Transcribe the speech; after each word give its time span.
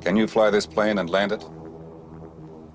Can 0.00 0.16
you 0.16 0.26
fly 0.26 0.50
this 0.50 0.66
plane 0.66 0.98
and 0.98 1.10
land 1.10 1.32
it? 1.32 1.44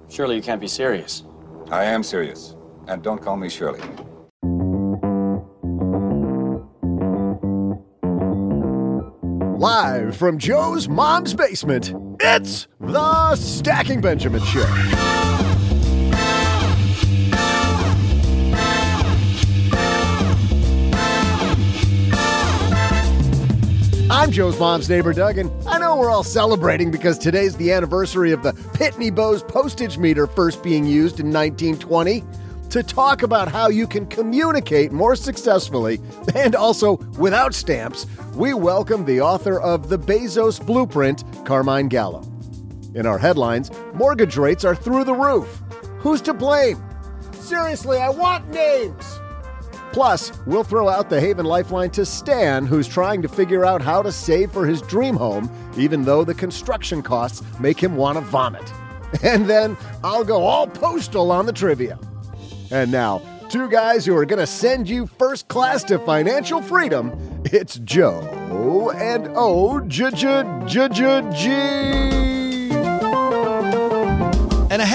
Surely 0.10 0.36
you 0.36 0.42
can't 0.42 0.62
be 0.62 0.68
serious. 0.68 1.24
I 1.72 1.86
am 1.86 2.04
serious. 2.04 2.56
And 2.88 3.02
don't 3.02 3.22
call 3.22 3.36
me 3.36 3.50
Shirley. 3.50 3.82
Live 9.58 10.16
from 10.16 10.38
Joe's 10.38 10.88
mom's 10.88 11.34
basement, 11.34 11.92
it's 12.20 12.68
the 12.80 13.36
Stacking 13.36 14.02
Benjamin 14.02 14.44
Show. 14.44 15.35
I'm 24.08 24.30
Joe's 24.30 24.60
mom's 24.60 24.88
neighbor, 24.88 25.14
Doug, 25.14 25.40
and 25.40 25.50
I 25.68 25.80
know 25.80 25.96
we're 25.96 26.12
all 26.12 26.24
celebrating 26.24 26.92
because 26.92 27.18
today's 27.18 27.56
the 27.56 27.72
anniversary 27.72 28.32
of 28.32 28.44
the 28.44 28.52
Pitney 28.52 29.14
Bowes 29.14 29.42
postage 29.42 29.98
meter 29.98 30.28
first 30.28 30.62
being 30.62 30.86
used 30.86 31.20
in 31.20 31.34
1920 31.34 32.24
to 32.70 32.84
talk 32.84 33.24
about 33.24 33.48
how 33.48 33.68
you 33.68 33.88
can 33.88 34.06
communicate 34.06 34.92
more 34.92 35.16
successfully 35.16 36.00
and 36.36 36.56
also 36.56 36.98
without 37.18 37.56
stamps. 37.56 38.06
We 38.36 38.54
welcome 38.54 39.06
the 39.06 39.22
author 39.22 39.60
of 39.60 39.90
The 39.90 39.98
Bezos 39.98 40.64
Blueprint, 40.64 41.24
Carmine 41.44 41.88
Gallo. 41.88 42.22
In 42.94 43.08
our 43.08 43.18
headlines, 43.18 43.72
mortgage 43.96 44.38
rates 44.38 44.64
are 44.64 44.76
through 44.76 45.06
the 45.06 45.16
roof. 45.16 45.64
Who's 45.98 46.22
to 46.22 46.34
blame? 46.36 46.84
Seriously, 47.32 47.98
I 47.98 48.10
want 48.10 48.50
names. 48.50 49.20
Plus, 49.96 50.34
we'll 50.46 50.66
throw 50.66 50.90
out 50.90 51.10
the 51.10 51.22
Haven 51.22 51.46
Lifeline 51.46 51.90
to 51.92 52.06
Stan, 52.06 52.66
who's 52.66 52.86
trying 52.86 53.22
to 53.22 53.30
figure 53.30 53.64
out 53.64 53.82
how 53.82 54.02
to 54.02 54.12
save 54.12 54.52
for 54.52 54.66
his 54.66 54.82
dream 54.82 55.16
home, 55.16 55.50
even 55.78 56.04
though 56.04 56.26
the 56.26 56.34
construction 56.34 57.02
costs 57.02 57.42
make 57.62 57.82
him 57.82 57.96
want 57.96 58.18
to 58.18 58.22
vomit. 58.22 58.70
And 59.24 59.46
then 59.46 59.78
I'll 60.04 60.26
go 60.26 60.44
all 60.44 60.68
postal 60.68 61.32
on 61.32 61.46
the 61.46 61.54
trivia. 61.54 61.98
And 62.72 62.92
now, 62.92 63.22
two 63.48 63.70
guys 63.70 64.06
who 64.06 64.18
are 64.18 64.26
going 64.26 64.40
to 64.40 64.48
send 64.48 64.90
you 64.90 65.08
first 65.08 65.48
class 65.48 65.82
to 65.86 65.98
financial 66.00 66.62
freedom. 66.62 67.18
It's 67.46 67.78
Joe 67.78 68.92
and 68.92 69.30
O 69.34 69.80
J 69.80 70.12
J 70.12 70.90
J 70.90 71.32
G. 71.34 72.25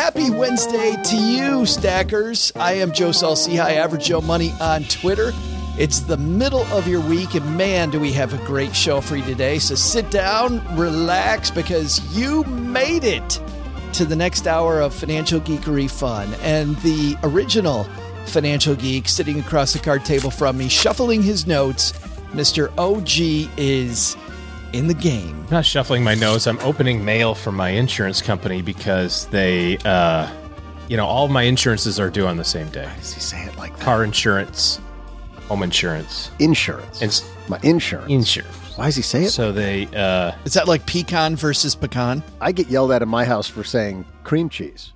Happy 0.01 0.31
Wednesday 0.31 0.97
to 1.05 1.17
you, 1.17 1.67
stackers. 1.67 2.51
I 2.57 2.73
am 2.73 2.91
Joe 2.91 3.13
Saul-Sehy, 3.13 3.77
Average 3.77 4.07
Joe 4.07 4.23
Money 4.23 4.51
on 4.59 4.85
Twitter. 4.85 5.31
It's 5.79 6.01
the 6.01 6.17
middle 6.17 6.63
of 6.73 6.89
your 6.89 7.03
week, 7.03 7.35
and 7.35 7.59
man, 7.59 7.91
do 7.91 8.01
we 8.01 8.11
have 8.13 8.33
a 8.33 8.43
great 8.47 8.75
show 8.75 9.03
for 9.03 9.17
you 9.17 9.25
today. 9.25 9.59
So 9.59 9.75
sit 9.75 10.11
down, 10.11 10.65
relax, 10.75 11.51
because 11.51 12.01
you 12.17 12.45
made 12.45 13.05
it 13.05 13.43
to 13.93 14.07
the 14.07 14.17
next 14.17 14.47
hour 14.47 14.81
of 14.81 14.95
financial 14.95 15.39
geekery 15.39 15.91
fun. 15.91 16.33
And 16.41 16.77
the 16.79 17.19
original 17.23 17.85
financial 18.25 18.77
geek 18.77 19.07
sitting 19.07 19.39
across 19.39 19.75
the 19.75 19.81
card 19.81 20.07
table 20.07 20.31
from 20.31 20.57
me, 20.57 20.69
shuffling 20.71 21.23
his 21.23 21.47
notes, 21.47 21.93
Mr. 22.31 22.73
OG 22.79 23.51
is 23.59 24.17
in 24.73 24.87
the 24.87 24.95
game. 24.95 25.39
I'm 25.47 25.51
not 25.51 25.65
shuffling 25.67 26.03
my 26.05 26.15
nose. 26.15 26.47
I'm 26.47 26.59
opening 26.61 27.05
mail 27.05 27.35
from 27.35 27.57
my 27.57 27.71
insurance 27.71 28.21
company 28.23 28.63
because 28.63 29.27
they, 29.27 29.79
uh, 29.85 30.31
you 30.89 30.97
know, 30.97 31.07
all 31.07 31.25
of 31.27 31.31
my 31.31 31.43
insurances 31.43 31.99
are 32.01 32.11
due 32.11 32.27
on 32.27 32.37
the 32.37 32.45
same 32.45 32.69
day. 32.71 32.89
Does 32.99 33.13
he 33.15 33.21
say 33.21 33.45
it 33.45 33.57
like 33.57 33.77
that? 33.77 33.83
Car 33.85 34.05
insurance, 34.05 34.81
home 35.49 35.63
insurance, 35.63 36.31
Insurance. 36.39 37.03
Ins- 37.03 37.25
My 37.49 37.59
insurance. 37.63 38.11
insurance. 38.11 38.57
Why 38.77 38.87
does 38.87 38.97
he 38.97 39.03
say 39.03 39.25
it? 39.25 39.31
So 39.31 39.53
they, 39.53 39.87
uh, 39.95 40.33
Is 40.45 40.55
that 40.55 40.67
like 40.69 40.87
pecan 40.87 41.37
versus 41.37 41.75
pecan? 41.75 42.23
I 42.41 42.53
get 42.53 42.69
yelled 42.69 42.93
at 42.93 43.03
in 43.03 43.09
my 43.09 43.25
house 43.25 43.47
for 43.49 43.63
saying 43.65 44.05
cream 44.25 44.49
cheese 44.49 44.93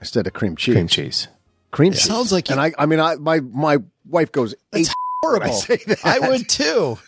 instead 0.00 0.26
of 0.26 0.32
cream 0.32 0.56
cheese. 0.56 0.74
cream 0.74 0.86
cheese. 0.88 1.28
Cream 1.70 1.92
cheese. 1.92 2.04
Sounds 2.04 2.32
like 2.32 2.48
and 2.50 2.56
you- 2.58 2.62
I. 2.78 2.82
I 2.82 2.86
mean, 2.86 3.00
I 3.00 3.16
my 3.16 3.40
my 3.40 3.78
wife 4.06 4.32
goes 4.32 4.54
That's 4.72 4.88
eight. 4.88 4.94
horrible. 5.22 5.48
I 5.48 5.50
say 5.50 5.76
that. 5.86 5.98
I 6.04 6.28
would 6.28 6.48
too. 6.48 6.98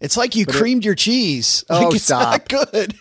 It's 0.00 0.16
like 0.16 0.34
you 0.34 0.46
creamed 0.46 0.84
your 0.84 0.94
cheese. 0.94 1.64
Oh, 1.70 1.84
Like, 1.86 1.94
it's 1.96 2.04
stop. 2.04 2.50
not 2.52 2.70
good. 2.72 2.94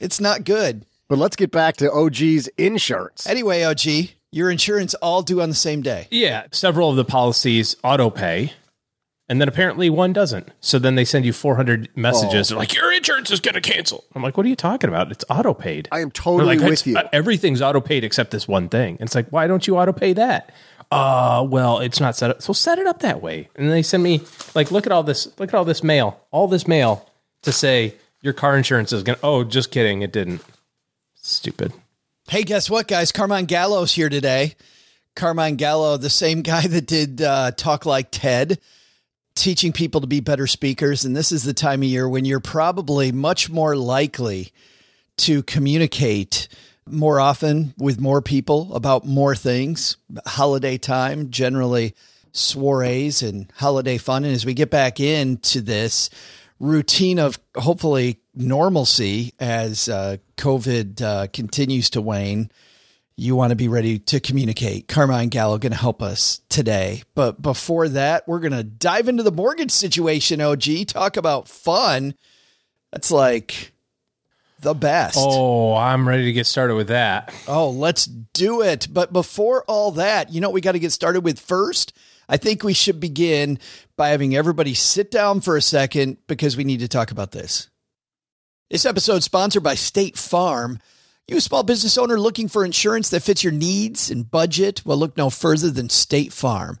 It's 0.00 0.20
not 0.20 0.44
good. 0.44 0.84
But 1.08 1.18
let's 1.18 1.36
get 1.36 1.50
back 1.50 1.76
to 1.78 1.90
OG's 1.92 2.48
insurance. 2.58 3.26
Anyway, 3.28 3.62
OG, 3.62 4.10
your 4.32 4.50
insurance 4.50 4.94
all 4.94 5.22
due 5.22 5.40
on 5.40 5.48
the 5.48 5.54
same 5.54 5.80
day. 5.82 6.08
Yeah, 6.10 6.46
several 6.50 6.90
of 6.90 6.96
the 6.96 7.04
policies 7.04 7.76
auto 7.84 8.10
pay, 8.10 8.52
and 9.28 9.40
then 9.40 9.48
apparently 9.48 9.88
one 9.90 10.12
doesn't. 10.12 10.48
So 10.60 10.78
then 10.80 10.94
they 10.96 11.04
send 11.04 11.24
you 11.24 11.32
400 11.32 11.88
messages. 11.96 12.50
Oh. 12.50 12.54
They're 12.54 12.58
like, 12.60 12.74
your 12.74 12.92
insurance 12.92 13.30
is 13.30 13.38
going 13.40 13.54
to 13.54 13.60
cancel. 13.60 14.04
I'm 14.14 14.22
like, 14.22 14.36
what 14.36 14.44
are 14.46 14.48
you 14.48 14.56
talking 14.56 14.88
about? 14.88 15.12
It's 15.12 15.24
auto 15.30 15.54
paid. 15.54 15.88
I 15.92 16.00
am 16.00 16.10
totally 16.10 16.56
like, 16.56 16.68
with 16.68 16.86
you. 16.86 16.96
everything's 17.12 17.62
auto 17.62 17.80
paid 17.80 18.02
except 18.02 18.30
this 18.32 18.48
one 18.48 18.68
thing. 18.68 18.96
And 18.98 19.06
it's 19.08 19.14
like, 19.14 19.28
why 19.30 19.46
don't 19.46 19.66
you 19.66 19.76
auto 19.78 19.92
pay 19.92 20.12
that? 20.14 20.52
Uh, 20.90 21.46
well, 21.48 21.80
it's 21.80 22.00
not 22.00 22.16
set 22.16 22.30
up. 22.30 22.42
So 22.42 22.52
set 22.52 22.78
it 22.78 22.86
up 22.86 23.00
that 23.00 23.20
way. 23.20 23.48
And 23.56 23.70
they 23.70 23.82
send 23.82 24.02
me 24.02 24.22
like, 24.54 24.70
look 24.70 24.86
at 24.86 24.92
all 24.92 25.02
this, 25.02 25.26
look 25.38 25.48
at 25.48 25.54
all 25.54 25.64
this 25.64 25.82
mail, 25.82 26.20
all 26.30 26.48
this 26.48 26.68
mail 26.68 27.08
to 27.42 27.52
say 27.52 27.94
your 28.20 28.32
car 28.32 28.56
insurance 28.56 28.92
is 28.92 29.02
to, 29.04 29.18
oh, 29.22 29.44
just 29.44 29.70
kidding. 29.70 30.02
It 30.02 30.12
didn't. 30.12 30.42
Stupid. 31.14 31.72
Hey, 32.28 32.42
guess 32.42 32.70
what, 32.70 32.88
guys? 32.88 33.12
Carmine 33.12 33.46
Gallo's 33.46 33.92
here 33.92 34.08
today. 34.08 34.54
Carmine 35.14 35.56
Gallo, 35.56 35.96
the 35.96 36.10
same 36.10 36.42
guy 36.42 36.66
that 36.66 36.86
did 36.86 37.22
uh, 37.22 37.50
Talk 37.52 37.86
Like 37.86 38.08
Ted, 38.10 38.60
teaching 39.34 39.72
people 39.72 40.00
to 40.00 40.06
be 40.06 40.20
better 40.20 40.46
speakers. 40.46 41.04
And 41.04 41.16
this 41.16 41.32
is 41.32 41.42
the 41.42 41.54
time 41.54 41.82
of 41.82 41.88
year 41.88 42.08
when 42.08 42.24
you're 42.24 42.40
probably 42.40 43.12
much 43.12 43.50
more 43.50 43.76
likely 43.76 44.52
to 45.18 45.42
communicate 45.42 46.48
more 46.88 47.20
often 47.20 47.74
with 47.78 48.00
more 48.00 48.22
people 48.22 48.74
about 48.74 49.04
more 49.04 49.34
things. 49.34 49.96
Holiday 50.26 50.78
time, 50.78 51.30
generally 51.30 51.94
soirees 52.32 53.22
and 53.22 53.50
holiday 53.56 53.98
fun. 53.98 54.24
And 54.24 54.34
as 54.34 54.46
we 54.46 54.54
get 54.54 54.70
back 54.70 55.00
into 55.00 55.60
this 55.60 56.10
routine 56.58 57.18
of 57.18 57.38
hopefully 57.56 58.20
normalcy 58.34 59.32
as 59.38 59.88
uh, 59.88 60.18
COVID 60.36 61.02
uh, 61.02 61.26
continues 61.32 61.90
to 61.90 62.00
wane, 62.00 62.50
you 63.16 63.34
want 63.34 63.50
to 63.50 63.56
be 63.56 63.68
ready 63.68 63.98
to 63.98 64.20
communicate. 64.20 64.88
Carmine 64.88 65.30
Gallo 65.30 65.56
going 65.56 65.72
to 65.72 65.78
help 65.78 66.02
us 66.02 66.42
today. 66.50 67.02
But 67.14 67.40
before 67.40 67.88
that, 67.88 68.28
we're 68.28 68.40
going 68.40 68.52
to 68.52 68.62
dive 68.62 69.08
into 69.08 69.22
the 69.22 69.32
mortgage 69.32 69.70
situation, 69.70 70.42
OG. 70.42 70.88
Talk 70.88 71.16
about 71.16 71.48
fun. 71.48 72.14
That's 72.92 73.10
like 73.10 73.72
the 74.66 74.74
best. 74.74 75.16
Oh, 75.16 75.76
I'm 75.76 76.08
ready 76.08 76.24
to 76.24 76.32
get 76.32 76.44
started 76.44 76.74
with 76.74 76.88
that. 76.88 77.32
Oh, 77.46 77.70
let's 77.70 78.04
do 78.04 78.62
it. 78.62 78.88
But 78.90 79.12
before 79.12 79.62
all 79.68 79.92
that, 79.92 80.32
you 80.32 80.40
know 80.40 80.48
what 80.48 80.54
we 80.54 80.60
got 80.60 80.72
to 80.72 80.80
get 80.80 80.90
started 80.90 81.20
with 81.20 81.38
first? 81.38 81.92
I 82.28 82.36
think 82.36 82.64
we 82.64 82.72
should 82.72 82.98
begin 82.98 83.60
by 83.96 84.08
having 84.08 84.34
everybody 84.34 84.74
sit 84.74 85.12
down 85.12 85.40
for 85.40 85.56
a 85.56 85.62
second 85.62 86.16
because 86.26 86.56
we 86.56 86.64
need 86.64 86.80
to 86.80 86.88
talk 86.88 87.12
about 87.12 87.30
this. 87.30 87.68
This 88.68 88.84
episode 88.84 89.18
is 89.18 89.24
sponsored 89.24 89.62
by 89.62 89.76
State 89.76 90.18
Farm. 90.18 90.80
You, 91.28 91.36
a 91.36 91.40
small 91.40 91.62
business 91.62 91.96
owner 91.96 92.18
looking 92.18 92.48
for 92.48 92.64
insurance 92.64 93.10
that 93.10 93.22
fits 93.22 93.44
your 93.44 93.52
needs 93.52 94.10
and 94.10 94.28
budget? 94.28 94.84
Well, 94.84 94.98
look 94.98 95.16
no 95.16 95.30
further 95.30 95.70
than 95.70 95.90
State 95.90 96.32
Farm. 96.32 96.80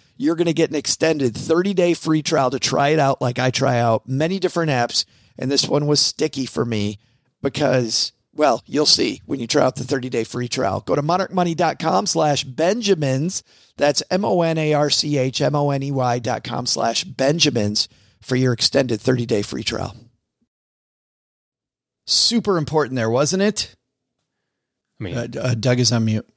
you're 0.21 0.35
going 0.35 0.45
to 0.45 0.53
get 0.53 0.69
an 0.69 0.75
extended 0.75 1.35
30 1.35 1.73
day 1.73 1.93
free 1.95 2.21
trial 2.21 2.51
to 2.51 2.59
try 2.59 2.89
it 2.89 2.99
out 2.99 3.21
like 3.21 3.39
I 3.39 3.49
try 3.49 3.79
out 3.79 4.07
many 4.07 4.37
different 4.39 4.69
apps. 4.69 5.03
And 5.39 5.49
this 5.49 5.67
one 5.67 5.87
was 5.87 5.99
sticky 5.99 6.45
for 6.45 6.63
me 6.63 6.99
because, 7.41 8.11
well, 8.33 8.61
you'll 8.67 8.85
see 8.85 9.21
when 9.25 9.39
you 9.39 9.47
try 9.47 9.63
out 9.63 9.77
the 9.77 9.83
30 9.83 10.09
day 10.09 10.23
free 10.23 10.47
trial. 10.47 10.81
Go 10.81 10.95
to 10.95 11.01
monarchmoney.com 11.01 12.05
slash 12.05 12.43
Benjamins. 12.43 13.41
That's 13.77 14.03
M 14.11 14.23
O 14.23 14.43
N 14.43 14.59
A 14.59 14.73
R 14.75 14.91
C 14.91 15.17
H 15.17 15.41
M 15.41 15.55
O 15.55 15.71
N 15.71 15.81
E 15.81 15.91
Y 15.91 16.19
dot 16.19 16.43
com 16.43 16.67
slash 16.67 17.03
Benjamins 17.03 17.89
for 18.21 18.35
your 18.35 18.53
extended 18.53 19.01
30 19.01 19.25
day 19.25 19.41
free 19.41 19.63
trial. 19.63 19.95
Super 22.05 22.57
important 22.57 22.95
there, 22.95 23.09
wasn't 23.09 23.41
it? 23.41 23.75
I 24.99 25.03
mean, 25.03 25.17
Uh, 25.17 25.27
uh, 25.39 25.55
Doug 25.55 25.79
is 25.79 25.91
on 25.91 26.05
mute. 26.05 26.27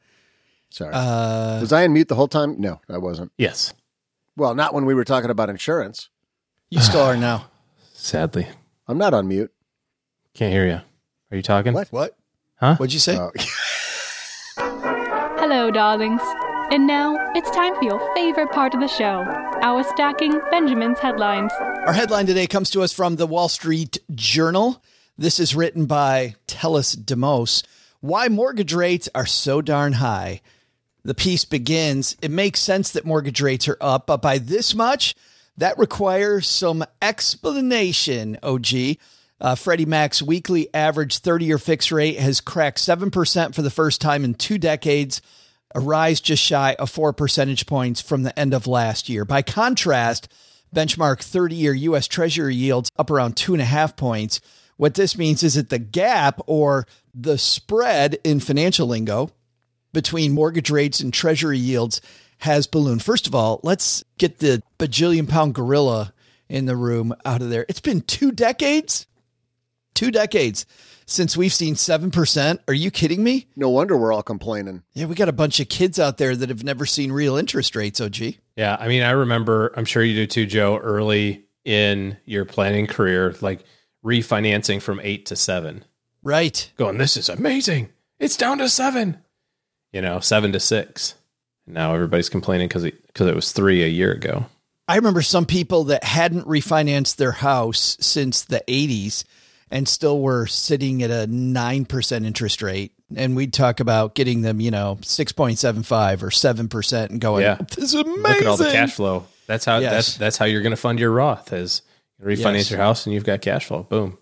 Sorry. 0.75 0.91
Uh, 0.93 1.61
was 1.61 1.73
I 1.73 1.85
on 1.85 1.93
mute 1.93 2.09
the 2.09 2.17
whole 2.17 2.26
time? 2.26 2.61
No, 2.61 2.81
I 2.91 2.99
wasn't. 2.99 3.31
yes, 3.38 3.73
Well, 4.37 4.56
not 4.56 4.75
when 4.75 4.87
we 4.87 4.94
were 4.94 5.05
talking 5.05 5.31
about 5.31 5.49
insurance. 5.49 6.09
you 6.69 6.81
still 6.81 7.03
are 7.03 7.17
now. 7.17 7.47
sadly, 7.93 8.49
I'm 8.88 8.99
not 8.99 9.15
on 9.15 9.29
mute. 9.29 9.53
can't 10.35 10.53
hear 10.53 10.67
you. 10.67 10.81
Are 11.31 11.37
you 11.37 11.43
talking? 11.43 11.75
What? 11.75 11.93
What? 11.93 12.17
Huh? 12.56 12.75
What'd 12.75 12.93
you 12.93 12.99
say? 12.99 13.17
Oh, 13.17 13.31
Hello, 15.38 15.71
darlings. 15.71 16.21
And 16.73 16.88
now 16.88 17.17
it's 17.37 17.50
time 17.53 17.76
for 17.76 17.85
your 17.85 18.15
favorite 18.17 18.50
part 18.50 18.75
of 18.75 18.81
the 18.81 18.88
show 18.88 19.25
our 19.62 19.85
stacking 19.85 20.41
Benjamin's 20.50 20.99
headlines. 20.99 21.53
Our 21.87 21.93
headline 21.93 22.26
today 22.26 22.49
comes 22.49 22.69
to 22.71 22.82
us 22.82 22.93
from 22.93 23.15
the 23.15 23.29
Wall 23.29 23.49
Street 23.49 23.99
Journal. 24.12 24.82
This 25.17 25.38
is 25.38 25.55
written 25.55 25.87
by 25.87 26.35
Telis 26.49 26.97
Demos. 26.97 27.62
Why 28.00 28.26
mortgage 28.29 28.75
rates 28.75 29.09
are 29.15 29.25
so 29.26 29.62
darn 29.62 29.94
high. 29.94 30.41
The 31.05 31.15
piece 31.15 31.45
begins 31.45 32.17
It 32.23 32.31
makes 32.31 32.61
sense 32.61 32.93
that 32.93 33.05
mortgage 33.05 33.41
rates 33.41 33.69
are 33.69 33.77
up, 33.81 34.06
but 34.06 34.23
by 34.23 34.39
this 34.39 34.75
much, 34.75 35.15
that 35.59 35.79
requires 35.79 36.49
some 36.49 36.85
explanation, 37.01 38.39
OG. 38.43 38.97
Uh, 39.41 39.55
Freddie 39.55 39.85
Mac's 39.85 40.23
weekly 40.23 40.73
average 40.73 41.19
30 41.19 41.45
year 41.45 41.59
fixed 41.59 41.93
rate 41.93 42.19
has 42.19 42.41
cracked 42.41 42.79
7% 42.79 43.55
for 43.55 43.62
the 43.62 43.71
first 43.71 44.01
time 44.01 44.25
in 44.25 44.35
two 44.35 44.59
decades, 44.59 45.21
a 45.75 45.81
rise 45.81 46.21
just 46.21 46.43
shy 46.43 46.75
of 46.79 46.89
four 46.91 47.12
percentage 47.12 47.67
points 47.67 48.00
from 48.00 48.23
the 48.23 48.37
end 48.39 48.55
of 48.55 48.67
last 48.67 49.09
year. 49.09 49.25
By 49.25 49.43
contrast, 49.43 50.29
benchmark 50.75 51.23
30 51.23 51.55
year 51.55 51.75
U.S. 51.75 52.09
Treasury 52.09 52.55
yields 52.55 52.91
up 52.99 53.11
around 53.11 53.37
two 53.37 53.53
and 53.53 53.62
a 53.62 53.67
half 53.67 53.97
points. 53.97 54.41
What 54.77 54.95
this 54.95 55.19
means 55.19 55.43
is 55.43 55.55
that 55.55 55.69
the 55.69 55.79
gap 55.79 56.41
or 56.47 56.87
the 57.15 57.39
spread 57.39 58.19
in 58.25 58.41
financial 58.41 58.89
lingo 58.89 59.31
between 59.94 60.32
mortgage 60.32 60.69
rates 60.70 61.00
and 61.00 61.14
treasury 61.14 61.56
yields 61.58 62.02
has 62.38 62.67
ballooned. 62.67 63.02
First 63.02 63.26
of 63.26 63.35
all, 63.35 63.61
let's 63.62 64.05
get 64.19 64.38
the 64.41 64.62
bajillion 64.79 65.26
pound 65.26 65.55
gorilla 65.55 66.12
in 66.50 66.67
the 66.67 66.76
room 66.76 67.14
out 67.25 67.40
of 67.40 67.49
there. 67.49 67.64
It's 67.71 67.80
been 67.80 68.02
two 68.02 68.30
decades, 68.30 69.07
two 69.95 70.11
decades 70.11 70.66
since 71.07 71.37
we've 71.37 71.52
seen 71.52 71.75
7%. 71.75 72.59
Are 72.69 72.75
you 72.75 72.90
kidding 72.90 73.23
me? 73.25 73.47
no 73.57 73.69
wonder 73.71 73.97
we're 73.97 74.12
all 74.12 74.23
complaining. 74.23 74.83
Yeah, 74.95 75.07
we 75.07 75.14
got 75.14 75.28
a 75.28 75.33
bunch 75.33 75.61
of 75.61 75.69
kids 75.69 75.99
out 75.99 76.19
there 76.19 76.35
that 76.37 76.49
have 76.50 76.64
never 76.64 76.85
seen 76.87 77.12
real 77.12 77.37
interest 77.37 77.76
rates, 77.76 78.00
OG. 78.00 78.35
Yeah, 78.57 78.76
I 78.78 78.88
mean, 78.88 79.02
I 79.02 79.11
remember. 79.11 79.73
I'm 79.76 79.85
sure 79.85 80.02
you 80.02 80.14
do 80.14 80.26
too, 80.26 80.47
Joe. 80.47 80.76
Early 80.78 81.45
in 81.64 82.16
your 82.25 82.45
planning 82.45 82.87
career, 82.87 83.35
like 83.40 83.64
refinancing 84.04 84.83
from 84.83 85.00
eight 85.02 85.26
to 85.26 85.37
seven, 85.37 85.85
Right. 86.23 86.71
going, 86.76 86.99
"This 86.99 87.16
is 87.16 87.28
amazing. 87.28 87.88
It's 88.19 88.37
down 88.37 88.59
to 88.59 88.69
seven. 88.69 89.19
You 89.95 90.03
know, 90.03 90.19
seven 90.21 90.53
to 90.53 90.61
six. 90.61 91.15
Now 91.67 91.95
everybody's 91.95 92.29
complaining 92.29 92.67
because 92.69 92.85
it, 92.85 93.15
cause 93.15 93.29
it 93.29 93.35
was 93.35 93.53
three 93.53 93.83
a 93.85 93.87
year 93.87 94.13
ago. 94.13 94.45
I 94.89 94.97
remember 94.97 95.23
some 95.23 95.47
people 95.47 95.85
that 95.85 96.05
hadn't 96.05 96.47
refinanced 96.47 97.17
their 97.17 97.33
house 97.33 97.97
since 98.01 98.43
the 98.43 98.63
80s 98.69 99.25
and 99.71 99.89
still 99.89 100.21
were 100.21 100.47
sitting 100.47 101.03
at 101.03 101.11
a 101.11 101.27
9% 101.27 102.27
interest 102.27 102.61
rate. 102.61 102.93
And 103.17 103.35
we'd 103.37 103.53
talk 103.55 103.81
about 103.81 104.15
getting 104.15 104.43
them, 104.43 104.61
you 104.61 104.71
know, 104.71 104.99
6.75 105.01 106.23
or 106.23 106.29
7% 106.31 107.11
and 107.11 107.21
going, 107.21 107.43
Yeah. 107.43 107.59
this 107.77 107.79
is 107.79 107.95
amazing. 107.95 108.23
Look 108.23 108.37
at 108.43 108.47
all 108.47 108.57
the 108.57 108.71
cash 108.73 108.93
flow. 108.95 109.25
That's 109.47 109.65
how 109.65 109.79
Yes. 109.79 109.93
that's 109.93 110.17
that's 110.17 110.37
how 110.39 110.45
you're 110.47 110.63
going 110.63 110.71
to 110.73 110.77
fund 110.77 110.99
your 110.99 111.13
Roth. 111.13 111.53
Is 111.53 111.83
you 112.19 112.27
refinance 112.27 112.55
Yes. 112.57 112.71
your 112.73 112.81
house 112.81 113.07
and 113.07 113.15
you've 113.15 113.25
got 113.25 113.43
cash 113.43 113.67
flow. 113.67 113.85
Boom. 113.85 114.19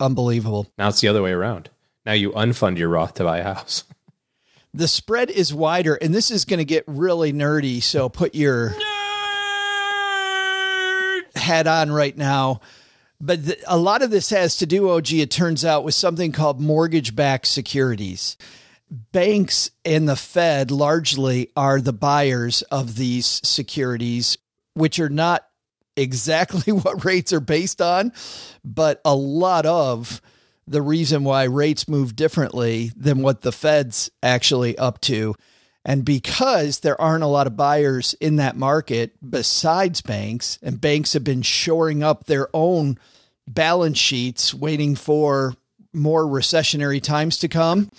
Unbelievable. 0.00 0.66
Now 0.78 0.88
it's 0.88 1.00
the 1.00 1.08
other 1.08 1.22
way 1.22 1.30
around. 1.30 1.70
Now 2.04 2.12
you 2.12 2.32
unfund 2.32 2.76
your 2.78 2.88
Roth 2.88 3.14
to 3.14 3.24
buy 3.24 3.38
a 3.38 3.44
house. 3.44 3.84
The 4.74 4.88
spread 4.88 5.30
is 5.30 5.52
wider, 5.52 5.94
and 5.96 6.14
this 6.14 6.30
is 6.30 6.46
going 6.46 6.58
to 6.58 6.64
get 6.64 6.84
really 6.86 7.32
nerdy. 7.32 7.82
So 7.82 8.08
put 8.08 8.34
your 8.34 8.74
hat 11.34 11.66
on 11.66 11.92
right 11.92 12.16
now. 12.16 12.60
But 13.20 13.44
th- 13.44 13.62
a 13.66 13.76
lot 13.76 14.02
of 14.02 14.10
this 14.10 14.30
has 14.30 14.56
to 14.58 14.66
do, 14.66 14.88
OG, 14.88 15.12
it 15.12 15.30
turns 15.30 15.64
out, 15.64 15.84
with 15.84 15.94
something 15.94 16.32
called 16.32 16.60
mortgage 16.60 17.14
backed 17.14 17.46
securities. 17.46 18.38
Banks 18.90 19.70
and 19.84 20.08
the 20.08 20.16
Fed 20.16 20.70
largely 20.70 21.50
are 21.54 21.80
the 21.80 21.92
buyers 21.92 22.62
of 22.62 22.96
these 22.96 23.26
securities, 23.44 24.38
which 24.72 24.98
are 24.98 25.10
not 25.10 25.46
exactly 25.96 26.72
what 26.72 27.04
rates 27.04 27.32
are 27.32 27.40
based 27.40 27.82
on, 27.82 28.12
but 28.64 29.02
a 29.04 29.14
lot 29.14 29.66
of 29.66 30.22
the 30.66 30.82
reason 30.82 31.24
why 31.24 31.44
rates 31.44 31.88
move 31.88 32.16
differently 32.16 32.92
than 32.96 33.22
what 33.22 33.42
the 33.42 33.52
Fed's 33.52 34.10
actually 34.22 34.76
up 34.78 35.00
to. 35.02 35.34
And 35.84 36.04
because 36.04 36.80
there 36.80 37.00
aren't 37.00 37.24
a 37.24 37.28
lot 37.28 37.48
of 37.48 37.56
buyers 37.56 38.14
in 38.20 38.36
that 38.36 38.56
market 38.56 39.12
besides 39.28 40.00
banks, 40.00 40.58
and 40.62 40.80
banks 40.80 41.12
have 41.14 41.24
been 41.24 41.42
shoring 41.42 42.02
up 42.02 42.24
their 42.24 42.48
own 42.54 42.98
balance 43.48 43.98
sheets, 43.98 44.54
waiting 44.54 44.94
for 44.94 45.54
more 45.92 46.24
recessionary 46.24 47.02
times 47.02 47.38
to 47.38 47.48
come, 47.48 47.90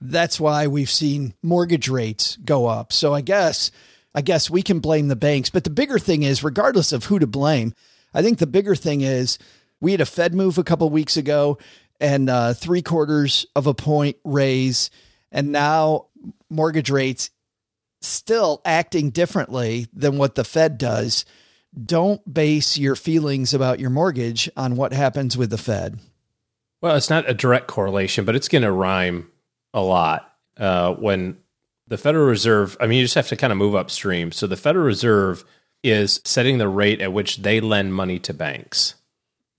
that's 0.00 0.40
why 0.40 0.66
we've 0.66 0.90
seen 0.90 1.34
mortgage 1.42 1.88
rates 1.88 2.36
go 2.44 2.66
up. 2.66 2.92
So 2.92 3.12
I 3.12 3.20
guess 3.20 3.70
I 4.14 4.20
guess 4.20 4.50
we 4.50 4.62
can 4.62 4.80
blame 4.80 5.08
the 5.08 5.16
banks, 5.16 5.48
but 5.48 5.64
the 5.64 5.70
bigger 5.70 5.98
thing 5.98 6.22
is 6.22 6.44
regardless 6.44 6.92
of 6.92 7.06
who 7.06 7.18
to 7.18 7.26
blame, 7.26 7.72
I 8.12 8.22
think 8.22 8.38
the 8.38 8.46
bigger 8.46 8.74
thing 8.74 9.00
is 9.00 9.38
we 9.80 9.92
had 9.92 10.00
a 10.00 10.06
Fed 10.06 10.34
move 10.34 10.58
a 10.58 10.64
couple 10.64 10.88
weeks 10.90 11.16
ago 11.16 11.58
and 12.02 12.28
uh, 12.28 12.52
three 12.52 12.82
quarters 12.82 13.46
of 13.54 13.66
a 13.66 13.74
point 13.74 14.16
raise, 14.24 14.90
and 15.30 15.52
now 15.52 16.06
mortgage 16.50 16.90
rates 16.90 17.30
still 18.00 18.60
acting 18.64 19.10
differently 19.10 19.86
than 19.94 20.18
what 20.18 20.34
the 20.34 20.44
Fed 20.44 20.76
does. 20.76 21.24
Don't 21.80 22.20
base 22.30 22.76
your 22.76 22.96
feelings 22.96 23.54
about 23.54 23.80
your 23.80 23.88
mortgage 23.88 24.50
on 24.56 24.76
what 24.76 24.92
happens 24.92 25.38
with 25.38 25.50
the 25.50 25.56
Fed. 25.56 26.00
Well, 26.82 26.96
it's 26.96 27.08
not 27.08 27.30
a 27.30 27.34
direct 27.34 27.68
correlation, 27.68 28.24
but 28.24 28.34
it's 28.34 28.48
going 28.48 28.62
to 28.62 28.72
rhyme 28.72 29.30
a 29.72 29.80
lot 29.80 30.34
uh, 30.56 30.94
when 30.94 31.38
the 31.86 31.96
Federal 31.96 32.26
Reserve. 32.26 32.76
I 32.80 32.88
mean, 32.88 32.98
you 32.98 33.04
just 33.04 33.14
have 33.14 33.28
to 33.28 33.36
kind 33.36 33.52
of 33.52 33.56
move 33.56 33.76
upstream. 33.76 34.32
So 34.32 34.48
the 34.48 34.56
Federal 34.56 34.84
Reserve 34.84 35.44
is 35.84 36.20
setting 36.24 36.58
the 36.58 36.68
rate 36.68 37.00
at 37.00 37.12
which 37.12 37.38
they 37.38 37.60
lend 37.60 37.94
money 37.94 38.18
to 38.18 38.34
banks 38.34 38.96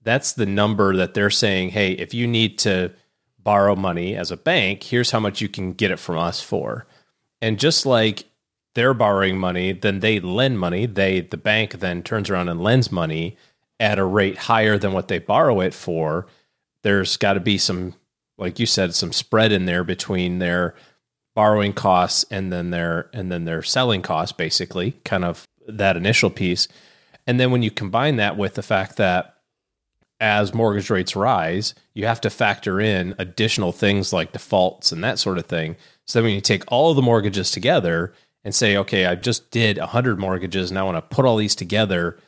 that's 0.04 0.34
the 0.34 0.46
number 0.46 0.94
that 0.96 1.14
they're 1.14 1.30
saying, 1.30 1.70
hey, 1.70 1.92
if 1.92 2.14
you 2.14 2.26
need 2.26 2.58
to 2.58 2.92
borrow 3.38 3.74
money 3.74 4.14
as 4.16 4.30
a 4.30 4.36
bank, 4.36 4.82
here's 4.82 5.10
how 5.10 5.20
much 5.20 5.40
you 5.40 5.48
can 5.48 5.72
get 5.72 5.90
it 5.90 5.98
from 5.98 6.18
us 6.18 6.40
for. 6.40 6.86
And 7.42 7.58
just 7.58 7.84
like 7.84 8.24
they're 8.74 8.94
borrowing 8.94 9.38
money, 9.38 9.72
then 9.72 10.00
they 10.00 10.20
lend 10.20 10.58
money. 10.58 10.86
They 10.86 11.20
the 11.20 11.36
bank 11.36 11.80
then 11.80 12.02
turns 12.02 12.30
around 12.30 12.48
and 12.48 12.62
lends 12.62 12.92
money 12.92 13.36
at 13.80 13.98
a 13.98 14.04
rate 14.04 14.38
higher 14.38 14.78
than 14.78 14.92
what 14.92 15.08
they 15.08 15.18
borrow 15.18 15.60
it 15.60 15.74
for. 15.74 16.26
There's 16.82 17.16
got 17.16 17.34
to 17.34 17.40
be 17.40 17.58
some, 17.58 17.94
like 18.38 18.58
you 18.58 18.66
said, 18.66 18.94
some 18.94 19.12
spread 19.12 19.52
in 19.52 19.64
there 19.64 19.84
between 19.84 20.38
their 20.38 20.74
borrowing 21.34 21.72
costs 21.72 22.24
and 22.30 22.52
then 22.52 22.70
their 22.70 23.10
and 23.12 23.30
then 23.30 23.44
their 23.44 23.62
selling 23.62 24.02
costs, 24.02 24.32
basically, 24.32 24.92
kind 25.04 25.24
of 25.24 25.46
that 25.66 25.96
initial 25.96 26.30
piece. 26.30 26.68
And 27.26 27.40
then 27.40 27.50
when 27.50 27.62
you 27.62 27.70
combine 27.70 28.16
that 28.16 28.36
with 28.36 28.54
the 28.54 28.62
fact 28.62 28.96
that 28.96 29.33
as 30.20 30.54
mortgage 30.54 30.90
rates 30.90 31.16
rise, 31.16 31.74
you 31.92 32.06
have 32.06 32.20
to 32.22 32.30
factor 32.30 32.80
in 32.80 33.14
additional 33.18 33.72
things 33.72 34.12
like 34.12 34.32
defaults 34.32 34.92
and 34.92 35.02
that 35.04 35.18
sort 35.18 35.38
of 35.38 35.46
thing. 35.46 35.76
So 36.06 36.18
then 36.18 36.24
when 36.24 36.34
you 36.34 36.40
take 36.40 36.64
all 36.68 36.94
the 36.94 37.02
mortgages 37.02 37.50
together 37.50 38.12
and 38.44 38.54
say, 38.54 38.76
okay, 38.76 39.06
I 39.06 39.14
just 39.14 39.50
did 39.50 39.78
100 39.78 40.18
mortgages 40.18 40.70
and 40.70 40.78
I 40.78 40.82
want 40.82 40.96
to 40.96 41.14
put 41.14 41.24
all 41.24 41.36
these 41.36 41.54
together 41.54 42.18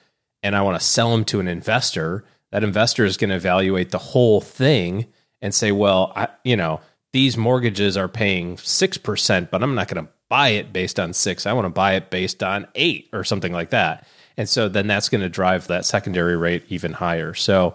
and 0.43 0.57
I 0.57 0.63
want 0.63 0.79
to 0.81 0.87
sell 0.87 1.11
them 1.11 1.25
to 1.27 1.41
an 1.41 1.49
investor, 1.49 2.25
that 2.53 2.65
investor 2.65 3.05
is 3.05 3.17
going 3.17 3.31
to 3.31 3.37
evaluate 3.37 3.91
the 3.91 3.99
whole 3.99 4.41
thing 4.41 5.07
and 5.41 5.55
say, 5.55 5.73
well, 5.73 6.13
I, 6.17 6.29
you 6.45 6.57
know, 6.57 6.81
these 7.13 7.37
mortgages 7.37 7.97
are 7.97 8.09
paying 8.09 8.57
6%, 8.57 9.51
but 9.51 9.63
I'm 9.63 9.75
not 9.75 9.89
going 9.89 10.05
to 10.05 10.13
buy 10.29 10.49
it 10.49 10.73
based 10.73 10.99
on 10.99 11.13
6. 11.13 11.47
I 11.47 11.53
want 11.53 11.67
to 11.67 11.71
buy 11.71 11.95
it 11.95 12.11
based 12.11 12.43
on 12.43 12.67
8 12.75 13.11
or 13.13 13.25
something 13.25 13.53
like 13.53 13.71
that. 13.71 14.07
And 14.37 14.49
so 14.49 14.69
then 14.69 14.87
that's 14.87 15.09
going 15.09 15.23
to 15.23 15.29
drive 15.29 15.67
that 15.67 15.85
secondary 15.85 16.37
rate 16.37 16.65
even 16.69 16.93
higher. 16.93 17.35
So 17.35 17.75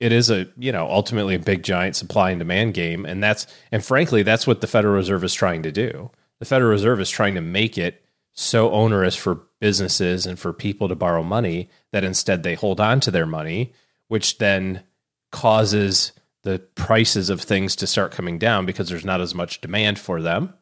it 0.00 0.10
is 0.10 0.30
a, 0.30 0.48
you 0.56 0.72
know, 0.72 0.88
ultimately 0.88 1.34
a 1.34 1.38
big 1.38 1.62
giant 1.62 1.96
supply 1.96 2.30
and 2.30 2.38
demand 2.38 2.74
game. 2.74 3.04
And 3.04 3.22
that's, 3.22 3.46
and 3.70 3.84
frankly, 3.84 4.22
that's 4.22 4.46
what 4.46 4.60
the 4.60 4.66
Federal 4.66 4.94
Reserve 4.94 5.22
is 5.22 5.34
trying 5.34 5.62
to 5.62 5.72
do. 5.72 6.10
The 6.38 6.44
Federal 6.44 6.70
Reserve 6.70 7.00
is 7.00 7.10
trying 7.10 7.34
to 7.34 7.40
make 7.40 7.78
it 7.78 8.02
so 8.32 8.70
onerous 8.70 9.14
for 9.14 9.42
businesses 9.60 10.26
and 10.26 10.38
for 10.38 10.52
people 10.52 10.88
to 10.88 10.94
borrow 10.96 11.22
money 11.22 11.68
that 11.92 12.04
instead 12.04 12.42
they 12.42 12.54
hold 12.54 12.80
on 12.80 12.98
to 13.00 13.10
their 13.10 13.26
money, 13.26 13.72
which 14.08 14.38
then 14.38 14.82
causes 15.30 16.12
the 16.42 16.58
prices 16.74 17.30
of 17.30 17.40
things 17.40 17.76
to 17.76 17.86
start 17.86 18.10
coming 18.12 18.38
down 18.38 18.66
because 18.66 18.88
there's 18.88 19.04
not 19.04 19.20
as 19.20 19.34
much 19.34 19.60
demand 19.60 19.98
for 19.98 20.20
them 20.20 20.52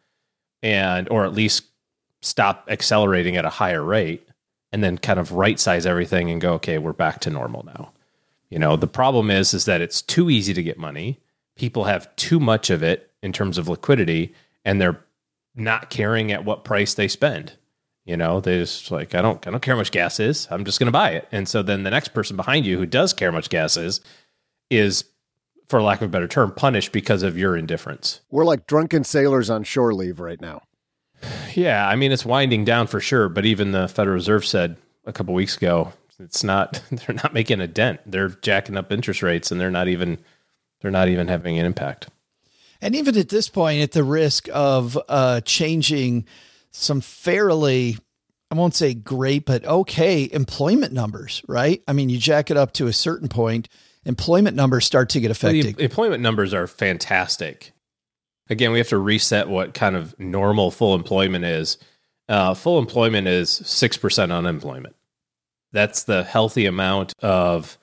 and 0.63 1.09
or 1.09 1.25
at 1.25 1.33
least 1.33 1.65
stop 2.21 2.67
accelerating 2.69 3.37
at 3.37 3.47
a 3.47 3.51
higher 3.51 3.83
rate 3.83 4.29
and 4.73 4.83
then 4.85 4.99
kind 4.99 5.19
of 5.19 5.33
right 5.33 5.59
size 5.59 5.87
everything 5.87 6.31
and 6.31 6.41
go, 6.41 6.55
okay, 6.55 6.79
we're 6.79 6.93
back 6.93 7.21
to 7.21 7.31
normal 7.31 7.65
now. 7.65 7.93
You 8.49 8.59
know, 8.59 8.77
the 8.77 8.87
problem 8.87 9.31
is 9.31 9.55
is 9.55 9.65
that 9.65 9.81
it's 9.81 10.03
too 10.03 10.31
easy 10.31 10.53
to 10.55 10.63
get 10.63 10.79
money. 10.79 11.21
People 11.57 11.85
have 11.85 12.15
too 12.17 12.41
much 12.41 12.71
of 12.71 12.83
it 12.83 13.11
in 13.23 13.33
terms 13.33 13.59
of 13.59 13.69
liquidity, 13.69 14.35
and 14.65 14.81
they're 14.81 15.05
not 15.55 15.91
caring 15.91 16.33
at 16.33 16.45
what 16.45 16.65
price 16.65 16.95
they 16.95 17.09
spend. 17.09 17.53
You 18.05 18.17
know, 18.17 18.41
they 18.41 18.59
just 18.59 18.91
like, 18.91 19.15
I 19.15 19.23
don't 19.23 19.47
I 19.47 19.51
don't 19.51 19.61
care 19.61 19.75
how 19.75 19.81
much 19.81 19.93
gas 19.93 20.19
is. 20.19 20.49
I'm 20.51 20.65
just 20.65 20.79
gonna 20.81 20.91
buy 20.91 21.11
it. 21.11 21.29
And 21.31 21.49
so 21.49 21.63
then 21.63 21.85
the 21.85 21.91
next 21.91 22.09
person 22.09 22.37
behind 22.37 22.67
you 22.67 22.79
who 22.79 22.87
does 22.87 23.13
care 23.13 23.31
how 23.31 23.37
much 23.37 23.51
gas 23.51 23.77
is 23.77 24.01
is 24.69 25.05
for 25.69 25.81
lack 25.81 26.01
of 26.01 26.09
a 26.09 26.11
better 26.11 26.27
term, 26.27 26.53
punished 26.53 26.91
because 26.91 27.23
of 27.23 27.39
your 27.39 27.57
indifference. 27.57 28.21
We're 28.31 28.45
like 28.45 28.67
drunken 28.67 29.05
sailors 29.05 29.49
on 29.49 29.63
shore 29.63 29.95
leave 29.95 30.19
right 30.19 30.41
now. 30.41 30.63
Yeah, 31.55 31.87
I 31.87 31.97
mean 31.97 32.13
it's 32.13 32.25
winding 32.25 32.65
down 32.65 32.87
for 32.87 33.01
sure, 33.01 33.29
but 33.29 33.45
even 33.45 33.73
the 33.73 33.89
Federal 33.89 34.15
Reserve 34.15 34.47
said 34.47 34.77
a 35.07 35.13
couple 35.13 35.35
weeks 35.35 35.57
ago 35.57 35.93
it's 36.19 36.45
not 36.45 36.83
they're 36.91 37.17
not 37.17 37.35
making 37.35 37.61
a 37.61 37.67
dent. 37.67 38.01
They're 38.07 38.29
jacking 38.29 38.77
up 38.77 38.93
interest 38.93 39.23
rates 39.23 39.51
and 39.51 39.61
they're 39.61 39.71
not 39.71 39.89
even 39.89 40.19
they're 40.81 40.91
not 40.91 41.09
even 41.09 41.29
having 41.29 41.59
an 41.59 41.67
impact. 41.67 42.09
And 42.81 42.95
even 42.95 43.17
at 43.19 43.29
this 43.29 43.49
point 43.49 43.83
at 43.83 43.93
the 43.93 44.05
risk 44.05 44.49
of 44.53 44.99
uh 45.09 45.41
changing 45.43 46.27
some 46.71 47.01
fairly 47.01 47.99
I 48.51 48.55
won't 48.55 48.75
say 48.75 48.95
great 48.95 49.45
but 49.45 49.65
okay 49.65 50.29
employment 50.31 50.93
numbers, 50.93 51.43
right? 51.49 51.83
I 51.89 51.93
mean 51.93 52.09
you 52.09 52.19
jack 52.19 52.51
it 52.51 52.57
up 52.57 52.73
to 52.75 52.87
a 52.87 52.93
certain 52.93 53.29
point 53.29 53.69
employment 54.05 54.57
numbers 54.57 54.87
start 54.87 55.11
to 55.11 55.21
get 55.21 55.31
affected. 55.31 55.77
The 55.77 55.85
employment 55.85 56.23
numbers 56.23 56.55
are 56.55 56.67
fantastic 56.67 57.73
again, 58.51 58.73
we 58.73 58.79
have 58.79 58.89
to 58.89 58.99
reset 58.99 59.49
what 59.49 59.73
kind 59.73 59.97
of 59.97 60.19
normal 60.19 60.71
full 60.71 60.95
employment 60.95 61.45
is. 61.45 61.79
Uh, 62.29 62.55
full 62.55 62.79
employment 62.79 63.27
is 63.27 63.49
6% 63.49 64.37
unemployment. 64.37 64.95
That's 65.73 66.03
the 66.03 66.25
healthy 66.25 66.67
amount 66.67 67.15
of 67.21 67.79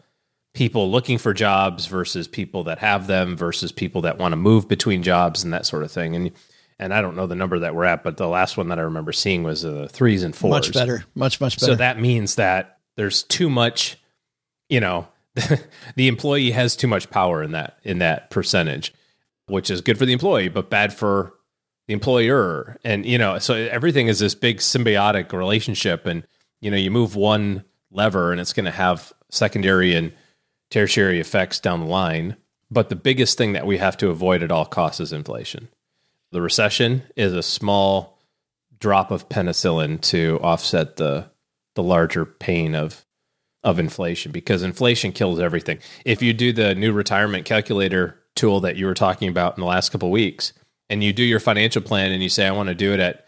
people 0.54 0.92
looking 0.92 1.18
for 1.18 1.34
jobs 1.34 1.86
versus 1.86 2.28
people 2.28 2.66
that 2.66 2.80
have 2.80 3.08
them 3.08 3.38
versus 3.38 3.72
people 3.72 4.02
that 4.02 4.18
want 4.18 4.34
to 4.34 4.38
move 4.38 4.68
between 4.68 5.04
jobs 5.04 5.44
and 5.44 5.54
that 5.54 5.66
sort 5.66 5.84
of 5.84 5.92
thing. 5.92 6.16
And 6.16 6.32
and 6.80 6.94
I 6.94 7.02
don't 7.02 7.16
know 7.16 7.26
the 7.26 7.36
number 7.36 7.58
that 7.60 7.74
we're 7.74 7.86
at, 7.86 8.04
but 8.04 8.18
the 8.18 8.28
last 8.28 8.56
one 8.56 8.68
that 8.70 8.78
I 8.78 8.84
remember 8.84 9.12
seeing 9.12 9.42
was 9.42 9.66
uh, 9.66 9.88
threes 9.92 10.22
and 10.22 10.36
fours. 10.36 10.52
Much 10.52 10.74
better, 10.74 11.06
much 11.16 11.42
much 11.42 11.60
better. 11.60 11.72
So 11.72 11.76
that 11.76 12.00
means 12.00 12.36
that 12.36 12.78
there's 12.98 13.24
too 13.24 13.50
much, 13.50 13.98
you 14.70 14.80
know, 14.80 15.08
the 15.96 16.08
employee 16.08 16.52
has 16.52 16.76
too 16.76 16.88
much 16.88 17.10
power 17.10 17.42
in 17.42 17.52
that 17.54 17.80
in 17.84 18.00
that 18.00 18.30
percentage 18.30 18.94
which 19.48 19.70
is 19.70 19.82
good 19.82 19.98
for 19.98 20.06
the 20.06 20.14
employee, 20.14 20.50
but 20.50 20.70
bad 20.70 20.94
for 20.94 21.34
the 21.88 21.94
employer. 21.94 22.78
And, 22.84 23.06
you 23.06 23.18
know, 23.18 23.40
so 23.40 23.56
everything 23.56 24.08
is 24.08 24.20
this 24.20 24.36
big 24.36 24.58
symbiotic 24.58 25.32
relationship. 25.32 26.06
And, 26.06 26.26
you 26.62 26.70
know, 26.70 26.78
you 26.78 26.92
move 26.92 27.16
one 27.16 27.64
lever 27.92 28.32
and 28.32 28.40
it's 28.42 28.54
going 28.54 28.66
to 28.66 28.72
have 28.72 29.14
secondary 29.30 29.96
and 29.96 30.12
tertiary 30.70 31.20
effects 31.20 31.60
down 31.60 31.82
the 31.82 31.86
line. 31.86 32.36
But 32.70 32.90
the 32.90 32.96
biggest 32.96 33.38
thing 33.38 33.54
that 33.54 33.66
we 33.66 33.78
have 33.78 33.98
to 33.98 34.10
avoid 34.10 34.44
at 34.44 34.52
all 34.52 34.66
costs 34.66 35.00
is 35.00 35.14
inflation. 35.14 35.70
The 36.32 36.42
recession 36.42 37.04
is 37.16 37.34
a 37.34 37.42
small 37.42 38.20
drop 38.80 39.12
of 39.12 39.30
penicillin 39.30 40.02
to 40.02 40.40
offset 40.42 40.98
the 40.98 41.30
the 41.76 41.84
larger 41.84 42.26
pain 42.26 42.76
of 42.76 43.06
of 43.64 43.80
inflation 43.80 44.32
because 44.32 44.64
inflation 44.64 45.12
kills 45.12 45.40
everything. 45.40 45.80
If 46.06 46.22
you 46.22 46.34
do 46.34 46.52
the 46.52 46.76
new 46.76 46.92
retirement 46.92 47.46
calculator 47.46 48.20
tool 48.38 48.62
that 48.62 48.78
you 48.78 48.86
were 48.86 48.94
talking 48.94 49.28
about 49.28 49.58
in 49.58 49.62
the 49.62 49.68
last 49.68 49.92
couple 49.92 50.10
weeks, 50.10 50.54
and 50.90 51.04
you 51.04 51.12
do 51.12 51.24
your 51.24 51.40
financial 51.40 51.82
plan 51.82 52.12
and 52.12 52.24
you 52.24 52.30
say, 52.30 52.48
I 52.48 52.52
want 52.52 52.70
to 52.70 52.76
do 52.76 52.94
it 52.94 53.00
at 53.00 53.28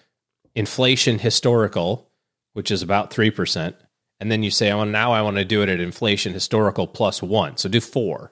inflation 0.56 1.20
historical, 1.20 2.10
which 2.54 2.72
is 2.72 2.82
about 2.82 3.12
3%. 3.12 3.74
And 4.20 4.32
then 4.32 4.44
you 4.44 4.52
say, 4.52 4.74
want, 4.74 4.92
now 4.92 5.12
I 5.12 5.22
want 5.22 5.38
to 5.38 5.46
do 5.46 5.62
it 5.62 5.70
at 5.70 5.80
inflation 5.80 6.34
historical 6.34 6.88
plus 6.88 7.22
one. 7.22 7.58
So 7.58 7.70
do 7.70 7.82
four. 7.82 8.32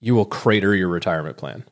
You 0.00 0.14
will 0.14 0.24
crater 0.24 0.74
your 0.74 0.88
retirement 0.88 1.36
plan 1.36 1.64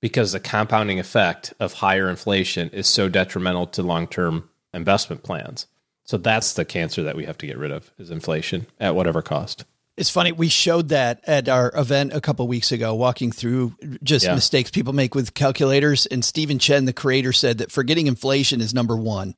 because 0.00 0.32
the 0.32 0.40
compounding 0.40 0.98
effect 0.98 1.52
of 1.58 1.74
higher 1.74 2.08
inflation 2.08 2.70
is 2.70 2.86
so 2.86 3.08
detrimental 3.08 3.66
to 3.68 3.82
long 3.82 4.06
term 4.06 4.48
investment 4.72 5.22
plans. 5.22 5.66
So 6.04 6.16
that's 6.16 6.54
the 6.54 6.64
cancer 6.64 7.02
that 7.02 7.16
we 7.16 7.24
have 7.24 7.38
to 7.38 7.46
get 7.46 7.58
rid 7.58 7.70
of 7.70 7.90
is 7.98 8.10
inflation 8.10 8.66
at 8.78 8.94
whatever 8.94 9.22
cost. 9.22 9.64
It's 10.00 10.08
funny. 10.08 10.32
We 10.32 10.48
showed 10.48 10.88
that 10.88 11.20
at 11.26 11.50
our 11.50 11.70
event 11.76 12.14
a 12.14 12.22
couple 12.22 12.48
weeks 12.48 12.72
ago, 12.72 12.94
walking 12.94 13.32
through 13.32 13.74
just 14.02 14.24
yeah. 14.24 14.34
mistakes 14.34 14.70
people 14.70 14.94
make 14.94 15.14
with 15.14 15.34
calculators. 15.34 16.06
And 16.06 16.24
Stephen 16.24 16.58
Chen, 16.58 16.86
the 16.86 16.94
creator, 16.94 17.34
said 17.34 17.58
that 17.58 17.70
forgetting 17.70 18.06
inflation 18.06 18.62
is 18.62 18.72
number 18.72 18.96
one. 18.96 19.34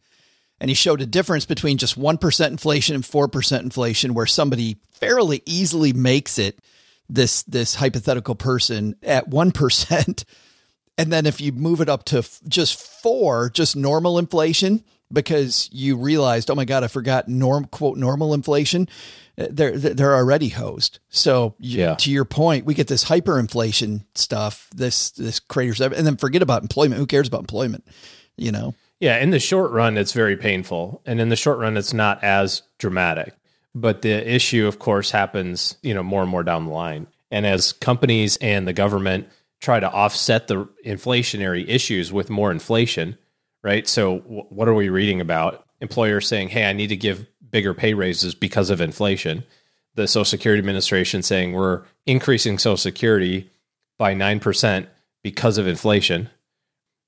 And 0.60 0.70
he 0.70 0.74
showed 0.74 1.00
a 1.00 1.06
difference 1.06 1.46
between 1.46 1.78
just 1.78 1.98
1% 1.98 2.46
inflation 2.46 2.94
and 2.94 3.02
4% 3.02 3.60
inflation, 3.60 4.14
where 4.14 4.24
somebody 4.24 4.76
fairly 4.92 5.42
easily 5.46 5.92
makes 5.92 6.38
it 6.38 6.60
this 7.08 7.42
this 7.42 7.74
hypothetical 7.74 8.36
person 8.36 8.94
at 9.02 9.28
1% 9.28 10.24
and 10.98 11.12
then 11.12 11.26
if 11.26 11.40
you 11.40 11.50
move 11.50 11.80
it 11.80 11.88
up 11.88 12.04
to 12.04 12.22
just 12.46 12.80
4 13.02 13.50
just 13.50 13.74
normal 13.74 14.18
inflation 14.18 14.84
because 15.12 15.68
you 15.72 15.96
realized 15.96 16.50
oh 16.50 16.54
my 16.54 16.64
god 16.64 16.84
I 16.84 16.88
forgot 16.88 17.28
norm 17.28 17.66
quote 17.66 17.96
normal 17.98 18.34
inflation. 18.34 18.88
Uh, 19.38 19.46
they're 19.50 19.76
they're 19.78 20.14
already 20.14 20.48
hosed. 20.48 20.98
So 21.08 21.54
Yeah. 21.58 21.94
to 21.96 22.10
your 22.10 22.24
point 22.24 22.66
we 22.66 22.74
get 22.74 22.88
this 22.88 23.04
hyperinflation 23.04 24.04
stuff 24.14 24.68
this 24.74 25.10
this 25.10 25.38
creators 25.40 25.80
and 25.80 26.06
then 26.06 26.16
forget 26.16 26.42
about 26.42 26.62
employment. 26.62 26.98
Who 26.98 27.06
cares 27.06 27.28
about 27.28 27.40
employment? 27.40 27.86
You 28.36 28.52
know? 28.52 28.74
Yeah, 29.00 29.18
in 29.18 29.30
the 29.30 29.40
short 29.40 29.72
run, 29.72 29.98
it's 29.98 30.12
very 30.12 30.36
painful, 30.36 31.02
and 31.04 31.20
in 31.20 31.28
the 31.28 31.34
short 31.34 31.58
run, 31.58 31.76
it's 31.76 31.92
not 31.92 32.22
as 32.22 32.62
dramatic. 32.78 33.34
But 33.74 34.02
the 34.02 34.32
issue, 34.32 34.68
of 34.68 34.78
course, 34.78 35.10
happens 35.10 35.76
you 35.82 35.92
know 35.92 36.02
more 36.04 36.22
and 36.22 36.30
more 36.30 36.44
down 36.44 36.66
the 36.66 36.72
line, 36.72 37.08
and 37.30 37.44
as 37.44 37.72
companies 37.72 38.36
and 38.36 38.68
the 38.68 38.72
government 38.72 39.26
try 39.60 39.80
to 39.80 39.90
offset 39.90 40.46
the 40.48 40.68
inflationary 40.86 41.64
issues 41.68 42.12
with 42.12 42.30
more 42.30 42.50
inflation, 42.52 43.16
right? 43.62 43.86
So, 43.88 44.20
w- 44.20 44.44
what 44.48 44.68
are 44.68 44.74
we 44.74 44.88
reading 44.88 45.20
about? 45.20 45.64
Employers 45.80 46.28
saying, 46.28 46.48
"Hey, 46.48 46.64
I 46.64 46.72
need 46.72 46.88
to 46.88 46.96
give 46.96 47.26
bigger 47.50 47.74
pay 47.74 47.94
raises 47.94 48.34
because 48.34 48.70
of 48.70 48.80
inflation." 48.80 49.44
The 49.94 50.08
Social 50.08 50.24
Security 50.24 50.58
Administration 50.58 51.22
saying 51.22 51.52
we're 51.52 51.82
increasing 52.06 52.58
Social 52.58 52.76
Security 52.76 53.50
by 53.98 54.14
nine 54.14 54.40
percent 54.40 54.88
because 55.22 55.58
of 55.58 55.66
inflation 55.66 56.30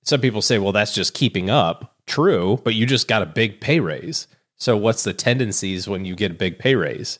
some 0.04 0.20
people 0.20 0.42
say, 0.42 0.58
well, 0.58 0.73
that's 0.73 0.94
just 0.94 1.14
keeping 1.14 1.50
up. 1.50 1.96
True, 2.06 2.61
but 2.62 2.75
you 2.75 2.84
just 2.84 3.08
got 3.08 3.23
a 3.23 3.26
big 3.26 3.61
pay 3.61 3.80
raise. 3.80 4.28
So 4.56 4.76
what's 4.76 5.02
the 5.02 5.14
tendencies 5.14 5.88
when 5.88 6.04
you 6.04 6.14
get 6.14 6.30
a 6.30 6.34
big 6.34 6.58
pay 6.58 6.75
raise? 6.75 7.18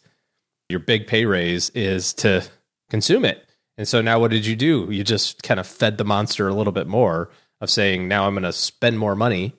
Your 0.69 0.81
big 0.81 1.07
pay 1.07 1.25
raise 1.25 1.71
is 1.71 2.13
to 2.15 2.47
consume 2.91 3.25
it. 3.25 3.43
And 3.77 3.89
so 3.89 4.03
now 4.03 4.21
what 4.21 4.31
did 4.31 4.47
you 4.47 4.55
do? 4.55 4.87
You 4.91 5.03
just 5.03 5.43
kind 5.43 5.59
of 5.59 5.67
fed 5.67 5.99
the 5.99 6.05
monster 6.05 6.47
a 6.47 6.55
little 6.55 6.73
bit 6.73 6.87
more 6.87 7.31
of 7.61 7.71
saying, 7.71 8.09
now 8.09 8.27
I'm 8.27 8.35
going 8.35 8.43
to 8.45 8.53
spend 8.53 8.99
more 8.99 9.15
money 9.15 9.55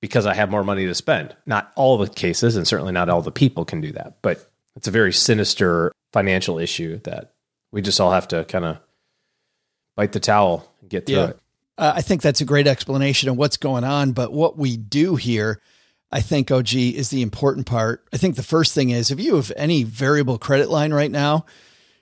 because 0.00 0.26
I 0.26 0.34
have 0.34 0.50
more 0.50 0.64
money 0.64 0.86
to 0.86 0.94
spend. 0.94 1.34
Not 1.46 1.72
all 1.76 1.98
the 1.98 2.08
cases, 2.08 2.56
and 2.56 2.66
certainly 2.66 2.92
not 2.92 3.08
all 3.08 3.22
the 3.22 3.32
people 3.32 3.64
can 3.64 3.80
do 3.80 3.92
that, 3.92 4.18
but 4.22 4.48
it's 4.76 4.88
a 4.88 4.92
very 4.92 5.12
sinister 5.12 5.92
financial 6.12 6.58
issue 6.58 6.98
that 7.04 7.32
we 7.72 7.82
just 7.82 8.00
all 8.00 8.12
have 8.12 8.28
to 8.28 8.44
kind 8.44 8.64
of 8.64 8.78
bite 9.96 10.12
the 10.12 10.20
towel 10.20 10.70
and 10.80 10.90
get 10.90 11.06
through 11.06 11.16
Yeah. 11.16 11.28
it. 11.28 11.38
Uh, 11.78 11.92
I 11.96 12.02
think 12.02 12.22
that's 12.22 12.40
a 12.40 12.44
great 12.46 12.66
explanation 12.66 13.28
of 13.28 13.36
what's 13.36 13.56
going 13.58 13.84
on. 13.84 14.12
But 14.12 14.32
what 14.32 14.56
we 14.56 14.76
do 14.78 15.16
here, 15.16 15.60
I 16.10 16.20
think, 16.22 16.50
OG, 16.50 16.74
is 16.74 17.10
the 17.10 17.20
important 17.22 17.66
part. 17.66 18.06
I 18.12 18.16
think 18.16 18.36
the 18.36 18.42
first 18.42 18.72
thing 18.74 18.90
is 18.90 19.10
if 19.10 19.20
you 19.20 19.36
have 19.36 19.52
any 19.56 19.82
variable 19.82 20.38
credit 20.38 20.70
line 20.70 20.92
right 20.94 21.10
now, 21.10 21.44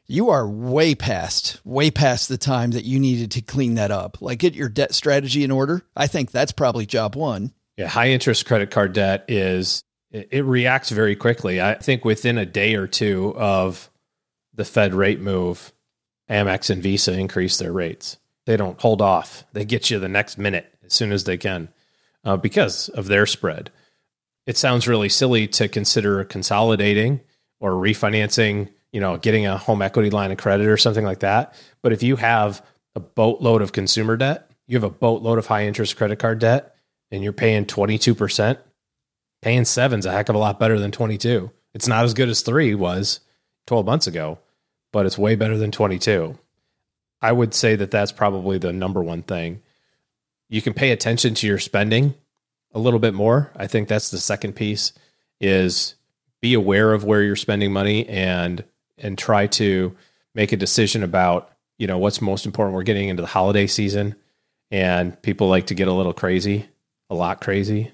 you 0.06 0.30
are 0.30 0.48
way 0.48 0.94
past, 0.94 1.60
way 1.64 1.90
past 1.90 2.28
the 2.28 2.38
time 2.38 2.72
that 2.72 2.84
you 2.84 2.98
needed 3.00 3.30
to 3.32 3.40
clean 3.40 3.74
that 3.74 3.90
up. 3.90 4.20
Like 4.20 4.38
get 4.38 4.54
your 4.54 4.68
debt 4.68 4.94
strategy 4.94 5.44
in 5.44 5.50
order. 5.50 5.82
I 5.96 6.06
think 6.06 6.30
that's 6.30 6.52
probably 6.52 6.86
job 6.86 7.16
one. 7.16 7.52
Yeah, 7.76 7.88
high 7.88 8.10
interest 8.10 8.46
credit 8.46 8.70
card 8.70 8.92
debt 8.92 9.24
is 9.28 9.82
it, 10.10 10.44
reacts 10.44 10.90
very 10.90 11.16
quickly. 11.16 11.60
I 11.60 11.74
think 11.74 12.04
within 12.04 12.38
a 12.38 12.46
day 12.46 12.76
or 12.76 12.86
two 12.86 13.34
of 13.36 13.90
the 14.54 14.64
Fed 14.64 14.94
rate 14.94 15.20
move, 15.20 15.72
Amex 16.30 16.70
and 16.70 16.82
Visa 16.82 17.12
increase 17.18 17.58
their 17.58 17.72
rates. 17.72 18.18
They 18.46 18.56
don't 18.56 18.80
hold 18.80 19.02
off. 19.02 19.44
They 19.52 19.64
get 19.64 19.90
you 19.90 19.98
the 19.98 20.08
next 20.08 20.38
minute 20.38 20.72
as 20.84 20.92
soon 20.92 21.10
as 21.10 21.24
they 21.24 21.36
can 21.36 21.68
uh, 22.24 22.36
because 22.36 22.88
of 22.90 23.06
their 23.06 23.26
spread. 23.26 23.70
It 24.46 24.56
sounds 24.56 24.86
really 24.86 25.08
silly 25.08 25.48
to 25.48 25.68
consider 25.68 26.22
consolidating 26.24 27.20
or 27.58 27.72
refinancing, 27.72 28.68
you 28.94 29.00
know, 29.00 29.16
getting 29.16 29.44
a 29.44 29.58
home 29.58 29.82
equity 29.82 30.08
line 30.08 30.30
of 30.30 30.38
credit 30.38 30.68
or 30.68 30.76
something 30.76 31.04
like 31.04 31.18
that. 31.18 31.52
But 31.82 31.92
if 31.92 32.04
you 32.04 32.14
have 32.14 32.64
a 32.94 33.00
boatload 33.00 33.60
of 33.60 33.72
consumer 33.72 34.16
debt, 34.16 34.48
you 34.68 34.76
have 34.76 34.84
a 34.84 34.88
boatload 34.88 35.36
of 35.36 35.46
high 35.46 35.66
interest 35.66 35.96
credit 35.96 36.20
card 36.20 36.38
debt, 36.38 36.76
and 37.10 37.20
you're 37.20 37.32
paying 37.32 37.66
22%, 37.66 38.56
paying 39.42 39.64
seven's 39.64 40.06
a 40.06 40.12
heck 40.12 40.28
of 40.28 40.36
a 40.36 40.38
lot 40.38 40.60
better 40.60 40.78
than 40.78 40.92
22. 40.92 41.50
It's 41.74 41.88
not 41.88 42.04
as 42.04 42.14
good 42.14 42.28
as 42.28 42.42
three 42.42 42.72
was 42.76 43.18
12 43.66 43.84
months 43.84 44.06
ago, 44.06 44.38
but 44.92 45.06
it's 45.06 45.18
way 45.18 45.34
better 45.34 45.58
than 45.58 45.72
22. 45.72 46.38
I 47.20 47.32
would 47.32 47.52
say 47.52 47.74
that 47.74 47.90
that's 47.90 48.12
probably 48.12 48.58
the 48.58 48.72
number 48.72 49.02
one 49.02 49.22
thing. 49.22 49.60
You 50.48 50.62
can 50.62 50.72
pay 50.72 50.92
attention 50.92 51.34
to 51.34 51.48
your 51.48 51.58
spending 51.58 52.14
a 52.72 52.78
little 52.78 53.00
bit 53.00 53.12
more. 53.12 53.50
I 53.56 53.66
think 53.66 53.88
that's 53.88 54.12
the 54.12 54.18
second 54.18 54.54
piece 54.54 54.92
is 55.40 55.96
be 56.40 56.54
aware 56.54 56.92
of 56.92 57.02
where 57.02 57.22
you're 57.22 57.34
spending 57.34 57.72
money 57.72 58.06
and 58.08 58.62
and 58.98 59.16
try 59.18 59.46
to 59.48 59.96
make 60.34 60.52
a 60.52 60.56
decision 60.56 61.02
about, 61.02 61.50
you 61.78 61.86
know, 61.86 61.98
what's 61.98 62.20
most 62.20 62.46
important. 62.46 62.74
We're 62.74 62.82
getting 62.82 63.08
into 63.08 63.22
the 63.22 63.26
holiday 63.28 63.66
season 63.66 64.14
and 64.70 65.20
people 65.22 65.48
like 65.48 65.66
to 65.66 65.74
get 65.74 65.88
a 65.88 65.92
little 65.92 66.12
crazy, 66.12 66.66
a 67.10 67.14
lot 67.14 67.40
crazy, 67.40 67.92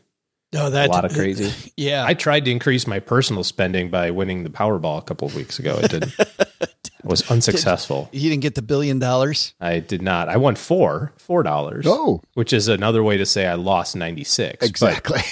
No, 0.53 0.67
a 0.67 0.71
that 0.71 0.91
lot 0.91 1.05
of 1.05 1.13
crazy. 1.13 1.53
Yeah, 1.77 2.05
I 2.07 2.15
tried 2.15 2.45
to 2.47 2.51
increase 2.51 2.87
my 2.87 3.01
personal 3.01 3.45
spending 3.45 3.91
by 3.91 4.11
winning 4.11 4.45
the 4.45 4.51
Powerball 4.51 4.99
a 4.99 5.03
couple 5.03 5.29
of 5.29 5.35
weeks 5.35 5.59
ago. 5.59 5.79
It 5.83 5.91
didn't. 5.91 6.15
I 7.03 7.07
was 7.09 7.29
unsuccessful. 7.31 8.09
you 8.13 8.29
didn't 8.29 8.43
get 8.43 8.55
the 8.55 8.63
billion 8.63 8.99
dollars. 8.99 9.55
I 9.59 9.79
did 9.81 10.03
not. 10.03 10.29
I 10.29 10.37
won 10.37 10.55
four, 10.55 11.13
four 11.17 11.43
dollars. 11.43 11.87
Oh. 11.89 12.21
which 12.35 12.53
is 12.53 12.69
another 12.69 13.03
way 13.03 13.17
to 13.17 13.25
say 13.27 13.47
I 13.47 13.55
lost 13.55 13.97
ninety 13.97 14.25
six. 14.25 14.67
Exactly. 14.67 15.21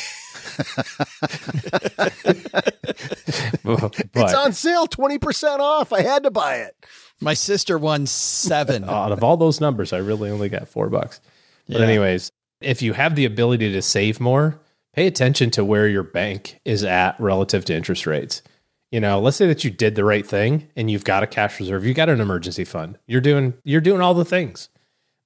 But, 3.64 3.94
it's 4.14 4.34
on 4.34 4.52
sale, 4.52 4.86
20% 4.86 5.58
off. 5.60 5.92
I 5.92 6.02
had 6.02 6.22
to 6.24 6.30
buy 6.30 6.56
it. 6.56 6.74
My 7.20 7.34
sister 7.34 7.78
won 7.78 8.06
seven. 8.06 8.84
out 8.88 9.12
of 9.12 9.22
all 9.22 9.36
those 9.36 9.60
numbers, 9.60 9.92
I 9.92 9.98
really 9.98 10.30
only 10.30 10.48
got 10.48 10.68
four 10.68 10.88
bucks. 10.88 11.20
But 11.68 11.78
Yeah. 11.80 11.86
anyways, 11.86 12.30
if 12.60 12.82
you 12.82 12.92
have 12.94 13.14
the 13.14 13.24
ability 13.24 13.72
to 13.72 13.82
save 13.82 14.20
more, 14.20 14.60
pay 14.94 15.06
attention 15.06 15.50
to 15.52 15.64
where 15.64 15.86
your 15.88 16.02
bank 16.02 16.60
is 16.64 16.82
at 16.84 17.18
relative 17.20 17.64
to 17.66 17.74
interest 17.74 18.06
rates. 18.06 18.42
You 18.90 19.00
know, 19.00 19.20
let's 19.20 19.36
say 19.36 19.46
that 19.48 19.64
you 19.64 19.70
did 19.70 19.94
the 19.96 20.04
right 20.04 20.26
thing 20.26 20.68
and 20.74 20.90
you've 20.90 21.04
got 21.04 21.22
a 21.22 21.26
cash 21.26 21.60
reserve, 21.60 21.84
you 21.84 21.92
got 21.92 22.08
an 22.08 22.20
emergency 22.22 22.64
fund. 22.64 22.98
You're 23.06 23.20
doing 23.20 23.52
you're 23.62 23.82
doing 23.82 24.00
all 24.00 24.14
the 24.14 24.24
things. 24.24 24.70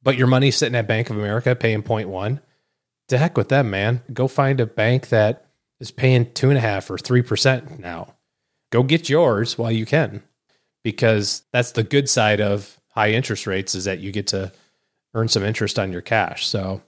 But 0.02 0.16
your 0.18 0.26
money's 0.26 0.56
sitting 0.56 0.74
at 0.74 0.88
Bank 0.88 1.10
of 1.10 1.16
America 1.16 1.54
paying 1.54 1.84
0.1. 1.84 2.40
To 3.12 3.18
heck 3.18 3.36
with 3.36 3.50
them, 3.50 3.68
man. 3.68 4.00
Go 4.10 4.26
find 4.26 4.58
a 4.58 4.64
bank 4.64 5.10
that 5.10 5.44
is 5.80 5.90
paying 5.90 6.32
two 6.32 6.48
and 6.48 6.56
a 6.56 6.62
half 6.62 6.90
or 6.90 6.96
three 6.96 7.20
percent 7.20 7.78
now. 7.78 8.14
Go 8.70 8.82
get 8.82 9.10
yours 9.10 9.58
while 9.58 9.70
you 9.70 9.84
can. 9.84 10.22
Because 10.82 11.42
that's 11.52 11.72
the 11.72 11.82
good 11.82 12.08
side 12.08 12.40
of 12.40 12.80
high 12.88 13.10
interest 13.10 13.46
rates 13.46 13.74
is 13.74 13.84
that 13.84 14.00
you 14.00 14.12
get 14.12 14.28
to 14.28 14.50
earn 15.12 15.28
some 15.28 15.42
interest 15.42 15.78
on 15.78 15.92
your 15.92 16.00
cash. 16.00 16.46
So 16.46 16.80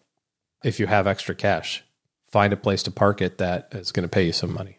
if 0.64 0.80
you 0.80 0.87
have 0.87 1.06
extra 1.06 1.34
cash, 1.34 1.84
find 2.30 2.54
a 2.54 2.56
place 2.56 2.82
to 2.84 2.90
park 2.90 3.20
it 3.20 3.37
that 3.37 3.68
is 3.72 3.92
going 3.92 4.04
to 4.04 4.08
pay 4.08 4.24
you 4.24 4.32
some 4.32 4.50
money. 4.50 4.78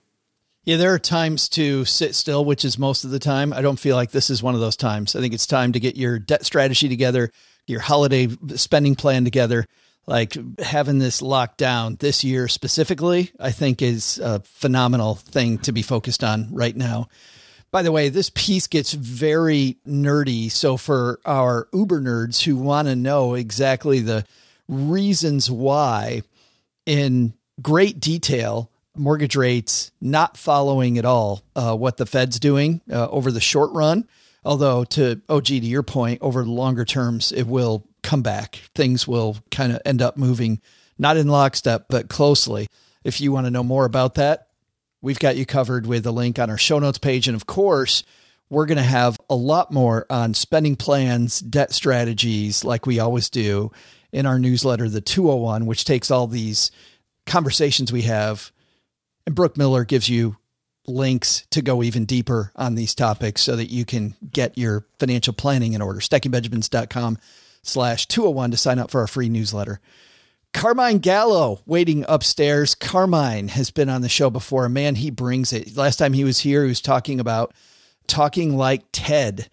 Yeah, 0.63 0.77
there 0.77 0.95
are 0.95 0.99
times 0.99 1.47
to 1.49 1.85
sit 1.85 2.15
still, 2.15 2.43
which 2.43 2.65
is 2.65 2.79
most 2.79 3.03
of 3.03 3.11
the 3.11 3.19
time. 3.19 3.53
I 3.53 3.61
don't 3.61 3.79
feel 3.79 3.95
like 3.95 4.09
this 4.09 4.31
is 4.31 4.41
one 4.41 4.55
of 4.55 4.61
those 4.61 4.77
times. 4.77 5.15
I 5.15 5.19
think 5.19 5.35
it's 5.35 5.45
time 5.45 5.73
to 5.73 5.79
get 5.79 5.95
your 5.95 6.17
debt 6.17 6.43
strategy 6.43 6.89
together, 6.89 7.29
your 7.67 7.81
holiday 7.81 8.29
spending 8.55 8.95
plan 8.95 9.23
together. 9.25 9.67
Like 10.07 10.37
having 10.59 10.99
this 10.99 11.21
locked 11.21 11.57
down 11.57 11.95
this 11.99 12.23
year 12.23 12.47
specifically, 12.47 13.31
I 13.39 13.51
think 13.51 13.81
is 13.81 14.19
a 14.19 14.39
phenomenal 14.41 15.15
thing 15.15 15.57
to 15.59 15.71
be 15.71 15.81
focused 15.81 16.23
on 16.23 16.53
right 16.53 16.75
now. 16.75 17.07
By 17.71 17.81
the 17.81 17.91
way, 17.91 18.09
this 18.09 18.31
piece 18.33 18.67
gets 18.67 18.93
very 18.93 19.77
nerdy. 19.85 20.51
So 20.51 20.77
for 20.77 21.19
our 21.25 21.67
Uber 21.73 22.01
nerds 22.01 22.43
who 22.43 22.55
want 22.55 22.87
to 22.87 22.95
know 22.95 23.33
exactly 23.33 23.99
the 23.99 24.25
reasons 24.67 25.49
why 25.49 26.21
in 26.85 27.33
great 27.61 27.99
detail 27.99 28.69
mortgage 28.95 29.35
rates 29.35 29.91
not 29.99 30.37
following 30.37 30.97
at 30.97 31.05
all 31.05 31.43
uh, 31.55 31.75
what 31.75 31.97
the 31.97 32.05
Fed's 32.05 32.39
doing 32.39 32.81
uh, 32.91 33.09
over 33.09 33.31
the 33.31 33.41
short 33.41 33.71
run. 33.73 34.07
Although, 34.43 34.83
to 34.83 35.21
OG, 35.27 35.45
to 35.45 35.55
your 35.55 35.83
point, 35.83 36.19
over 36.21 36.45
longer 36.45 36.85
terms, 36.85 37.31
it 37.31 37.43
will 37.47 37.83
come 38.05 38.21
back. 38.21 38.61
Things 38.73 39.07
will 39.07 39.37
kind 39.51 39.73
of 39.73 39.81
end 39.83 40.01
up 40.01 40.15
moving, 40.15 40.61
not 40.97 41.17
in 41.17 41.27
lockstep, 41.27 41.87
but 41.89 42.07
closely. 42.07 42.67
If 43.03 43.19
you 43.19 43.31
want 43.31 43.47
to 43.47 43.51
know 43.51 43.63
more 43.63 43.85
about 43.85 44.15
that, 44.15 44.47
we've 45.01 45.19
got 45.19 45.35
you 45.35 45.45
covered 45.45 45.85
with 45.85 46.05
a 46.05 46.11
link 46.11 46.39
on 46.39 46.49
our 46.49 46.57
show 46.57 46.79
notes 46.79 46.99
page. 46.99 47.27
And 47.27 47.35
of 47.35 47.45
course, 47.45 48.03
we're 48.49 48.67
going 48.67 48.77
to 48.77 48.83
have 48.83 49.19
a 49.29 49.35
lot 49.35 49.71
more 49.71 50.05
on 50.09 50.33
spending 50.33 50.75
plans, 50.75 51.39
debt 51.39 51.73
strategies, 51.73 52.63
like 52.63 52.85
we 52.85 52.99
always 52.99 53.29
do 53.29 53.71
in 54.11 54.25
our 54.25 54.39
newsletter, 54.39 54.87
The 54.87 55.01
201, 55.01 55.65
which 55.65 55.83
takes 55.83 56.09
all 56.09 56.27
these 56.27 56.71
conversations 57.25 57.91
we 57.91 58.03
have. 58.03 58.51
And 59.25 59.35
Brooke 59.35 59.57
Miller 59.57 59.83
gives 59.83 60.07
you 60.07 60.37
links 60.87 61.47
to 61.49 61.63
go 61.63 61.81
even 61.81 62.05
deeper 62.05 62.51
on 62.55 62.75
these 62.75 62.93
topics 62.93 63.41
so 63.41 63.55
that 63.55 63.71
you 63.71 63.83
can 63.83 64.15
get 64.31 64.57
your 64.57 64.85
financial 64.99 65.33
planning 65.33 65.73
in 65.73 65.81
order. 65.81 65.99
StackingBenjamins.com 65.99 67.17
slash 67.67 68.07
201 68.07 68.51
to 68.51 68.57
sign 68.57 68.79
up 68.79 68.91
for 68.91 69.01
our 69.01 69.07
free 69.07 69.29
newsletter. 69.29 69.79
Carmine 70.53 70.99
Gallo 70.99 71.59
waiting 71.65 72.05
upstairs. 72.07 72.75
Carmine 72.75 73.49
has 73.49 73.71
been 73.71 73.89
on 73.89 74.01
the 74.01 74.09
show 74.09 74.29
before. 74.29 74.65
A 74.65 74.69
man, 74.69 74.95
he 74.95 75.11
brings 75.11 75.51
it. 75.51 75.75
Last 75.75 75.97
time 75.97 76.13
he 76.13 76.23
was 76.23 76.39
here, 76.39 76.63
he 76.63 76.69
was 76.69 76.79
talking 76.81 77.19
about 77.19 77.53
talking 78.07 78.55
like 78.55 78.83
Ted. 78.93 79.49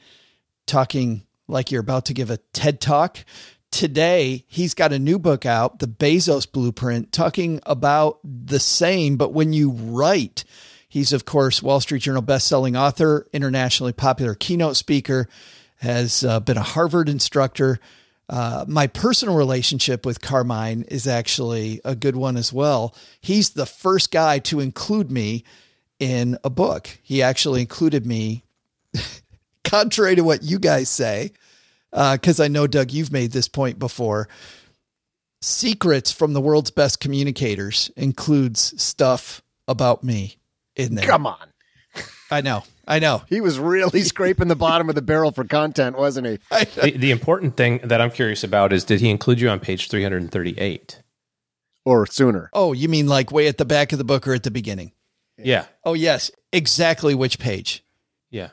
talking 0.67 1.27
like 1.49 1.71
you're 1.71 1.81
about 1.81 2.07
to 2.07 2.15
give 2.15 2.31
a 2.31 2.39
TED 2.53 2.81
talk. 2.81 3.25
Today, 3.71 4.45
he's 4.49 4.75
got 4.75 4.93
a 4.93 4.99
new 4.99 5.19
book 5.19 5.47
out, 5.47 5.79
The 5.79 5.89
Bezos 5.89 6.51
Blueprint, 6.51 7.11
talking 7.11 7.61
about 7.65 8.19
the 8.23 8.61
same, 8.61 9.17
but 9.17 9.33
when 9.33 9.53
you 9.53 9.71
write, 9.71 10.45
he's, 10.89 11.13
of 11.13 11.25
course, 11.25 11.63
Wall 11.63 11.81
Street 11.81 12.03
Journal 12.03 12.23
bestselling 12.23 12.79
author, 12.79 13.27
internationally 13.33 13.93
popular 13.93 14.35
keynote 14.35 14.77
speaker, 14.77 15.27
has 15.77 16.23
uh, 16.23 16.39
been 16.41 16.59
a 16.59 16.63
Harvard 16.63 17.09
instructor. 17.09 17.81
Uh, 18.29 18.65
my 18.67 18.87
personal 18.87 19.37
relationship 19.37 20.07
with 20.07 20.21
Carmine 20.21 20.83
is 20.89 21.07
actually 21.07 21.81
a 21.85 21.95
good 21.95 22.17
one 22.17 22.37
as 22.37 22.53
well. 22.53 22.95
He's 23.21 23.51
the 23.51 23.67
first 23.67 24.11
guy 24.11 24.39
to 24.41 24.61
include 24.61 25.11
me 25.11 25.45
in 25.99 26.39
a 26.43 26.51
book. 26.51 26.99
He 27.03 27.23
actually 27.23 27.61
included 27.61 28.07
me, 28.07 28.45
contrary 29.65 30.17
to 30.17 30.23
what 30.23 30.43
you 30.43 30.59
guys 30.59 30.89
say, 30.89 31.33
because 31.91 32.41
uh, 32.41 32.45
I 32.45 32.49
know, 32.49 32.67
Doug, 32.67 32.91
you've 32.91 33.13
made 33.13 33.33
this 33.33 33.49
point 33.49 33.79
before. 33.79 34.29
Secrets 35.41 36.11
from 36.13 36.33
the 36.33 36.41
world's 36.41 36.71
best 36.71 37.01
communicators 37.01 37.91
includes 37.97 38.81
stuff 38.81 39.43
about 39.69 40.03
me 40.03 40.37
in 40.77 40.95
there. 40.95 41.07
Come 41.07 41.27
on. 41.27 41.49
I 42.31 42.41
know. 42.41 42.63
I 42.87 42.99
know. 42.99 43.23
He 43.29 43.41
was 43.41 43.59
really 43.59 44.01
scraping 44.03 44.49
the 44.49 44.57
bottom 44.57 44.89
of 44.89 44.95
the 44.95 45.03
barrel 45.03 45.33
for 45.33 45.45
content, 45.45 45.97
wasn't 45.97 46.27
he? 46.27 46.39
The, 46.81 46.93
the 46.97 47.11
important 47.11 47.57
thing 47.57 47.81
that 47.85 48.01
I'm 48.01 48.11
curious 48.11 48.43
about 48.45 48.73
is 48.73 48.85
did 48.85 49.01
he 49.01 49.11
include 49.11 49.41
you 49.41 49.49
on 49.49 49.61
page 49.61 49.89
338? 49.89 51.03
Or 51.85 52.07
sooner. 52.07 52.51
Oh, 52.53 52.73
you 52.73 52.89
mean 52.89 53.07
like 53.07 53.33
way 53.33 53.49
at 53.49 53.59
the 53.59 53.65
back 53.65 53.93
of 53.93 53.99
the 53.99 54.05
book 54.05 54.27
or 54.29 54.35
at 54.35 54.43
the 54.43 54.51
beginning? 54.51 54.93
Yeah. 55.37 55.67
Oh, 55.85 55.95
yes. 55.95 56.31
Exactly 56.53 57.15
which 57.15 57.39
page? 57.39 57.85
Yeah. 58.31 58.51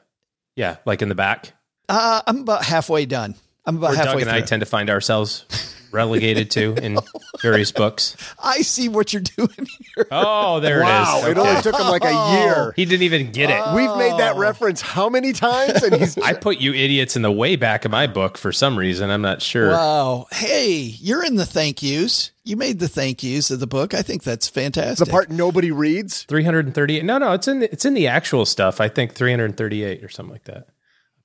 Yeah. 0.55 0.77
Like 0.85 1.01
in 1.01 1.09
the 1.09 1.15
back. 1.15 1.53
Uh, 1.87 2.21
I'm 2.25 2.39
about 2.39 2.63
halfway 2.63 3.05
done. 3.05 3.35
I'm 3.65 3.77
about 3.77 3.89
Where 3.89 3.97
halfway 3.97 4.21
Doug 4.21 4.21
and 4.21 4.31
I 4.31 4.41
tend 4.41 4.61
to 4.61 4.65
find 4.65 4.89
ourselves 4.89 5.45
relegated 5.91 6.51
to 6.51 6.75
in 6.75 6.99
various 7.41 7.71
books. 7.71 8.15
I 8.41 8.61
see 8.61 8.89
what 8.89 9.13
you're 9.13 9.21
doing 9.21 9.67
here. 9.95 10.07
Oh, 10.11 10.59
there 10.59 10.81
wow. 10.81 11.19
it 11.19 11.23
is. 11.23 11.27
It 11.29 11.37
only 11.37 11.61
took 11.61 11.75
him 11.75 11.87
like 11.87 12.03
a 12.03 12.11
year. 12.11 12.55
Oh. 12.55 12.71
He 12.75 12.85
didn't 12.85 13.03
even 13.03 13.31
get 13.31 13.49
it. 13.49 13.75
We've 13.75 13.95
made 13.97 14.19
that 14.19 14.35
oh. 14.35 14.39
reference 14.39 14.81
how 14.81 15.09
many 15.09 15.33
times? 15.33 15.83
And 15.83 15.95
he's 15.95 16.17
I 16.23 16.33
put 16.33 16.57
you 16.57 16.73
idiots 16.73 17.15
in 17.15 17.21
the 17.21 17.31
way 17.31 17.55
back 17.55 17.85
of 17.85 17.91
my 17.91 18.07
book 18.07 18.37
for 18.37 18.51
some 18.51 18.77
reason. 18.77 19.09
I'm 19.09 19.21
not 19.21 19.41
sure. 19.41 19.71
Wow. 19.71 20.27
Hey, 20.31 20.77
you're 20.77 21.23
in 21.23 21.35
the 21.35 21.45
thank 21.45 21.83
yous. 21.83 22.31
You 22.43 22.57
made 22.57 22.79
the 22.79 22.87
thank 22.87 23.21
yous 23.23 23.51
of 23.51 23.59
the 23.59 23.67
book. 23.67 23.93
I 23.93 24.01
think 24.01 24.23
that's 24.23 24.47
fantastic. 24.47 25.05
the 25.05 25.11
part 25.11 25.29
nobody 25.29 25.71
reads. 25.71 26.23
338. 26.23 27.05
No, 27.05 27.17
no, 27.17 27.33
it's 27.33 27.47
in 27.47 27.59
the, 27.59 27.71
it's 27.71 27.85
in 27.85 27.93
the 27.93 28.07
actual 28.07 28.45
stuff. 28.45 28.81
I 28.81 28.89
think 28.89 29.13
338 29.13 30.03
or 30.03 30.09
something 30.09 30.33
like 30.33 30.45
that. 30.45 30.67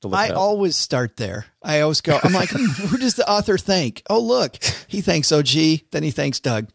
To 0.05 0.09
look 0.09 0.21
I 0.21 0.29
up. 0.29 0.37
always 0.37 0.77
start 0.77 1.17
there. 1.17 1.47
I 1.63 1.81
always 1.81 2.03
go, 2.03 2.21
I'm 2.23 2.35
like, 2.35 2.51
hmm, 2.51 2.67
who 2.89 2.99
does 2.99 3.15
the 3.15 3.27
author 3.27 3.57
thank? 3.57 4.03
Oh, 4.11 4.21
look, 4.21 4.63
he 4.87 5.01
thanks 5.01 5.33
OG, 5.33 5.49
then 5.93 6.03
he 6.03 6.11
thanks 6.11 6.41
Doug. 6.41 6.69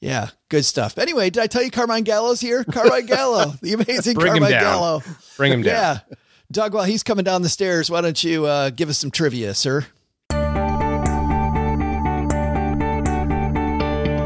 Yeah, 0.00 0.30
good 0.48 0.64
stuff. 0.64 0.96
Anyway, 0.96 1.28
did 1.28 1.42
I 1.42 1.48
tell 1.48 1.62
you 1.62 1.70
Carmine 1.70 2.02
Gallo's 2.04 2.40
here? 2.40 2.64
Carmine 2.64 3.04
Gallo, 3.04 3.52
the 3.60 3.74
amazing 3.74 4.14
Bring 4.14 4.28
him 4.36 4.38
Carmine 4.38 4.50
down. 4.52 4.62
Gallo. 4.62 5.02
Bring 5.36 5.52
him 5.52 5.60
down. 5.62 5.74
Yeah. 6.08 6.16
Doug, 6.50 6.72
while 6.72 6.84
he's 6.84 7.02
coming 7.02 7.24
down 7.24 7.42
the 7.42 7.50
stairs, 7.50 7.90
why 7.90 8.00
don't 8.00 8.24
you 8.24 8.46
uh, 8.46 8.70
give 8.70 8.88
us 8.88 8.96
some 8.96 9.10
trivia, 9.10 9.52
sir? 9.52 9.86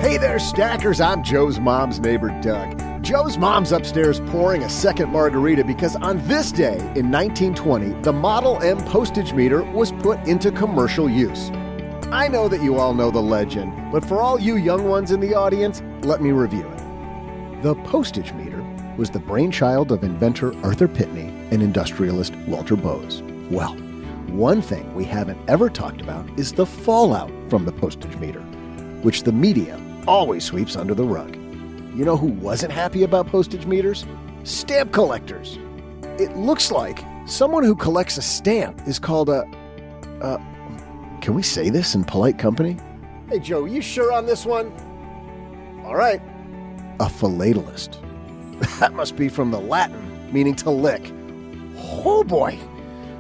Hey 0.00 0.18
there, 0.18 0.38
stackers. 0.38 1.00
I'm 1.00 1.24
Joe's 1.24 1.58
mom's 1.58 1.98
neighbor, 1.98 2.28
Doug. 2.40 2.80
Joe's 3.06 3.38
mom's 3.38 3.70
upstairs 3.70 4.18
pouring 4.18 4.64
a 4.64 4.68
second 4.68 5.10
margarita 5.10 5.62
because 5.62 5.94
on 5.94 6.18
this 6.26 6.50
day 6.50 6.74
in 6.96 7.08
1920, 7.08 8.02
the 8.02 8.12
Model 8.12 8.60
M 8.64 8.78
postage 8.78 9.32
meter 9.32 9.62
was 9.62 9.92
put 9.92 10.18
into 10.26 10.50
commercial 10.50 11.08
use. 11.08 11.50
I 12.10 12.26
know 12.26 12.48
that 12.48 12.64
you 12.64 12.78
all 12.78 12.94
know 12.94 13.12
the 13.12 13.22
legend, 13.22 13.92
but 13.92 14.04
for 14.04 14.20
all 14.20 14.40
you 14.40 14.56
young 14.56 14.88
ones 14.88 15.12
in 15.12 15.20
the 15.20 15.36
audience, 15.36 15.84
let 16.02 16.20
me 16.20 16.32
review 16.32 16.66
it. 16.66 17.62
The 17.62 17.76
postage 17.84 18.32
meter 18.32 18.60
was 18.96 19.10
the 19.10 19.20
brainchild 19.20 19.92
of 19.92 20.02
inventor 20.02 20.52
Arthur 20.64 20.88
Pitney 20.88 21.28
and 21.52 21.62
industrialist 21.62 22.34
Walter 22.48 22.74
Bowes. 22.74 23.22
Well, 23.52 23.76
one 24.26 24.60
thing 24.60 24.92
we 24.96 25.04
haven't 25.04 25.38
ever 25.48 25.70
talked 25.70 26.00
about 26.00 26.28
is 26.36 26.52
the 26.54 26.66
fallout 26.66 27.30
from 27.48 27.66
the 27.66 27.72
postage 27.72 28.16
meter, 28.16 28.40
which 29.02 29.22
the 29.22 29.30
media 29.30 29.80
always 30.08 30.42
sweeps 30.42 30.74
under 30.74 30.92
the 30.92 31.04
rug. 31.04 31.45
You 31.96 32.04
know 32.04 32.18
who 32.18 32.26
wasn't 32.26 32.72
happy 32.72 33.04
about 33.04 33.26
postage 33.28 33.64
meters? 33.64 34.04
Stamp 34.44 34.92
collectors. 34.92 35.58
It 36.20 36.36
looks 36.36 36.70
like 36.70 37.02
someone 37.24 37.64
who 37.64 37.74
collects 37.74 38.18
a 38.18 38.22
stamp 38.22 38.86
is 38.86 38.98
called 38.98 39.30
a. 39.30 39.44
Uh, 40.20 40.36
can 41.22 41.32
we 41.32 41.42
say 41.42 41.70
this 41.70 41.94
in 41.94 42.04
polite 42.04 42.38
company? 42.38 42.76
Hey, 43.30 43.38
Joe, 43.38 43.64
you 43.64 43.80
sure 43.80 44.12
on 44.12 44.26
this 44.26 44.44
one? 44.44 44.70
All 45.86 45.96
right. 45.96 46.20
A 47.00 47.06
philatelist. 47.06 47.98
That 48.78 48.92
must 48.92 49.16
be 49.16 49.30
from 49.30 49.50
the 49.50 49.60
Latin, 49.60 50.32
meaning 50.32 50.54
to 50.56 50.70
lick. 50.70 51.12
Oh 52.04 52.24
boy. 52.24 52.58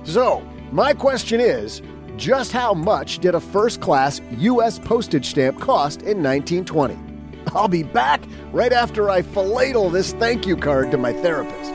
So, 0.04 0.42
my 0.70 0.92
question 0.92 1.40
is 1.40 1.80
just 2.16 2.52
how 2.52 2.74
much 2.74 3.20
did 3.20 3.34
a 3.34 3.40
first 3.40 3.80
class 3.80 4.20
U.S. 4.32 4.78
postage 4.78 5.26
stamp 5.26 5.60
cost 5.60 6.02
in 6.02 6.22
1920? 6.22 7.05
I'll 7.54 7.68
be 7.68 7.82
back 7.82 8.22
right 8.52 8.72
after 8.72 9.10
I 9.10 9.22
philatel 9.22 9.92
this 9.92 10.12
thank 10.14 10.46
you 10.46 10.56
card 10.56 10.90
to 10.90 10.98
my 10.98 11.12
therapist. 11.12 11.72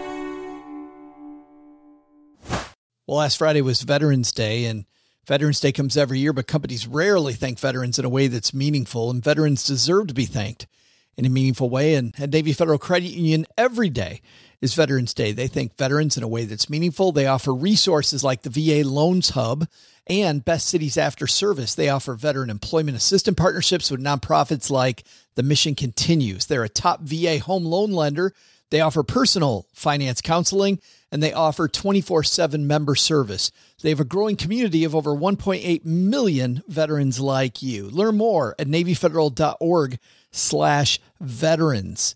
Well, 3.08 3.18
last 3.18 3.38
Friday 3.38 3.62
was 3.62 3.82
Veterans 3.82 4.32
Day, 4.32 4.66
and 4.66 4.86
Veterans 5.28 5.60
Day 5.60 5.72
comes 5.72 5.98
every 5.98 6.20
year, 6.20 6.34
but 6.34 6.48
companies 6.48 6.88
rarely 6.88 7.34
thank 7.34 7.60
veterans 7.60 8.00
in 8.00 8.06
a 8.06 8.10
way 8.10 8.28
that's 8.28 8.54
meaningful, 8.54 9.10
and 9.10 9.24
veterans 9.24 9.66
deserve 9.66 10.08
to 10.08 10.14
be 10.14 10.26
thanked 10.26 10.68
in 11.18 11.26
a 11.26 11.30
meaningful 11.30 11.70
way. 11.70 11.96
And 11.96 12.14
at 12.20 12.32
Navy 12.32 12.54
Federal 12.54 12.78
Credit 12.78 13.10
Union, 13.10 13.46
every 13.58 13.90
day 13.90 14.22
is 14.62 14.76
Veterans 14.76 15.14
Day. 15.14 15.32
They 15.32 15.48
thank 15.48 15.78
veterans 15.78 16.18
in 16.18 16.24
a 16.24 16.28
way 16.28 16.46
that's 16.46 16.70
meaningful. 16.70 17.12
They 17.12 17.26
offer 17.26 17.54
resources 17.54 18.24
like 18.24 18.44
the 18.44 18.50
VA 18.50 18.88
Loans 18.88 19.32
Hub 19.32 19.68
and 20.08 20.46
Best 20.46 20.68
Cities 20.68 20.98
After 20.98 21.28
Service. 21.28 21.76
They 21.76 21.90
offer 21.90 22.14
veteran 22.14 22.50
employment 22.50 22.98
assistance 22.98 23.38
partnerships 23.38 23.90
with 23.90 24.04
nonprofits 24.04 24.70
like 24.70 25.04
The 25.36 25.44
Mission 25.44 25.76
Continues. 25.76 26.46
They're 26.46 26.64
a 26.64 26.70
top 26.70 27.02
VA 27.02 27.40
home 27.40 27.66
loan 27.66 27.92
lender. 27.92 28.34
They 28.70 28.82
offer 28.82 29.04
personal 29.04 29.68
finance 29.74 30.22
counseling 30.22 30.80
and 31.12 31.22
they 31.22 31.34
offer 31.34 31.68
24 31.68 32.24
7 32.24 32.66
member 32.66 32.96
service. 32.96 33.52
They 33.82 33.90
have 33.90 34.00
a 34.00 34.06
growing 34.06 34.38
community 34.38 34.84
of 34.84 34.96
over 34.96 35.12
1.8 35.12 35.84
million 35.86 36.64
veterans 36.68 37.20
like 37.20 37.62
you. 37.62 37.90
Learn 37.90 38.16
more 38.16 38.56
at 38.58 38.68
NavyFederal.org 38.68 40.00
slash 40.32 41.00
veterans. 41.20 42.16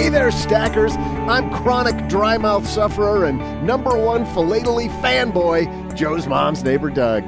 Hey 0.00 0.08
there, 0.08 0.30
stackers. 0.30 0.96
I'm 0.96 1.52
chronic 1.52 2.08
dry 2.08 2.38
mouth 2.38 2.66
sufferer 2.66 3.26
and 3.26 3.38
number 3.66 3.98
one 3.98 4.24
philately 4.24 4.88
fanboy, 5.02 5.94
Joe's 5.94 6.26
mom's 6.26 6.64
neighbor, 6.64 6.88
Doug. 6.88 7.22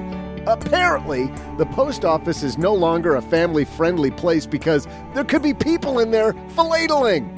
Apparently, 0.46 1.26
the 1.58 1.66
post 1.66 2.06
office 2.06 2.42
is 2.42 2.56
no 2.56 2.72
longer 2.72 3.14
a 3.14 3.20
family 3.20 3.66
friendly 3.66 4.10
place 4.10 4.46
because 4.46 4.88
there 5.12 5.22
could 5.22 5.42
be 5.42 5.52
people 5.52 5.98
in 5.98 6.12
there 6.12 6.32
philateling. 6.56 7.28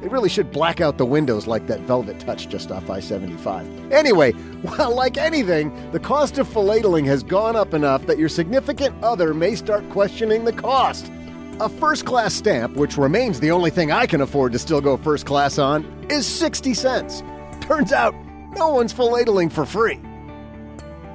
They 0.00 0.08
really 0.08 0.30
should 0.30 0.50
black 0.50 0.80
out 0.80 0.96
the 0.96 1.04
windows 1.04 1.46
like 1.46 1.66
that 1.66 1.80
velvet 1.80 2.18
touch 2.18 2.48
just 2.48 2.72
off 2.72 2.88
I 2.88 3.00
75. 3.00 3.92
Anyway, 3.92 4.32
well, 4.62 4.94
like 4.94 5.18
anything, 5.18 5.70
the 5.92 6.00
cost 6.00 6.38
of 6.38 6.48
philatling 6.48 7.04
has 7.04 7.22
gone 7.22 7.56
up 7.56 7.74
enough 7.74 8.06
that 8.06 8.16
your 8.16 8.30
significant 8.30 8.96
other 9.04 9.34
may 9.34 9.54
start 9.54 9.86
questioning 9.90 10.46
the 10.46 10.52
cost. 10.54 11.12
A 11.60 11.68
first 11.68 12.04
class 12.04 12.34
stamp, 12.34 12.76
which 12.76 12.96
remains 12.96 13.40
the 13.40 13.50
only 13.50 13.70
thing 13.70 13.90
I 13.90 14.06
can 14.06 14.20
afford 14.20 14.52
to 14.52 14.60
still 14.60 14.80
go 14.80 14.96
first 14.96 15.26
class 15.26 15.58
on, 15.58 15.84
is 16.08 16.24
60 16.24 16.72
cents. 16.72 17.24
Turns 17.60 17.92
out, 17.92 18.14
no 18.52 18.68
one's 18.68 18.94
philatling 18.94 19.50
for 19.50 19.66
free. 19.66 20.00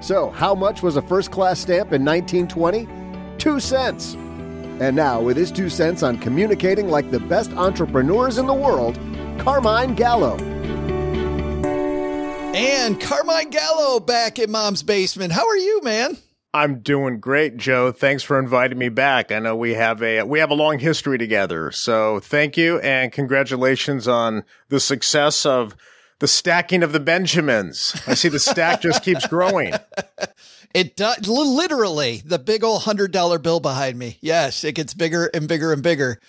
So, 0.02 0.32
how 0.32 0.54
much 0.54 0.84
was 0.84 0.98
a 0.98 1.02
first 1.02 1.32
class 1.32 1.62
stamp 1.62 1.94
in 1.94 2.04
1920? 2.04 2.90
Two 3.38 3.62
cents. 3.62 4.16
And 4.82 4.98
now, 4.98 5.22
with 5.22 5.38
his 5.38 5.50
two 5.50 5.70
cents 5.70 6.04
on 6.04 6.18
communicating 6.18 6.90
like 6.90 7.10
the 7.10 7.22
best 7.22 7.54
entrepreneurs 7.54 8.38
in 8.38 8.46
the 8.46 8.54
world, 8.54 9.00
Carmine 9.40 9.96
Gallo. 9.96 10.36
And 12.54 13.00
Carmine 13.00 13.50
Gallo 13.50 14.02
back 14.02 14.40
in 14.40 14.52
mom's 14.52 14.84
basement. 14.84 15.32
How 15.32 15.48
are 15.48 15.58
you, 15.58 15.82
man? 15.84 16.18
I'm 16.54 16.80
doing 16.80 17.20
great, 17.20 17.58
Joe. 17.58 17.92
Thanks 17.92 18.22
for 18.22 18.38
inviting 18.38 18.78
me 18.78 18.90
back. 18.90 19.32
I 19.32 19.40
know 19.40 19.56
we 19.56 19.74
have 19.74 20.04
a 20.04 20.24
we 20.24 20.40
have 20.40 20.52
a 20.52 20.56
long 20.56 20.78
history 20.78 21.18
together. 21.18 21.72
So, 21.72 22.20
thank 22.20 22.58
you 22.58 22.80
and 22.80 23.12
congratulations 23.12 24.08
on 24.08 24.44
the 24.70 24.80
success 24.80 25.46
of 25.46 25.76
the 26.20 26.28
stacking 26.28 26.84
of 26.84 26.92
the 26.92 27.00
Benjamins. 27.00 28.00
I 28.06 28.14
see 28.14 28.30
the 28.30 28.40
stack 28.40 28.82
just 28.82 29.04
keeps 29.04 29.26
growing. 29.28 29.74
It 30.74 30.96
does 30.96 31.28
literally 31.28 32.24
the 32.26 32.40
big 32.40 32.64
old 32.64 32.82
hundred 32.82 33.12
dollar 33.12 33.38
bill 33.38 33.60
behind 33.60 34.00
me. 34.00 34.18
Yes, 34.22 34.64
it 34.64 34.74
gets 34.74 34.96
bigger 34.96 35.30
and 35.32 35.48
bigger 35.48 35.72
and 35.72 35.84
bigger. 35.84 36.20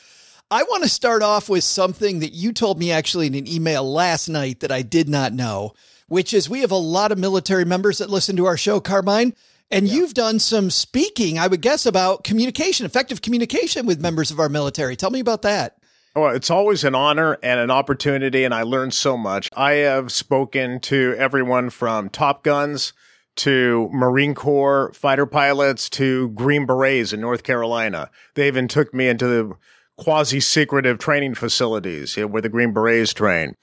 I 0.50 0.64
want 0.64 0.82
to 0.82 0.88
start 0.90 1.22
off 1.22 1.48
with 1.48 1.64
something 1.64 2.20
that 2.20 2.34
you 2.34 2.52
told 2.52 2.78
me 2.78 2.92
actually 2.92 3.26
in 3.26 3.34
an 3.34 3.48
email 3.48 3.90
last 3.90 4.28
night 4.28 4.60
that 4.60 4.70
I 4.70 4.82
did 4.82 5.08
not 5.08 5.32
know, 5.32 5.72
which 6.08 6.34
is 6.34 6.50
we 6.50 6.60
have 6.60 6.70
a 6.70 6.76
lot 6.76 7.10
of 7.10 7.18
military 7.18 7.64
members 7.64 7.98
that 7.98 8.10
listen 8.10 8.36
to 8.36 8.44
our 8.44 8.58
show, 8.58 8.80
Carmine. 8.80 9.34
And 9.74 9.88
yeah. 9.88 9.94
you've 9.94 10.14
done 10.14 10.38
some 10.38 10.70
speaking, 10.70 11.36
I 11.36 11.48
would 11.48 11.60
guess, 11.60 11.84
about 11.84 12.22
communication, 12.22 12.86
effective 12.86 13.22
communication 13.22 13.86
with 13.86 14.00
members 14.00 14.30
of 14.30 14.38
our 14.38 14.48
military. 14.48 14.94
Tell 14.94 15.10
me 15.10 15.18
about 15.18 15.42
that. 15.42 15.76
Well, 16.14 16.32
it's 16.32 16.48
always 16.48 16.84
an 16.84 16.94
honor 16.94 17.38
and 17.42 17.58
an 17.58 17.72
opportunity, 17.72 18.44
and 18.44 18.54
I 18.54 18.62
learned 18.62 18.94
so 18.94 19.16
much. 19.16 19.50
I 19.56 19.72
have 19.72 20.12
spoken 20.12 20.78
to 20.82 21.16
everyone 21.18 21.70
from 21.70 22.08
Top 22.08 22.44
Guns 22.44 22.92
to 23.36 23.90
Marine 23.92 24.36
Corps 24.36 24.92
fighter 24.94 25.26
pilots 25.26 25.90
to 25.90 26.28
Green 26.30 26.66
Berets 26.66 27.12
in 27.12 27.20
North 27.20 27.42
Carolina. 27.42 28.12
They 28.34 28.46
even 28.46 28.68
took 28.68 28.94
me 28.94 29.08
into 29.08 29.26
the 29.26 29.52
quasi 29.96 30.38
secretive 30.38 30.98
training 30.98 31.34
facilities 31.34 32.16
you 32.16 32.22
know, 32.22 32.26
where 32.28 32.42
the 32.42 32.48
Green 32.48 32.72
Berets 32.72 33.12
train. 33.12 33.56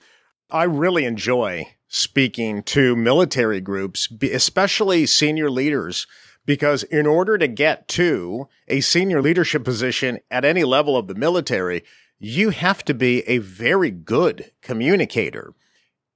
I 0.49 0.63
really 0.63 1.05
enjoy 1.05 1.67
speaking 1.93 2.63
to 2.63 2.95
military 2.95 3.59
groups, 3.59 4.07
especially 4.21 5.05
senior 5.05 5.51
leaders, 5.51 6.07
because 6.45 6.83
in 6.83 7.05
order 7.05 7.37
to 7.37 7.49
get 7.49 7.85
to 7.89 8.47
a 8.69 8.79
senior 8.79 9.21
leadership 9.21 9.65
position 9.65 10.17
at 10.31 10.45
any 10.45 10.63
level 10.63 10.95
of 10.95 11.07
the 11.07 11.13
military, 11.13 11.83
you 12.17 12.51
have 12.51 12.85
to 12.85 12.93
be 12.93 13.27
a 13.27 13.39
very 13.39 13.91
good 13.91 14.51
communicator. 14.61 15.53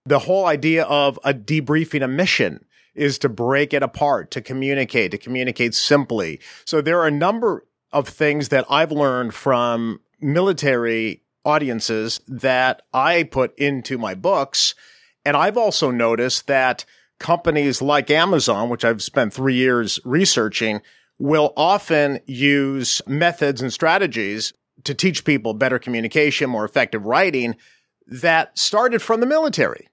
The 0.06 0.20
whole 0.20 0.46
idea 0.46 0.86
of 0.86 1.20
a 1.26 1.34
debriefing 1.34 2.04
a 2.04 2.08
mission 2.08 2.64
is 2.94 3.20
to 3.20 3.28
break 3.28 3.74
it 3.74 3.84
apart, 3.84 4.32
to 4.32 4.42
communicate, 4.42 5.12
to 5.12 5.18
communicate 5.18 5.76
simply. 5.76 6.40
So 6.64 6.80
there 6.80 7.02
are 7.02 7.08
a 7.08 7.12
number 7.12 7.66
of 7.92 8.08
things 8.08 8.48
that 8.48 8.66
I've 8.70 8.94
learned 8.94 9.34
from 9.34 10.00
military 10.22 11.22
audiences 11.44 12.22
that 12.30 12.84
I 12.94 13.24
put 13.24 13.54
into 13.60 13.98
my 13.98 14.14
books 14.16 14.74
and 15.26 15.36
I've 15.36 15.58
also 15.58 15.92
noticed 15.92 16.48
that 16.48 16.86
companies 17.20 17.82
like 17.82 18.12
Amazon, 18.12 18.70
which 18.70 18.86
I've 18.86 19.02
spent 19.02 19.34
three 19.34 19.56
years 19.56 20.00
researching, 20.06 20.82
will 21.18 21.54
often 21.58 22.20
use 22.26 23.02
methods 23.08 23.62
and 23.62 23.74
strategies 23.74 24.54
to 24.84 24.94
teach 24.94 25.26
people 25.26 25.54
better 25.54 25.80
communication, 25.80 26.50
more 26.50 26.66
effective 26.66 27.06
writing 27.06 27.56
that 28.08 28.58
started 28.58 29.02
from 29.02 29.20
the 29.20 29.26
military. 29.26 29.88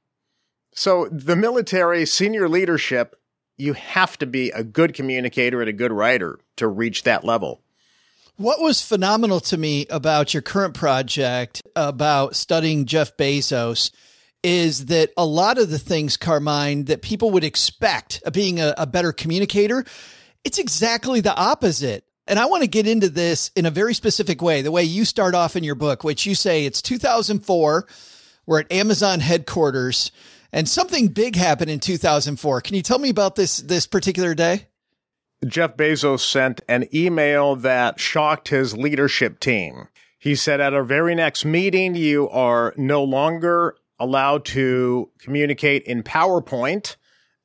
So 0.74 1.08
the 1.10 1.36
military 1.36 2.04
senior 2.06 2.48
leadership, 2.48 3.16
you 3.56 3.74
have 3.74 4.18
to 4.18 4.26
be 4.26 4.50
a 4.50 4.64
good 4.64 4.94
communicator 4.94 5.60
and 5.60 5.68
a 5.68 5.72
good 5.72 5.92
writer 5.92 6.38
to 6.56 6.66
reach 6.66 7.04
that 7.04 7.24
level. 7.24 7.62
What 8.36 8.60
was 8.60 8.82
phenomenal 8.82 9.40
to 9.40 9.56
me 9.56 9.86
about 9.88 10.34
your 10.34 10.42
current 10.42 10.74
project 10.74 11.62
about 11.76 12.34
studying 12.34 12.86
Jeff 12.86 13.16
Bezos 13.16 13.92
is 14.42 14.86
that 14.86 15.10
a 15.16 15.24
lot 15.24 15.58
of 15.58 15.70
the 15.70 15.78
things, 15.78 16.16
Carmine, 16.16 16.84
that 16.84 17.02
people 17.02 17.30
would 17.30 17.44
expect 17.44 18.22
of 18.24 18.32
being 18.32 18.60
a, 18.60 18.74
a 18.76 18.86
better 18.86 19.12
communicator, 19.12 19.84
it's 20.44 20.58
exactly 20.58 21.20
the 21.20 21.34
opposite. 21.34 22.04
And 22.26 22.38
I 22.38 22.46
want 22.46 22.62
to 22.62 22.68
get 22.68 22.86
into 22.86 23.08
this 23.08 23.50
in 23.56 23.66
a 23.66 23.70
very 23.70 23.94
specific 23.94 24.42
way, 24.42 24.62
the 24.62 24.70
way 24.70 24.84
you 24.84 25.04
start 25.04 25.34
off 25.34 25.56
in 25.56 25.64
your 25.64 25.74
book, 25.74 26.04
which 26.04 26.26
you 26.26 26.34
say 26.34 26.64
it's 26.64 26.82
2004. 26.82 27.86
We're 28.46 28.60
at 28.60 28.72
Amazon 28.72 29.20
headquarters 29.20 30.10
and 30.52 30.68
something 30.68 31.08
big 31.08 31.36
happened 31.36 31.70
in 31.70 31.80
2004. 31.80 32.60
Can 32.60 32.76
you 32.76 32.82
tell 32.82 32.98
me 32.98 33.08
about 33.08 33.36
this, 33.36 33.58
this 33.58 33.86
particular 33.86 34.34
day? 34.34 34.66
Jeff 35.46 35.76
Bezos 35.76 36.20
sent 36.20 36.60
an 36.68 36.86
email 36.94 37.56
that 37.56 37.98
shocked 37.98 38.48
his 38.48 38.76
leadership 38.76 39.40
team. 39.40 39.88
He 40.18 40.36
said, 40.36 40.60
at 40.60 40.72
our 40.72 40.84
very 40.84 41.16
next 41.16 41.44
meeting, 41.44 41.96
you 41.96 42.28
are 42.28 42.74
no 42.76 43.02
longer 43.02 43.74
allowed 44.02 44.44
to 44.44 45.08
communicate 45.20 45.84
in 45.84 46.02
PowerPoint 46.02 46.96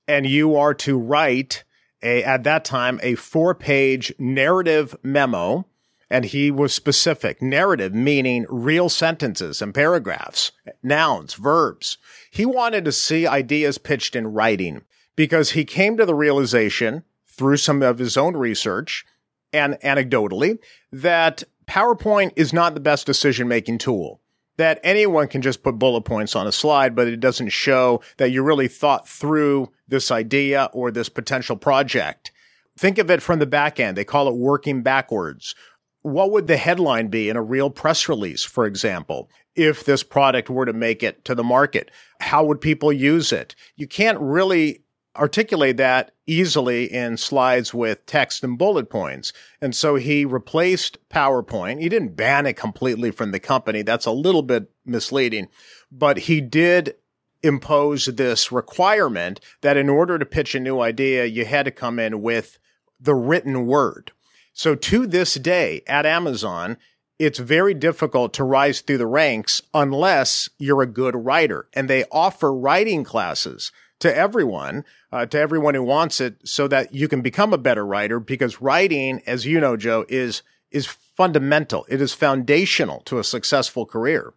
and 0.08 0.26
you 0.26 0.56
are 0.56 0.74
to 0.74 0.98
write 0.98 1.64
a, 2.02 2.24
at 2.24 2.44
that 2.44 2.66
time, 2.66 3.00
a 3.04 3.14
four 3.16 3.54
page 3.54 4.12
narrative 4.18 4.96
memo. 5.04 5.68
And 6.10 6.24
he 6.24 6.52
was 6.52 6.74
specific 6.74 7.42
narrative, 7.42 7.94
meaning 7.94 8.46
real 8.48 8.88
sentences 8.88 9.62
and 9.62 9.76
paragraphs, 9.76 10.54
nouns, 10.82 11.34
verbs. 11.34 11.98
He 12.32 12.46
wanted 12.46 12.86
to 12.86 12.94
see 12.94 13.28
ideas 13.28 13.78
pitched 13.78 14.16
in 14.16 14.28
writing 14.28 14.84
because 15.18 15.52
he 15.52 15.66
came 15.66 15.98
to 15.98 16.06
the 16.06 16.16
realization 16.16 17.04
through 17.26 17.58
some 17.58 17.84
of 17.84 18.00
his 18.00 18.16
own 18.16 18.38
research 18.38 19.06
and 19.52 19.74
anecdotally 19.84 20.60
that 20.94 21.44
PowerPoint 21.68 22.32
is 22.38 22.54
not 22.54 22.74
the 22.74 22.80
best 22.80 23.06
decision 23.06 23.50
making 23.50 23.78
tool 23.80 24.22
that 24.58 24.80
anyone 24.84 25.28
can 25.28 25.42
just 25.42 25.64
put 25.64 25.80
bullet 25.80 26.02
points 26.02 26.36
on 26.36 26.48
a 26.48 26.52
slide, 26.52 26.96
but 26.96 27.08
it 27.08 27.20
doesn't 27.20 27.50
show 27.50 28.02
that 28.18 28.32
you 28.32 28.44
really 28.44 28.68
thought 28.68 29.08
through 29.08 29.72
this 29.88 30.12
idea 30.12 30.70
or 30.74 30.92
this 30.92 31.10
potential 31.10 31.56
project. 31.56 32.32
Think 32.78 32.98
of 32.98 33.10
it 33.10 33.22
from 33.22 33.40
the 33.40 33.46
back 33.46 33.80
end. 33.80 33.98
They 33.98 34.04
call 34.04 34.28
it 34.28 34.36
working 34.36 34.84
backwards. 34.84 35.56
What 36.02 36.32
would 36.32 36.48
the 36.48 36.58
headline 36.58 37.08
be 37.08 37.30
in 37.30 37.36
a 37.36 37.42
real 37.42 37.70
press 37.70 38.08
release, 38.08 38.44
for 38.44 38.66
example, 38.66 39.30
if 39.56 39.84
this 39.84 40.04
product 40.04 40.50
were 40.50 40.66
to 40.66 40.74
make 40.74 41.04
it 41.04 41.26
to 41.26 41.36
the 41.36 41.44
market? 41.44 41.92
How 42.22 42.44
would 42.46 42.62
people 42.62 42.94
use 42.94 43.32
it? 43.32 43.56
You 43.76 43.88
can't 43.88 44.20
really 44.20 44.84
articulate 45.16 45.78
that 45.78 46.12
easily 46.28 46.94
in 46.94 47.18
slides 47.18 47.74
with 47.74 48.06
text 48.06 48.44
and 48.44 48.58
bullet 48.58 48.90
points. 48.90 49.34
And 49.62 49.76
so 49.76 49.96
he 49.96 50.26
replaced 50.26 50.98
PowerPoint. 51.10 51.82
He 51.82 51.90
didn't 51.90 52.16
ban 52.16 52.46
it 52.46 52.58
completely 52.58 53.12
from 53.12 53.32
the 53.32 53.40
company. 53.40 53.82
That's 53.82 54.06
a 54.06 54.12
little 54.12 54.44
bit 54.44 54.70
misleading, 54.86 55.48
but 55.92 56.18
he 56.20 56.42
did 56.42 56.96
impose 57.44 58.06
this 58.06 58.52
requirement 58.52 59.40
that 59.62 59.78
in 59.78 59.90
order 59.90 60.20
to 60.20 60.26
pitch 60.26 60.54
a 60.56 60.60
new 60.60 60.82
idea, 60.82 61.26
you 61.26 61.46
had 61.46 61.66
to 61.66 61.72
come 61.72 62.00
in 62.00 62.22
with 62.22 62.60
the 63.00 63.16
written 63.16 63.66
word. 63.66 64.12
So 64.54 64.76
to 64.76 65.06
this 65.06 65.36
day 65.36 65.84
at 65.88 66.06
Amazon, 66.06 66.78
it's 67.20 67.40
very 67.40 67.74
difficult 67.74 68.34
to 68.36 68.44
rise 68.44 68.82
through 68.82 68.98
the 68.98 69.08
ranks 69.08 69.62
unless 69.74 70.50
you're 70.58 70.82
a 70.82 70.88
good 70.88 71.16
writer. 71.16 71.68
And 71.74 71.90
they 71.90 72.06
offer 72.12 72.54
writing 72.54 73.04
classes 73.04 73.72
to 74.00 74.16
everyone, 74.16 74.86
uh, 75.12 75.26
to 75.26 75.40
everyone 75.40 75.76
who 75.76 75.84
wants 75.84 76.22
it, 76.22 76.48
so 76.48 76.68
that 76.68 76.94
you 76.94 77.08
can 77.08 77.22
become 77.22 77.54
a 77.54 77.58
better 77.58 77.86
writer. 77.86 78.20
Because 78.20 78.62
writing, 78.62 79.22
as 79.26 79.46
you 79.46 79.60
know, 79.60 79.78
Joe, 79.78 80.06
is 80.08 80.44
is 80.72 80.86
fundamental. 80.86 81.86
It 81.90 82.02
is 82.02 82.14
foundational 82.14 83.02
to 83.02 83.20
a 83.20 83.24
successful 83.24 83.86
career. 83.86 84.34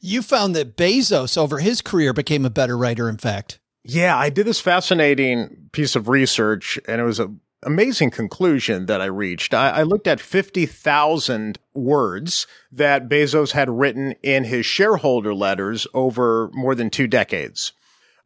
You 0.00 0.22
found 0.22 0.56
that 0.56 0.76
Bezos, 0.76 1.36
over 1.38 1.58
his 1.58 1.80
career, 1.80 2.12
became 2.12 2.44
a 2.44 2.50
better 2.50 2.76
writer. 2.76 3.08
In 3.08 3.18
fact, 3.18 3.60
yeah, 3.84 4.16
I 4.16 4.30
did 4.30 4.46
this 4.46 4.60
fascinating 4.60 5.68
piece 5.72 5.94
of 5.94 6.08
research, 6.08 6.78
and 6.88 7.00
it 7.00 7.04
was 7.04 7.20
an 7.20 7.40
amazing 7.62 8.10
conclusion 8.10 8.86
that 8.86 9.00
I 9.00 9.06
reached. 9.06 9.54
I, 9.54 9.70
I 9.70 9.82
looked 9.82 10.06
at 10.06 10.20
50,000 10.20 11.58
words 11.74 12.46
that 12.70 13.08
Bezos 13.08 13.52
had 13.52 13.70
written 13.70 14.14
in 14.22 14.44
his 14.44 14.66
shareholder 14.66 15.34
letters 15.34 15.86
over 15.94 16.50
more 16.52 16.74
than 16.74 16.90
two 16.90 17.06
decades 17.06 17.72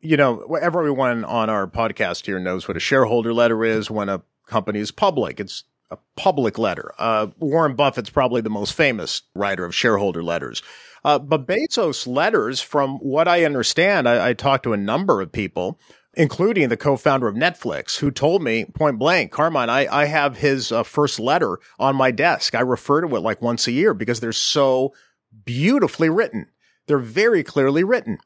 you 0.01 0.17
know, 0.17 0.57
everyone 0.61 1.25
on 1.25 1.51
our 1.51 1.67
podcast 1.67 2.27
here 2.27 2.39
knows 2.39 2.69
what 2.69 2.77
a 2.77 2.81
shareholder 2.81 3.33
letter 3.33 3.65
is 3.65 3.91
when 3.91 4.09
a 4.09 4.23
company 4.47 4.79
is 4.81 4.91
public. 4.91 5.41
It's 5.41 5.65
a 5.91 5.99
public 6.17 6.59
letter. 6.59 6.93
Uh, 6.99 7.29
Warren 7.39 7.75
Buffett's 7.75 8.11
probably 8.11 8.41
the 8.41 8.51
most 8.51 8.75
famous 8.75 9.23
writer 9.35 9.65
of 9.65 9.75
shareholder 9.75 10.23
letters. 10.23 10.63
Uh, 11.05 11.19
but 11.19 11.47
Bezos' 11.47 12.07
letters, 12.07 12.61
from 12.61 12.99
what 12.99 13.29
I 13.29 13.45
understand, 13.45 14.09
I, 14.09 14.31
I 14.31 14.33
talked 14.33 14.65
to 14.65 14.73
a 14.73 14.77
number 14.77 15.21
of 15.21 15.31
people, 15.31 15.79
including 16.15 16.69
the 16.69 16.77
co-founder 16.77 17.29
of 17.29 17.37
Netflix, 17.37 17.99
who 17.99 18.11
told 18.11 18.43
me 18.43 18.65
point 18.65 18.99
blank, 18.99 19.31
Carmine, 19.31 19.71
I, 19.71 19.87
I 19.87 20.07
have 20.07 20.37
his 20.37 20.73
uh, 20.73 20.83
first 20.83 21.21
letter 21.21 21.59
on 21.79 21.95
my 21.95 22.11
desk. 22.11 22.55
I 22.55 22.61
refer 22.61 23.03
to 23.03 23.17
it 23.17 23.21
like 23.21 23.41
once 23.41 23.69
a 23.69 23.73
year 23.73 23.95
because 23.95 24.19
they're 24.19 24.33
so 24.33 24.93
beautifully 25.45 26.09
written. 26.09 26.49
They're 26.87 26.99
very 26.99 27.45
clearly 27.45 27.85
written. 27.85 28.19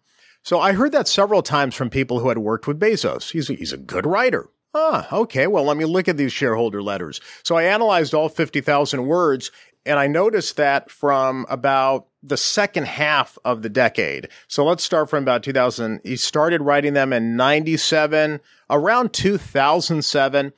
So 0.42 0.60
I 0.60 0.72
heard 0.72 0.92
that 0.92 1.08
several 1.08 1.42
times 1.42 1.74
from 1.74 1.90
people 1.90 2.20
who 2.20 2.28
had 2.28 2.38
worked 2.38 2.66
with 2.66 2.80
Bezos. 2.80 3.30
He's 3.30 3.50
a, 3.50 3.54
he's 3.54 3.72
a 3.72 3.78
good 3.78 4.06
writer. 4.06 4.48
Ah, 4.72 5.08
okay. 5.12 5.46
Well, 5.46 5.64
let 5.64 5.76
me 5.76 5.84
look 5.84 6.08
at 6.08 6.16
these 6.16 6.32
shareholder 6.32 6.82
letters. 6.82 7.20
So 7.42 7.56
I 7.56 7.64
analyzed 7.64 8.14
all 8.14 8.28
50,000 8.28 9.06
words 9.06 9.50
and 9.86 9.98
I 9.98 10.06
noticed 10.06 10.56
that 10.56 10.90
from 10.90 11.46
about 11.48 12.06
the 12.22 12.36
second 12.36 12.86
half 12.86 13.38
of 13.44 13.62
the 13.62 13.70
decade. 13.70 14.28
So 14.46 14.64
let's 14.64 14.84
start 14.84 15.08
from 15.08 15.24
about 15.24 15.42
2000. 15.42 16.00
He 16.04 16.16
started 16.16 16.60
writing 16.60 16.92
them 16.92 17.12
in 17.12 17.36
97, 17.36 18.40
around 18.68 19.12
2007. 19.12 20.52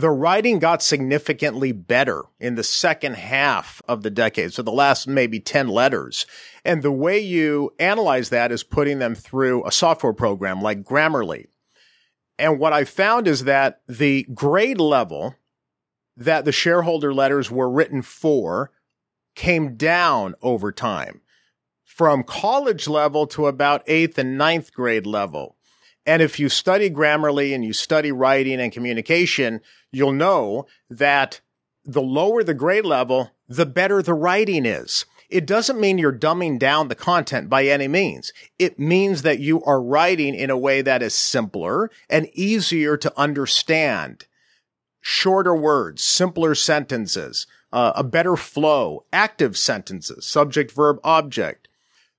The 0.00 0.08
writing 0.08 0.60
got 0.60 0.82
significantly 0.82 1.72
better 1.72 2.22
in 2.38 2.54
the 2.54 2.64
second 2.64 3.16
half 3.16 3.82
of 3.86 4.02
the 4.02 4.08
decade. 4.08 4.54
So 4.54 4.62
the 4.62 4.72
last 4.72 5.06
maybe 5.06 5.40
10 5.40 5.68
letters. 5.68 6.24
And 6.64 6.82
the 6.82 6.90
way 6.90 7.18
you 7.18 7.74
analyze 7.78 8.30
that 8.30 8.50
is 8.50 8.62
putting 8.62 8.98
them 8.98 9.14
through 9.14 9.66
a 9.66 9.70
software 9.70 10.14
program 10.14 10.62
like 10.62 10.84
Grammarly. 10.84 11.48
And 12.38 12.58
what 12.58 12.72
I 12.72 12.84
found 12.84 13.28
is 13.28 13.44
that 13.44 13.82
the 13.86 14.26
grade 14.32 14.80
level 14.80 15.34
that 16.16 16.46
the 16.46 16.52
shareholder 16.52 17.12
letters 17.12 17.50
were 17.50 17.68
written 17.68 18.00
for 18.00 18.70
came 19.34 19.76
down 19.76 20.34
over 20.40 20.72
time 20.72 21.20
from 21.84 22.22
college 22.22 22.88
level 22.88 23.26
to 23.26 23.48
about 23.48 23.82
eighth 23.86 24.16
and 24.16 24.38
ninth 24.38 24.72
grade 24.72 25.06
level. 25.06 25.58
And 26.06 26.22
if 26.22 26.38
you 26.38 26.48
study 26.48 26.90
Grammarly 26.90 27.54
and 27.54 27.64
you 27.64 27.72
study 27.72 28.10
writing 28.10 28.60
and 28.60 28.72
communication, 28.72 29.60
you'll 29.92 30.12
know 30.12 30.66
that 30.88 31.40
the 31.84 32.02
lower 32.02 32.42
the 32.42 32.54
grade 32.54 32.84
level, 32.84 33.30
the 33.48 33.66
better 33.66 34.02
the 34.02 34.14
writing 34.14 34.66
is. 34.66 35.04
It 35.28 35.46
doesn't 35.46 35.80
mean 35.80 35.98
you're 35.98 36.12
dumbing 36.12 36.58
down 36.58 36.88
the 36.88 36.96
content 36.96 37.48
by 37.48 37.66
any 37.66 37.86
means. 37.86 38.32
It 38.58 38.78
means 38.80 39.22
that 39.22 39.38
you 39.38 39.62
are 39.62 39.80
writing 39.80 40.34
in 40.34 40.50
a 40.50 40.58
way 40.58 40.82
that 40.82 41.02
is 41.02 41.14
simpler 41.14 41.90
and 42.08 42.28
easier 42.32 42.96
to 42.96 43.12
understand 43.16 44.26
shorter 45.00 45.54
words, 45.54 46.02
simpler 46.02 46.54
sentences, 46.54 47.46
uh, 47.72 47.92
a 47.94 48.02
better 48.02 48.36
flow, 48.36 49.04
active 49.12 49.56
sentences, 49.56 50.26
subject, 50.26 50.72
verb, 50.72 50.98
object. 51.04 51.68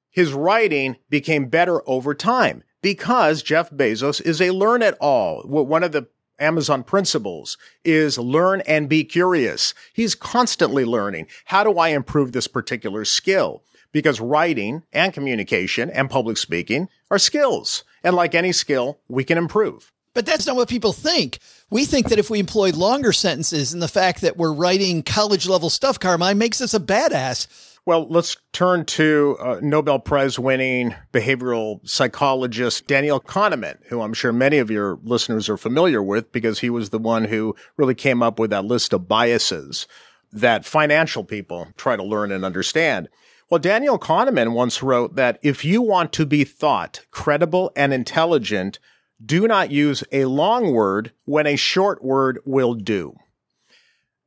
His 0.10 0.34
writing 0.34 0.98
became 1.10 1.50
better 1.50 1.88
over 1.88 2.16
time 2.16 2.64
because 2.82 3.44
Jeff 3.44 3.70
Bezos 3.70 4.22
is 4.22 4.42
a 4.42 4.52
learn 4.52 4.82
it 4.82 4.98
all. 5.00 5.44
One 5.44 5.84
of 5.84 5.92
the 5.92 6.08
Amazon 6.40 6.84
principles 6.84 7.58
is 7.86 8.18
learn 8.18 8.62
and 8.62 8.90
be 8.90 9.04
curious. 9.04 9.74
He's 9.94 10.16
constantly 10.16 10.86
learning. 10.86 11.28
How 11.46 11.64
do 11.64 11.78
I 11.78 11.90
improve 11.90 12.32
this 12.32 12.48
particular 12.48 13.06
skill? 13.06 13.64
Because 13.92 14.20
writing 14.20 14.84
and 14.92 15.14
communication 15.14 15.90
and 15.90 16.10
public 16.10 16.38
speaking 16.38 16.90
are 17.12 17.20
skills. 17.20 17.84
And 18.04 18.16
like 18.16 18.34
any 18.34 18.52
skill, 18.52 19.00
we 19.08 19.24
can 19.24 19.38
improve. 19.38 19.92
But 20.14 20.26
that's 20.26 20.48
not 20.48 20.56
what 20.56 20.68
people 20.68 20.94
think. 20.94 21.40
We 21.70 21.86
think 21.86 22.10
that 22.10 22.20
if 22.20 22.30
we 22.30 22.40
employ 22.40 22.72
longer 22.72 23.14
sentences 23.14 23.72
and 23.74 23.82
the 23.82 23.88
fact 23.88 24.22
that 24.22 24.36
we're 24.36 24.52
writing 24.52 25.04
college 25.04 25.48
level 25.48 25.70
stuff, 25.70 26.00
Carmine, 26.00 26.38
makes 26.38 26.60
us 26.60 26.74
a 26.74 26.80
badass. 26.80 27.71
Well, 27.92 28.08
let's 28.08 28.38
turn 28.54 28.86
to 28.86 29.36
uh, 29.42 29.60
Nobel 29.62 30.00
Prize 30.00 30.40
winning 30.40 30.96
behavioral 31.12 31.86
psychologist 31.86 32.88
Daniel 32.88 33.20
Kahneman, 33.20 33.86
who 33.88 34.00
I'm 34.00 34.14
sure 34.14 34.32
many 34.32 34.60
of 34.60 34.72
your 34.72 34.98
listeners 35.04 35.50
are 35.50 35.58
familiar 35.58 36.02
with 36.02 36.32
because 36.32 36.60
he 36.60 36.70
was 36.70 36.92
the 36.92 37.00
one 37.00 37.26
who 37.26 37.54
really 37.76 37.94
came 37.94 38.24
up 38.24 38.40
with 38.40 38.50
that 38.52 38.64
list 38.64 38.94
of 38.94 39.10
biases 39.10 39.90
that 40.32 40.64
financial 40.64 41.26
people 41.26 41.68
try 41.76 41.98
to 41.98 42.02
learn 42.02 42.32
and 42.32 42.46
understand. 42.46 43.10
Well, 43.50 43.60
Daniel 43.60 44.00
Kahneman 44.00 44.54
once 44.54 44.82
wrote 44.82 45.18
that 45.18 45.38
if 45.44 45.66
you 45.66 45.82
want 45.82 46.14
to 46.14 46.26
be 46.26 46.46
thought 46.46 47.02
credible 47.12 47.74
and 47.76 47.94
intelligent, 47.94 48.80
do 49.22 49.50
not 49.50 49.70
use 49.70 50.02
a 50.14 50.24
long 50.24 50.72
word 50.72 51.12
when 51.26 51.46
a 51.46 51.58
short 51.58 52.02
word 52.02 52.40
will 52.46 52.74
do. 52.74 53.18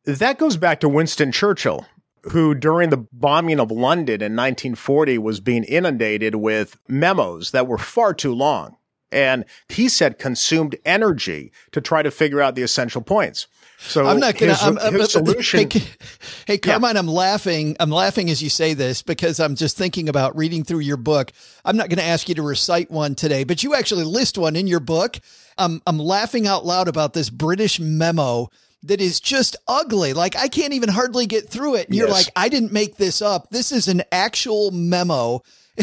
That 0.05 0.37
goes 0.37 0.59
back 0.59 0.81
to 0.81 0.89
Winston 0.91 1.33
Churchill, 1.33 1.87
who 2.31 2.55
during 2.55 2.91
the 2.91 3.07
bombing 3.13 3.61
of 3.61 3.71
London 3.71 4.23
in 4.23 4.37
1940 4.37 5.19
was 5.19 5.41
being 5.41 5.65
inundated 5.65 6.37
with 6.37 6.77
memos 6.89 7.51
that 7.51 7.67
were 7.67 7.79
far 7.79 8.15
too 8.15 8.35
long. 8.35 8.77
And 9.13 9.45
he 9.69 9.89
said 9.89 10.19
consumed 10.19 10.77
energy 10.85 11.53
to 11.71 11.81
try 11.81 12.03
to 12.03 12.11
figure 12.11 12.41
out 12.41 12.57
the 12.57 12.63
essential 12.63 13.01
points. 13.01 13.47
So 13.79 14.07
I'm 14.07 14.19
not 14.19 14.37
going 14.37 14.55
to. 14.55 15.07
Solution. 15.07 15.71
Hey, 15.71 15.83
hey 16.47 16.59
Carmine, 16.59 16.95
yeah. 16.95 17.01
I'm 17.01 17.07
laughing. 17.07 17.77
I'm 17.79 17.91
laughing 17.91 18.31
as 18.31 18.43
you 18.43 18.49
say 18.49 18.75
this 18.75 19.03
because 19.03 19.39
I'm 19.39 19.55
just 19.55 19.77
thinking 19.77 20.09
about 20.09 20.37
reading 20.37 20.65
through 20.65 20.81
your 20.81 20.97
book. 20.97 21.33
I'm 21.65 21.77
not 21.77 21.91
going 21.91 21.99
to 21.99 22.05
ask 22.05 22.29
you 22.29 22.35
to 22.37 22.43
recite 22.43 22.91
one 22.91 23.15
today, 23.15 23.45
but 23.45 23.63
you 23.63 23.75
actually 23.75 24.05
list 24.05 24.39
one 24.39 24.57
in 24.57 24.67
your 24.67 24.81
book. 24.81 25.21
I'm 25.59 25.83
I'm 25.87 25.99
laughing 25.99 26.47
out 26.47 26.65
loud 26.65 26.89
about 26.89 27.13
this 27.13 27.31
British 27.31 27.79
memo 27.79 28.49
that 28.85 29.01
is 29.01 29.21
just 29.21 29.57
ugly. 29.67 30.13
Like 30.13 30.37
I 30.37 30.49
can't 30.49 30.73
even 30.73 30.89
hardly 30.89 31.27
get 31.27 31.49
through 31.49 31.77
it. 31.77 31.89
And 31.89 31.97
you're 31.97 32.09
like, 32.09 32.27
I 32.37 32.49
didn't 32.49 32.73
make 32.73 32.97
this 32.97 33.23
up. 33.23 33.51
This 33.51 33.73
is 33.73 33.89
an 33.89 34.03
actual 34.13 34.71
memo 34.71 35.43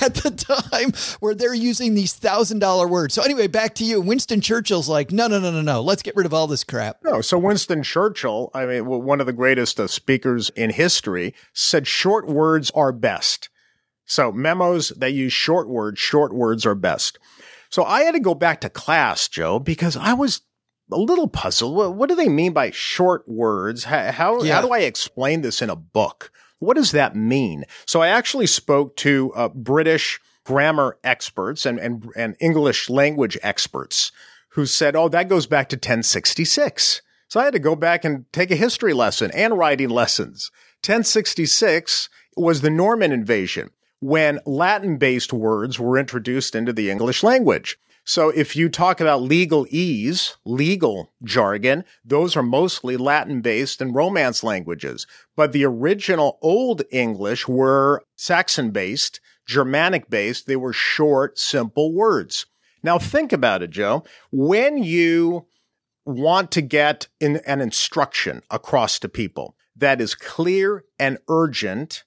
at 0.00 0.14
the 0.14 0.30
time 0.30 0.92
where 1.20 1.34
they're 1.34 1.54
using 1.54 1.94
these 1.94 2.14
thousand 2.14 2.60
dollar 2.60 2.88
words. 2.88 3.14
So 3.14 3.22
anyway, 3.22 3.48
back 3.48 3.74
to 3.76 3.84
you. 3.84 4.00
Winston 4.00 4.40
Churchill's 4.40 4.88
like, 4.88 5.12
no, 5.12 5.26
no, 5.26 5.38
no, 5.38 5.50
no, 5.50 5.60
no. 5.60 5.82
Let's 5.82 6.02
get 6.02 6.16
rid 6.16 6.24
of 6.24 6.32
all 6.32 6.46
this 6.46 6.64
crap. 6.64 6.98
No. 7.04 7.20
So 7.20 7.38
Winston 7.38 7.82
Churchill, 7.82 8.50
I 8.54 8.64
mean, 8.64 8.86
one 8.86 9.20
of 9.20 9.26
the 9.26 9.32
greatest 9.34 9.78
uh, 9.78 9.88
speakers 9.88 10.48
in 10.50 10.70
history, 10.70 11.34
said 11.52 11.86
short 11.86 12.26
words 12.26 12.70
are 12.70 12.92
best. 12.92 13.50
So 14.06 14.32
memos 14.32 14.90
that 14.90 15.12
use 15.12 15.32
short 15.32 15.68
words, 15.68 15.98
short 15.98 16.32
words 16.32 16.64
are 16.64 16.76
best. 16.76 17.18
So 17.68 17.84
I 17.84 18.04
had 18.04 18.12
to 18.12 18.20
go 18.20 18.34
back 18.34 18.60
to 18.62 18.70
class, 18.70 19.28
Joe, 19.28 19.58
because 19.58 19.96
I 19.96 20.14
was 20.14 20.40
a 20.90 20.96
little 20.98 21.28
puzzled. 21.28 21.74
What, 21.74 21.94
what 21.94 22.08
do 22.08 22.14
they 22.14 22.28
mean 22.28 22.52
by 22.52 22.70
short 22.70 23.28
words? 23.28 23.84
How, 23.84 24.12
how, 24.12 24.42
yeah. 24.42 24.54
how 24.54 24.62
do 24.62 24.72
I 24.72 24.80
explain 24.80 25.42
this 25.42 25.62
in 25.62 25.70
a 25.70 25.76
book? 25.76 26.30
What 26.58 26.74
does 26.74 26.92
that 26.92 27.14
mean? 27.14 27.64
So 27.86 28.00
I 28.00 28.08
actually 28.08 28.46
spoke 28.46 28.96
to 28.96 29.32
uh, 29.34 29.48
British 29.48 30.20
grammar 30.44 30.96
experts 31.04 31.66
and, 31.66 31.78
and, 31.78 32.08
and 32.16 32.36
English 32.40 32.88
language 32.88 33.36
experts 33.42 34.12
who 34.50 34.64
said, 34.64 34.96
oh, 34.96 35.08
that 35.08 35.28
goes 35.28 35.46
back 35.46 35.68
to 35.68 35.76
1066. 35.76 37.02
So 37.28 37.40
I 37.40 37.44
had 37.44 37.52
to 37.52 37.58
go 37.58 37.76
back 37.76 38.04
and 38.04 38.24
take 38.32 38.50
a 38.50 38.56
history 38.56 38.94
lesson 38.94 39.30
and 39.32 39.58
writing 39.58 39.90
lessons. 39.90 40.50
1066 40.76 42.08
was 42.36 42.60
the 42.60 42.70
Norman 42.70 43.12
invasion 43.12 43.70
when 44.00 44.38
Latin 44.46 44.98
based 44.98 45.32
words 45.32 45.78
were 45.78 45.98
introduced 45.98 46.54
into 46.54 46.72
the 46.72 46.90
English 46.90 47.22
language. 47.22 47.76
So 48.08 48.28
if 48.28 48.54
you 48.54 48.68
talk 48.68 49.00
about 49.00 49.22
legalese, 49.22 50.36
legal 50.44 51.12
jargon, 51.24 51.84
those 52.04 52.36
are 52.36 52.42
mostly 52.42 52.96
Latin 52.96 53.40
based 53.40 53.80
and 53.80 53.92
Romance 53.92 54.44
languages. 54.44 55.08
But 55.34 55.50
the 55.50 55.64
original 55.64 56.38
Old 56.40 56.82
English 56.92 57.48
were 57.48 58.04
Saxon 58.14 58.70
based, 58.70 59.18
Germanic 59.44 60.08
based. 60.08 60.46
They 60.46 60.54
were 60.54 60.72
short, 60.72 61.36
simple 61.36 61.92
words. 61.92 62.46
Now 62.80 63.00
think 63.00 63.32
about 63.32 63.64
it, 63.64 63.70
Joe. 63.70 64.04
When 64.30 64.78
you 64.78 65.46
want 66.04 66.52
to 66.52 66.60
get 66.62 67.08
in 67.18 67.38
an 67.38 67.60
instruction 67.60 68.42
across 68.52 69.00
to 69.00 69.08
people 69.08 69.56
that 69.74 70.00
is 70.00 70.14
clear 70.14 70.84
and 70.96 71.18
urgent, 71.28 72.04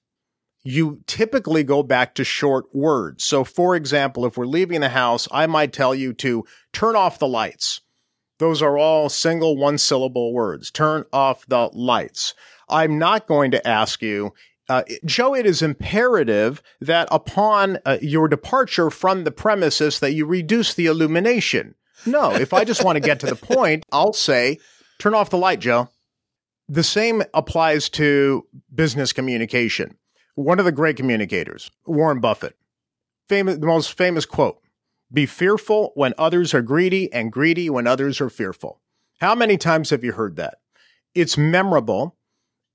you 0.64 1.02
typically 1.08 1.64
go 1.64 1.84
back 1.84 2.16
to 2.16 2.24
short 2.24 2.66
words. 2.74 3.24
So, 3.24 3.44
for 3.44 3.76
example, 3.76 4.26
if 4.26 4.38
we're 4.38 4.46
leaving 4.46 4.82
the 4.82 4.90
house, 4.90 5.28
I 5.32 5.48
might 5.48 5.74
tell 5.74 5.96
you 5.96 6.14
to 6.14 6.46
turn 6.74 6.96
off 6.96 7.20
the 7.20 7.28
lights. 7.28 7.82
Those 8.40 8.62
are 8.62 8.78
all 8.78 9.10
single 9.10 9.58
one 9.58 9.78
syllable 9.78 10.34
words. 10.34 10.72
Turn 10.72 11.06
off 11.12 11.46
the 11.48 11.70
lights. 11.74 12.34
I'm 12.70 12.98
not 12.98 13.28
going 13.28 13.52
to 13.52 13.68
ask 13.68 14.02
you, 14.02 14.34
uh, 14.70 14.84
Joe, 15.04 15.34
it 15.34 15.46
is 15.46 15.62
imperative 15.62 16.62
that 16.80 17.08
upon 17.12 17.80
uh, 17.86 17.98
your 18.02 18.28
departure 18.28 18.90
from 18.90 19.24
the 19.24 19.32
premises 19.32 20.00
that 20.00 20.14
you 20.14 20.26
reduce 20.26 20.74
the 20.74 20.86
illumination. 20.86 21.76
No, 22.06 22.32
if 22.32 22.54
I 22.54 22.64
just 22.64 22.84
want 22.84 22.96
to 22.96 23.02
get 23.02 23.20
to 23.22 23.26
the 23.26 23.36
point, 23.56 23.84
I'll 23.92 24.14
say, 24.14 24.60
turn 25.00 25.16
off 25.16 25.32
the 25.32 25.38
light, 25.38 25.60
Joe. 25.60 25.90
The 26.68 26.84
same 26.84 27.24
applies 27.34 27.90
to 27.90 28.46
business 28.74 29.12
communication 29.12 29.98
one 30.44 30.58
of 30.58 30.64
the 30.64 30.72
great 30.72 30.96
communicators, 30.96 31.70
Warren 31.86 32.22
Buffett, 32.22 32.56
famous, 33.28 33.58
the 33.58 33.68
most 33.68 33.98
famous 33.98 34.26
quote 34.26 34.62
Be 35.12 35.26
fearful 35.26 35.92
when 35.96 36.14
others 36.18 36.54
are 36.54 36.62
greedy, 36.62 37.12
and 37.12 37.32
greedy 37.32 37.70
when 37.70 37.88
others 37.88 38.22
are 38.22 38.30
fearful. 38.30 38.80
How 39.20 39.36
many 39.36 39.58
times 39.58 39.90
have 39.90 40.04
you 40.04 40.14
heard 40.14 40.38
that? 40.38 40.60
It's 41.14 41.38
memorable 41.38 42.16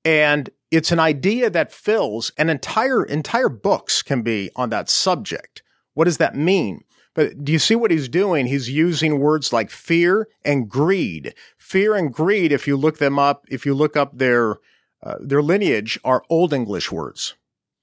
and 0.04 0.50
It's 0.70 0.92
an 0.92 0.98
idea 0.98 1.48
that 1.48 1.72
fills 1.72 2.32
an 2.36 2.50
entire 2.50 3.02
entire 3.02 3.48
books 3.48 4.02
can 4.02 4.20
be 4.20 4.50
on 4.56 4.68
that 4.68 4.90
subject. 4.90 5.62
What 5.94 6.04
does 6.04 6.18
that 6.18 6.36
mean? 6.36 6.84
But 7.14 7.44
do 7.44 7.52
you 7.52 7.60
see 7.60 7.76
what 7.76 7.92
he's 7.92 8.08
doing? 8.08 8.46
He's 8.46 8.68
using 8.68 9.20
words 9.20 9.52
like 9.52 9.70
fear 9.70 10.28
and 10.44 10.68
greed. 10.68 11.34
Fear 11.56 11.94
and 11.94 12.12
greed, 12.12 12.52
if 12.52 12.66
you 12.66 12.76
look 12.76 12.98
them 12.98 13.18
up, 13.18 13.46
if 13.48 13.64
you 13.64 13.72
look 13.72 13.96
up 13.96 14.18
their 14.18 14.56
uh, 15.02 15.16
their 15.20 15.42
lineage, 15.42 15.98
are 16.04 16.24
Old 16.28 16.52
English 16.52 16.92
words 16.92 17.34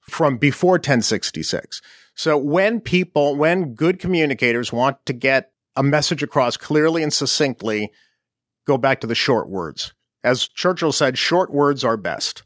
from 0.02 0.36
before 0.36 0.74
1066. 0.74 1.80
So 2.14 2.36
when 2.36 2.80
people, 2.80 3.36
when 3.36 3.74
good 3.74 3.98
communicators 3.98 4.72
want 4.72 5.04
to 5.06 5.12
get 5.12 5.52
a 5.76 5.82
message 5.82 6.22
across 6.22 6.56
clearly 6.56 7.02
and 7.02 7.12
succinctly, 7.12 7.90
go 8.66 8.76
back 8.76 9.00
to 9.00 9.06
the 9.06 9.14
short 9.14 9.48
words. 9.48 9.94
As 10.22 10.46
Churchill 10.48 10.92
said, 10.92 11.18
short 11.18 11.50
words 11.50 11.84
are 11.84 11.96
best. 11.96 12.42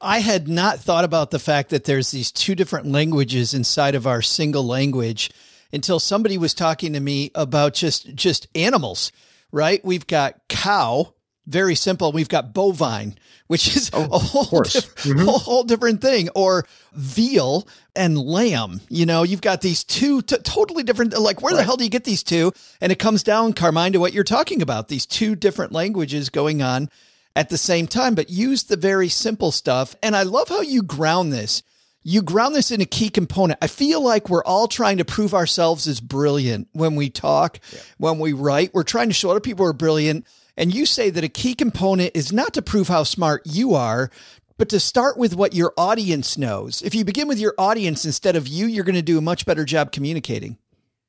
I 0.00 0.20
had 0.20 0.46
not 0.46 0.78
thought 0.78 1.04
about 1.04 1.30
the 1.30 1.38
fact 1.38 1.70
that 1.70 1.84
there's 1.84 2.10
these 2.10 2.30
two 2.30 2.54
different 2.54 2.86
languages 2.86 3.54
inside 3.54 3.94
of 3.94 4.06
our 4.06 4.22
single 4.22 4.64
language 4.64 5.30
until 5.72 5.98
somebody 5.98 6.38
was 6.38 6.54
talking 6.54 6.92
to 6.92 7.00
me 7.00 7.30
about 7.34 7.74
just 7.74 8.14
just 8.14 8.46
animals, 8.54 9.10
right? 9.50 9.84
We've 9.84 10.06
got 10.06 10.40
cow, 10.48 11.14
very 11.46 11.74
simple. 11.74 12.12
We've 12.12 12.28
got 12.28 12.52
bovine, 12.52 13.16
which 13.46 13.74
is 13.76 13.90
oh, 13.92 14.04
a 14.12 14.18
whole, 14.18 14.62
diff- 14.62 14.94
mm-hmm. 14.96 15.24
whole, 15.24 15.38
whole 15.38 15.64
different 15.64 16.00
thing, 16.00 16.28
or 16.34 16.66
veal 16.92 17.66
and 17.94 18.18
lamb. 18.18 18.80
You 18.88 19.06
know, 19.06 19.22
you've 19.22 19.40
got 19.40 19.60
these 19.60 19.84
two 19.84 20.22
t- 20.22 20.38
totally 20.38 20.82
different. 20.82 21.18
Like, 21.18 21.42
where 21.42 21.52
right. 21.52 21.58
the 21.58 21.64
hell 21.64 21.76
do 21.76 21.84
you 21.84 21.90
get 21.90 22.04
these 22.04 22.22
two? 22.22 22.52
And 22.80 22.90
it 22.90 22.98
comes 22.98 23.22
down, 23.22 23.52
Carmine, 23.52 23.92
to 23.92 24.00
what 24.00 24.12
you're 24.12 24.24
talking 24.24 24.62
about. 24.62 24.88
These 24.88 25.06
two 25.06 25.36
different 25.36 25.72
languages 25.72 26.28
going 26.28 26.62
on 26.62 26.90
at 27.36 27.50
the 27.50 27.58
same 27.58 27.86
time, 27.86 28.14
but 28.14 28.30
use 28.30 28.64
the 28.64 28.76
very 28.76 29.08
simple 29.08 29.52
stuff. 29.52 29.94
And 30.02 30.16
I 30.16 30.22
love 30.22 30.48
how 30.48 30.62
you 30.62 30.82
ground 30.82 31.32
this. 31.32 31.62
You 32.02 32.22
ground 32.22 32.54
this 32.54 32.70
in 32.70 32.80
a 32.80 32.86
key 32.86 33.10
component. 33.10 33.58
I 33.60 33.66
feel 33.66 34.00
like 34.00 34.28
we're 34.28 34.44
all 34.44 34.68
trying 34.68 34.98
to 34.98 35.04
prove 35.04 35.34
ourselves 35.34 35.88
as 35.88 36.00
brilliant 36.00 36.68
when 36.72 36.94
we 36.94 37.10
talk, 37.10 37.58
yeah. 37.72 37.80
when 37.98 38.18
we 38.20 38.32
write. 38.32 38.72
We're 38.72 38.84
trying 38.84 39.08
to 39.08 39.14
show 39.14 39.30
other 39.30 39.40
people 39.40 39.66
are 39.66 39.72
brilliant. 39.72 40.24
And 40.56 40.74
you 40.74 40.86
say 40.86 41.10
that 41.10 41.24
a 41.24 41.28
key 41.28 41.54
component 41.54 42.12
is 42.14 42.32
not 42.32 42.54
to 42.54 42.62
prove 42.62 42.88
how 42.88 43.02
smart 43.02 43.42
you 43.44 43.74
are, 43.74 44.10
but 44.58 44.68
to 44.70 44.80
start 44.80 45.18
with 45.18 45.36
what 45.36 45.54
your 45.54 45.74
audience 45.76 46.38
knows. 46.38 46.82
If 46.82 46.94
you 46.94 47.04
begin 47.04 47.28
with 47.28 47.38
your 47.38 47.54
audience 47.58 48.04
instead 48.04 48.36
of 48.36 48.48
you, 48.48 48.66
you're 48.66 48.84
going 48.84 48.94
to 48.94 49.02
do 49.02 49.18
a 49.18 49.22
much 49.22 49.44
better 49.44 49.64
job 49.64 49.92
communicating. 49.92 50.58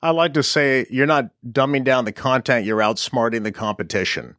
I 0.01 0.11
like 0.11 0.33
to 0.33 0.43
say 0.43 0.85
you're 0.89 1.07
not 1.07 1.31
dumbing 1.45 1.83
down 1.83 2.05
the 2.05 2.11
content, 2.11 2.65
you're 2.65 2.79
outsmarting 2.79 3.43
the 3.43 3.51
competition 3.51 4.35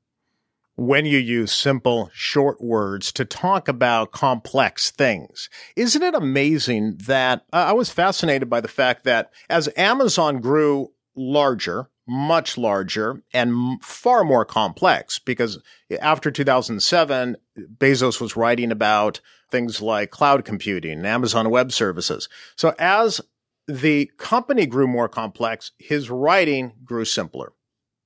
when 0.78 1.04
you 1.04 1.18
use 1.18 1.50
simple, 1.50 2.08
short 2.14 2.60
words 2.60 3.10
to 3.10 3.24
talk 3.24 3.66
about 3.66 4.12
complex 4.12 4.92
things. 4.92 5.50
Isn't 5.74 6.04
it 6.04 6.14
amazing 6.14 6.98
that 7.06 7.44
I 7.52 7.72
was 7.72 7.90
fascinated 7.90 8.48
by 8.48 8.60
the 8.60 8.68
fact 8.68 9.02
that 9.02 9.32
as 9.50 9.68
Amazon 9.76 10.40
grew 10.40 10.92
larger, 11.16 11.90
much 12.08 12.56
larger 12.56 13.22
and 13.32 13.82
far 13.82 14.24
more 14.24 14.44
complex 14.44 15.18
because 15.18 15.58
eh, 15.90 15.96
after 16.00 16.30
2007, 16.30 17.36
Bezos 17.76 18.20
was 18.20 18.36
writing 18.36 18.72
about 18.72 19.20
things 19.50 19.80
like 19.80 20.10
cloud 20.10 20.44
computing 20.44 20.92
and 20.92 21.06
Amazon 21.06 21.50
Web 21.50 21.72
Services. 21.72 22.28
So 22.56 22.74
as 22.78 23.20
the 23.66 24.10
company 24.16 24.66
grew 24.66 24.86
more 24.86 25.08
complex, 25.08 25.72
his 25.78 26.10
writing 26.10 26.72
grew 26.84 27.04
simpler 27.04 27.52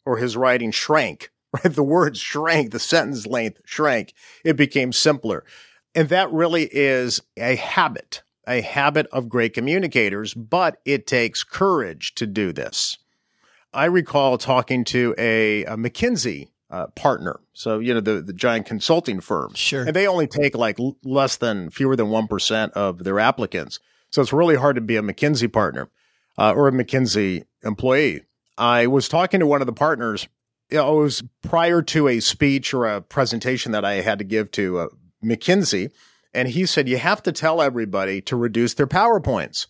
or 0.05 0.18
his 0.18 0.36
writing 0.36 0.72
shrank 0.72 1.30
right? 1.64 1.74
The 1.74 1.82
words 1.82 2.18
shrank, 2.18 2.70
the 2.70 2.78
sentence 2.78 3.26
length 3.26 3.61
shrank. 3.64 4.14
It 4.44 4.57
became 4.57 4.92
simpler. 4.92 5.44
And 5.94 6.09
that 6.09 6.32
really 6.32 6.68
is 6.72 7.20
a 7.36 7.57
habit, 7.57 8.22
a 8.46 8.62
habit 8.62 9.07
of 9.12 9.28
great 9.28 9.53
communicators, 9.53 10.32
but 10.32 10.80
it 10.84 11.07
takes 11.07 11.44
courage 11.44 12.14
to 12.14 12.26
do 12.26 12.53
this. 12.53 12.96
I 13.72 13.86
recall 13.86 14.38
talking 14.38 14.84
to 14.84 15.14
a, 15.18 15.64
a 15.64 15.76
McKinsey 15.76 16.50
uh, 16.70 16.86
partner. 16.88 17.40
So, 17.52 17.78
you 17.78 17.94
know, 17.94 18.00
the, 18.00 18.22
the 18.22 18.32
giant 18.32 18.66
consulting 18.66 19.20
firm. 19.20 19.54
Sure. 19.54 19.84
And 19.84 19.94
they 19.94 20.06
only 20.06 20.26
take 20.26 20.56
like 20.56 20.80
l- 20.80 20.96
less 21.04 21.36
than, 21.36 21.70
fewer 21.70 21.96
than 21.96 22.06
1% 22.06 22.70
of 22.72 23.04
their 23.04 23.20
applicants. 23.20 23.78
So 24.10 24.22
it's 24.22 24.32
really 24.32 24.56
hard 24.56 24.76
to 24.76 24.82
be 24.82 24.96
a 24.96 25.02
McKinsey 25.02 25.52
partner 25.52 25.88
uh, 26.38 26.52
or 26.52 26.68
a 26.68 26.72
McKinsey 26.72 27.44
employee. 27.62 28.22
I 28.56 28.86
was 28.86 29.08
talking 29.08 29.40
to 29.40 29.46
one 29.46 29.60
of 29.60 29.66
the 29.66 29.72
partners 29.72 30.28
it 30.72 30.80
was 30.80 31.22
prior 31.42 31.82
to 31.82 32.08
a 32.08 32.20
speech 32.20 32.72
or 32.72 32.86
a 32.86 33.02
presentation 33.02 33.72
that 33.72 33.84
I 33.84 33.94
had 33.94 34.18
to 34.18 34.24
give 34.24 34.50
to 34.52 34.78
uh, 34.78 34.86
McKinsey. 35.22 35.90
And 36.32 36.48
he 36.48 36.64
said, 36.64 36.88
you 36.88 36.96
have 36.96 37.22
to 37.24 37.32
tell 37.32 37.60
everybody 37.60 38.22
to 38.22 38.36
reduce 38.36 38.74
their 38.74 38.86
PowerPoints 38.86 39.66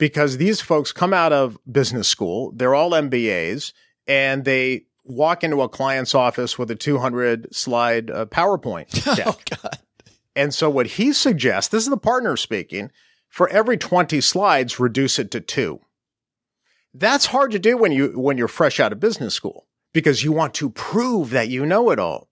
because 0.00 0.38
these 0.38 0.62
folks 0.62 0.92
come 0.92 1.12
out 1.12 1.32
of 1.32 1.58
business 1.70 2.08
school. 2.08 2.52
They're 2.56 2.74
all 2.74 2.92
MBAs 2.92 3.74
and 4.08 4.46
they 4.46 4.86
walk 5.04 5.44
into 5.44 5.60
a 5.60 5.68
client's 5.68 6.14
office 6.14 6.58
with 6.58 6.70
a 6.70 6.74
200 6.74 7.54
slide 7.54 8.10
uh, 8.10 8.24
PowerPoint 8.24 9.06
oh, 9.06 9.14
deck. 9.14 9.26
oh, 9.28 9.38
God. 9.62 9.78
And 10.34 10.54
so 10.54 10.70
what 10.70 10.86
he 10.86 11.12
suggests, 11.12 11.70
this 11.70 11.84
is 11.84 11.90
the 11.90 11.98
partner 11.98 12.36
speaking, 12.36 12.90
for 13.28 13.48
every 13.50 13.76
20 13.76 14.20
slides, 14.22 14.80
reduce 14.80 15.18
it 15.18 15.30
to 15.32 15.40
two. 15.40 15.80
That's 16.94 17.26
hard 17.26 17.50
to 17.52 17.58
do 17.58 17.76
when 17.76 17.92
you 17.92 18.18
when 18.18 18.36
you're 18.38 18.48
fresh 18.48 18.80
out 18.80 18.92
of 18.92 18.98
business 18.98 19.34
school 19.34 19.68
because 19.92 20.24
you 20.24 20.32
want 20.32 20.54
to 20.54 20.70
prove 20.70 21.30
that 21.30 21.48
you 21.48 21.64
know 21.66 21.90
it 21.90 22.00
all. 22.00 22.28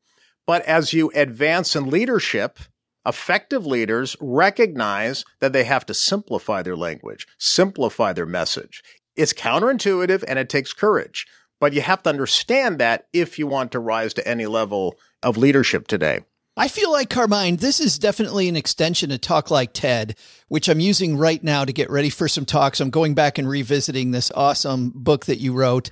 But 0.47 0.63
as 0.63 0.93
you 0.93 1.13
advance 1.15 1.77
in 1.77 1.91
leadership, 1.91 2.59
effective 3.07 3.67
leaders 3.67 4.17
recognize 4.21 5.25
that 5.41 5.53
they 5.53 5.65
have 5.65 5.87
to 5.87 5.95
simplify 5.95 6.63
their 6.63 6.77
language, 6.77 7.27
simplify 7.39 8.13
their 8.13 8.27
message. 8.27 8.83
It's 9.17 9.33
counterintuitive 9.33 10.25
and 10.27 10.39
it 10.39 10.49
takes 10.49 10.73
courage, 10.73 11.27
but 11.61 11.73
you 11.73 11.81
have 11.81 12.03
to 12.05 12.11
understand 12.11 12.79
that 12.79 13.07
if 13.13 13.39
you 13.39 13.47
want 13.47 13.73
to 13.73 13.81
rise 13.81 14.15
to 14.15 14.29
any 14.29 14.47
level 14.47 14.97
of 15.23 15.37
leadership 15.37 15.89
today. 15.89 16.21
I 16.57 16.67
feel 16.67 16.91
like 16.91 17.09
Carmine, 17.09 17.57
this 17.57 17.79
is 17.79 18.01
definitely 18.01 18.49
an 18.49 18.57
extension 18.57 19.13
of 19.13 19.21
Talk 19.21 19.49
Like 19.49 19.73
TED, 19.73 20.17
which 20.49 20.69
I'm 20.69 20.81
using 20.81 21.17
right 21.17 21.43
now 21.43 21.65
to 21.65 21.73
get 21.73 21.89
ready 21.89 22.11
for 22.11 22.27
some 22.27 22.45
talks. 22.45 22.81
I'm 22.81 22.91
going 22.91 23.15
back 23.15 23.39
and 23.39 23.49
revisiting 23.49 24.11
this 24.11 24.33
awesome 24.35 24.91
book 24.93 25.27
that 25.27 25.39
you 25.39 25.53
wrote 25.53 25.91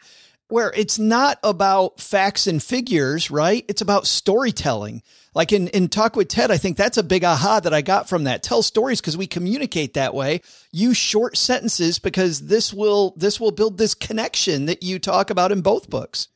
where 0.48 0.72
it's 0.76 0.98
not 0.98 1.38
about 1.42 2.00
facts 2.00 2.46
and 2.46 2.62
figures, 2.62 3.30
right? 3.30 3.64
It's 3.68 3.80
about 3.80 4.06
storytelling. 4.06 5.02
Like 5.34 5.52
in, 5.52 5.68
in 5.68 5.88
Talk 5.88 6.16
with 6.16 6.28
Ted, 6.28 6.50
I 6.50 6.56
think 6.56 6.76
that's 6.76 6.96
a 6.96 7.02
big 7.02 7.24
aha 7.24 7.60
that 7.60 7.74
I 7.74 7.82
got 7.82 8.08
from 8.08 8.24
that. 8.24 8.42
Tell 8.42 8.62
stories 8.62 9.00
because 9.00 9.16
we 9.16 9.26
communicate 9.26 9.94
that 9.94 10.14
way. 10.14 10.40
Use 10.72 10.96
short 10.96 11.36
sentences 11.36 11.98
because 11.98 12.46
this 12.46 12.72
will, 12.72 13.12
this 13.16 13.38
will 13.40 13.50
build 13.50 13.76
this 13.76 13.94
connection 13.94 14.66
that 14.66 14.82
you 14.82 14.98
talk 14.98 15.30
about 15.30 15.52
in 15.52 15.60
both 15.60 15.90
books. 15.90 16.28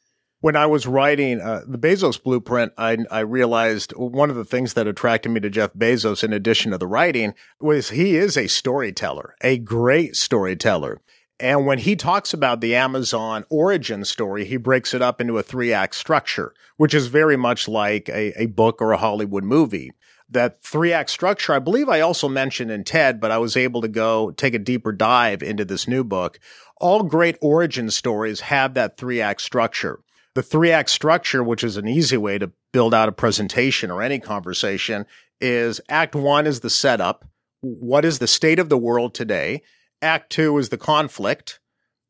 When 0.42 0.56
I 0.56 0.66
was 0.66 0.86
writing 0.86 1.40
uh, 1.40 1.62
the 1.66 1.78
Bezos 1.78 2.22
blueprint, 2.22 2.72
I, 2.78 2.96
I 3.10 3.20
realized 3.20 3.92
one 3.92 4.30
of 4.30 4.36
the 4.36 4.44
things 4.44 4.72
that 4.74 4.86
attracted 4.86 5.28
me 5.30 5.40
to 5.40 5.50
Jeff 5.50 5.74
Bezos, 5.74 6.24
in 6.24 6.32
addition 6.32 6.72
to 6.72 6.78
the 6.78 6.86
writing, 6.86 7.34
was 7.60 7.90
he 7.90 8.16
is 8.16 8.36
a 8.38 8.48
storyteller, 8.48 9.34
a 9.42 9.58
great 9.58 10.16
storyteller. 10.16 11.00
And 11.40 11.64
when 11.64 11.78
he 11.78 11.96
talks 11.96 12.34
about 12.34 12.60
the 12.60 12.74
Amazon 12.74 13.46
origin 13.48 14.04
story, 14.04 14.44
he 14.44 14.58
breaks 14.58 14.92
it 14.92 15.00
up 15.00 15.22
into 15.22 15.38
a 15.38 15.42
three 15.42 15.72
act 15.72 15.94
structure, 15.94 16.52
which 16.76 16.92
is 16.92 17.06
very 17.06 17.36
much 17.36 17.66
like 17.66 18.10
a, 18.10 18.42
a 18.42 18.46
book 18.46 18.82
or 18.82 18.92
a 18.92 18.98
Hollywood 18.98 19.42
movie. 19.42 19.92
That 20.28 20.62
three 20.62 20.92
act 20.92 21.08
structure, 21.08 21.54
I 21.54 21.58
believe 21.58 21.88
I 21.88 22.00
also 22.00 22.28
mentioned 22.28 22.70
in 22.70 22.84
TED, 22.84 23.20
but 23.20 23.30
I 23.30 23.38
was 23.38 23.56
able 23.56 23.80
to 23.80 23.88
go 23.88 24.32
take 24.32 24.54
a 24.54 24.58
deeper 24.58 24.92
dive 24.92 25.42
into 25.42 25.64
this 25.64 25.88
new 25.88 26.04
book. 26.04 26.38
All 26.76 27.02
great 27.02 27.38
origin 27.40 27.90
stories 27.90 28.40
have 28.40 28.74
that 28.74 28.98
three 28.98 29.22
act 29.22 29.40
structure. 29.40 30.00
The 30.34 30.42
three 30.42 30.70
act 30.70 30.90
structure, 30.90 31.42
which 31.42 31.64
is 31.64 31.78
an 31.78 31.88
easy 31.88 32.18
way 32.18 32.38
to 32.38 32.52
build 32.72 32.92
out 32.92 33.08
a 33.08 33.12
presentation 33.12 33.90
or 33.90 34.02
any 34.02 34.18
conversation, 34.20 35.06
is 35.40 35.80
act 35.88 36.14
one 36.14 36.46
is 36.46 36.60
the 36.60 36.70
setup. 36.70 37.24
What 37.62 38.04
is 38.04 38.18
the 38.18 38.28
state 38.28 38.58
of 38.58 38.68
the 38.68 38.78
world 38.78 39.14
today? 39.14 39.62
Act 40.02 40.30
two 40.30 40.56
is 40.58 40.70
the 40.70 40.78
conflict, 40.78 41.60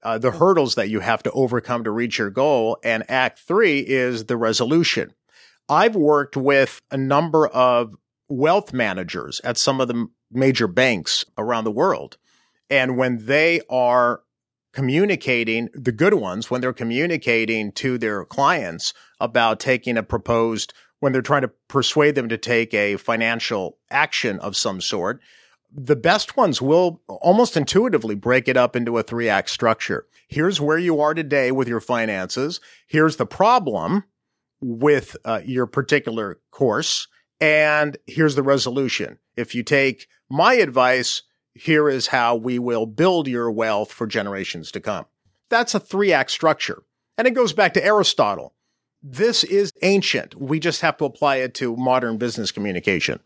uh, 0.03 0.19
the 0.19 0.31
hurdles 0.31 0.77
that 0.77 0.89
you 0.89 1.01
have 1.01 1.23
to 1.25 1.31
overcome 1.33 1.85
to 1.85 1.91
reach 1.91 2.19
your 2.19 2.31
goal. 2.31 2.79
And 2.85 3.05
act 3.11 3.41
three 3.41 3.81
is 3.81 4.27
the 4.27 4.37
resolution. 4.37 5.13
I've 5.69 5.97
worked 5.97 6.37
with 6.37 6.81
a 6.91 6.97
number 6.97 7.47
of 7.47 7.95
wealth 8.29 8.73
managers 8.73 9.41
at 9.45 9.59
some 9.59 9.81
of 9.81 9.89
the 9.89 10.07
major 10.31 10.67
banks 10.67 11.25
around 11.37 11.65
the 11.65 11.71
world. 11.71 12.17
And 12.69 12.97
when 12.97 13.27
they 13.27 13.61
are 13.69 14.23
communicating, 14.73 15.69
the 15.75 15.93
good 15.93 16.15
ones, 16.15 16.51
when 16.51 16.61
they're 16.61 16.73
communicating 16.73 17.73
to 17.73 17.99
their 17.99 18.25
clients 18.25 18.95
about 19.19 19.59
taking 19.59 19.97
a 19.97 20.03
proposed, 20.03 20.73
when 21.01 21.13
they're 21.13 21.23
trying 21.23 21.43
to 21.43 21.51
persuade 21.69 22.15
them 22.15 22.29
to 22.29 22.39
take 22.39 22.73
a 22.73 22.97
financial 22.97 23.79
action 23.91 24.39
of 24.39 24.57
some 24.57 24.81
sort, 24.81 25.21
the 25.73 25.97
best 25.97 26.37
ones 26.37 26.61
will 26.61 27.01
almost 27.09 27.57
intuitively 27.57 28.15
break 28.15 28.49
it 28.49 28.57
up 28.57 28.75
into 28.75 28.99
a 28.99 29.03
three 29.03 29.29
act 29.29 29.51
structure. 29.51 30.07
Here's 30.29 30.61
where 30.61 30.79
you 30.79 31.01
are 31.01 31.15
today 31.15 31.53
with 31.53 31.69
your 31.69 31.81
finances. 31.81 32.61
Here's 32.87 33.17
the 33.17 33.27
problem 33.27 34.05
with 34.61 35.17
uh, 35.25 35.41
your 35.45 35.67
particular 35.67 36.41
course. 36.51 37.09
And 37.41 37.97
here's 38.07 38.35
the 38.35 38.43
resolution. 38.43 39.19
If 39.37 39.55
you 39.55 39.63
take 39.63 40.07
my 40.29 40.55
advice, 40.55 41.23
here 41.55 41.89
is 41.89 42.09
how 42.09 42.37
we 42.37 42.59
will 42.59 42.87
build 42.87 43.27
your 43.27 43.51
wealth 43.51 43.93
for 43.93 44.07
generations 44.07 44.71
to 44.73 44.81
come. 44.81 45.07
That's 45.49 45.75
a 45.75 45.81
three 45.81 46.13
act 46.13 46.31
structure. 46.31 46.83
And 47.17 47.27
it 47.27 47.35
goes 47.35 47.53
back 47.53 47.75
to 47.75 47.85
Aristotle. 47.85 48.55
This 49.03 49.45
is 49.45 49.73
ancient. 49.83 50.35
We 50.35 50.61
just 50.61 50.83
have 50.83 50.97
to 50.99 51.07
apply 51.07 51.37
it 51.37 51.55
to 51.55 51.77
modern 51.77 52.19
business 52.19 52.53
communication. 52.53 53.21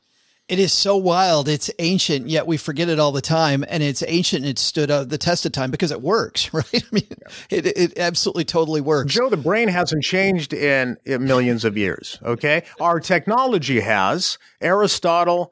It 0.47 0.59
is 0.59 0.75
so 0.75 0.99
wild. 0.99 1.49
It's 1.49 1.71
ancient, 1.79 2.29
yet 2.29 2.47
we 2.47 2.59
forget 2.59 2.91
it 2.91 2.99
all 2.99 3.13
the 3.13 3.23
time. 3.23 3.65
And 3.67 3.83
it's 3.83 4.03
ancient 4.07 4.43
and 4.43 4.51
it 4.51 4.59
stood 4.59 4.91
uh, 4.91 5.05
the 5.05 5.17
test 5.17 5.47
of 5.47 5.53
time 5.53 5.71
because 5.71 5.91
it 5.91 6.03
works, 6.03 6.53
right? 6.55 6.67
I 6.75 6.87
mean, 6.93 7.09
it, 7.49 7.67
it 7.67 7.99
absolutely 7.99 8.45
totally 8.45 8.83
works. 8.83 9.15
Joe, 9.15 9.31
the 9.31 9.39
brain 9.39 9.69
hasn't 9.69 10.05
changed 10.05 10.53
in, 10.53 10.99
in 11.07 11.25
millions 11.25 11.65
of 11.65 11.79
years. 11.79 12.19
Okay. 12.23 12.65
Our 12.79 13.01
technology 13.01 13.81
has. 13.81 14.37
Aristotle, 14.61 15.51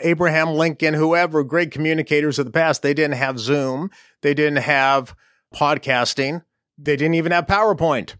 Abraham 0.00 0.54
Lincoln, 0.54 0.94
whoever, 0.94 1.44
great 1.44 1.70
communicators 1.70 2.38
of 2.38 2.46
the 2.46 2.52
past, 2.52 2.80
they 2.80 2.94
didn't 2.94 3.16
have 3.16 3.38
Zoom. 3.38 3.90
They 4.22 4.32
didn't 4.32 4.62
have 4.62 5.14
podcasting. 5.54 6.44
They 6.78 6.96
didn't 6.96 7.14
even 7.14 7.32
have 7.32 7.46
PowerPoint. 7.46 8.14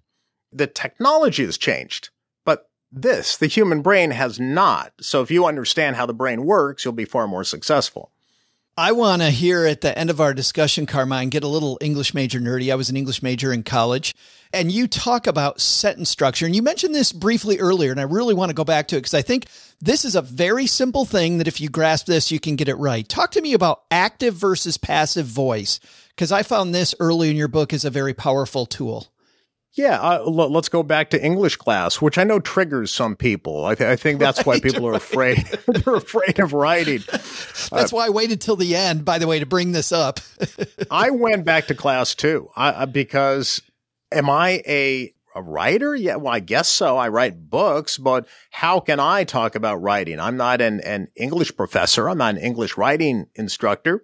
The 0.53 0.67
technology 0.67 1.47
has 1.47 1.57
changed 1.57 2.11
this, 2.93 3.37
the 3.37 3.47
human 3.47 3.83
brain 3.83 4.11
has 4.11 4.41
not. 4.41 4.93
So 5.01 5.23
if 5.23 5.31
you 5.31 5.47
understand 5.47 5.97
how 5.97 6.07
the 6.07 6.15
brain 6.15 6.45
works, 6.45 6.85
you'll 6.85 6.93
be 6.93 7.05
far 7.05 7.29
more 7.29 7.45
successful. 7.45 8.11
I 8.77 8.93
want 8.93 9.21
to 9.21 9.31
hear 9.31 9.67
at 9.67 9.83
the 9.83 9.97
end 9.99 10.11
of 10.11 10.21
our 10.21 10.33
discussion, 10.33 10.87
Carmine, 10.87 11.29
get 11.29 11.45
a 11.45 11.49
little 11.49 11.77
English 11.83 12.15
major 12.15 12.41
nerdy. 12.41 12.73
I 12.73 12.77
was 12.77 12.89
an 12.89 12.97
English 12.97 13.23
major 13.23 13.53
in 13.53 13.63
college, 13.63 14.15
and 14.55 14.73
you 14.73 14.89
talk 14.89 15.27
about 15.27 15.61
sentence 15.61 16.09
structure. 16.09 16.47
And 16.47 16.57
you 16.57 16.63
mentioned 16.63 16.95
this 16.95 17.13
briefly 17.13 17.59
earlier, 17.59 17.91
and 17.91 18.01
I 18.01 18.05
really 18.05 18.33
want 18.33 18.49
to 18.49 18.55
go 18.55 18.65
back 18.65 18.89
to 18.89 18.97
it 18.97 19.01
because 19.01 19.13
I 19.13 19.23
think 19.23 19.49
this 19.83 20.05
is 20.05 20.15
a 20.15 20.23
very 20.23 20.67
simple 20.67 21.05
thing 21.05 21.39
that 21.39 21.49
if 21.49 21.61
you 21.61 21.69
grasp 21.69 22.07
this, 22.07 22.31
you 22.31 22.41
can 22.41 22.57
get 22.57 22.69
it 22.69 22.77
right. 22.77 23.07
Talk 23.07 23.33
to 23.33 23.43
me 23.43 23.53
about 23.53 23.83
active 23.91 24.35
versus 24.35 24.79
passive 24.79 25.27
voice 25.27 25.79
because 26.11 26.33
I 26.33 26.43
found 26.43 26.75
this 26.75 26.95
early 27.01 27.29
in 27.29 27.37
your 27.37 27.49
book 27.49 27.75
is 27.75 27.85
a 27.85 27.91
very 27.91 28.15
powerful 28.15 28.65
tool. 28.65 29.09
Yeah, 29.75 30.01
uh, 30.01 30.19
l- 30.27 30.51
let's 30.51 30.69
go 30.69 30.83
back 30.83 31.11
to 31.11 31.25
English 31.25 31.57
class, 31.57 32.01
which 32.01 32.19
I 32.19 32.25
know 32.25 32.41
triggers 32.41 32.91
some 32.91 33.15
people. 33.15 33.65
I, 33.65 33.77
th- 33.77 33.89
I 33.89 33.97
think 33.97 34.19
that's 34.19 34.39
right, 34.39 34.47
why 34.47 34.61
people 34.61 34.87
are 34.89 34.95
afraid. 34.95 35.39
They're 35.69 35.95
afraid 35.95 36.41
of 36.41 36.53
writing. 36.53 37.03
That's 37.11 37.73
uh, 37.73 37.89
why 37.91 38.07
I 38.07 38.11
waited 38.11 38.41
till 38.41 38.57
the 38.57 38.75
end, 38.75 39.05
by 39.05 39.19
the 39.19 39.29
way, 39.29 39.39
to 39.39 39.47
bring 39.47 39.71
this 39.71 39.93
up. 39.93 40.19
I 40.91 41.11
went 41.11 41.45
back 41.45 41.69
to 41.69 41.75
class 41.77 42.17
too, 42.17 42.49
I, 42.57 42.85
because 42.87 43.63
am 44.11 44.29
I 44.29 44.63
a 44.67 45.15
a 45.37 45.43
writer? 45.43 45.95
Yeah, 45.95 46.17
well, 46.17 46.35
I 46.35 46.41
guess 46.41 46.69
so. 46.69 46.97
I 46.97 47.09
write 47.09 47.49
books, 47.49 47.97
but 47.99 48.27
how 48.51 48.81
can 48.81 48.99
I 48.99 49.23
talk 49.23 49.55
about 49.55 49.77
writing? 49.77 50.19
I'm 50.19 50.37
not 50.37 50.61
an, 50.61 50.81
an 50.81 51.07
English 51.15 51.55
professor. 51.57 52.09
I'm 52.09 52.19
not 52.19 52.35
an 52.35 52.41
English 52.41 52.77
writing 52.77 53.27
instructor. 53.37 54.03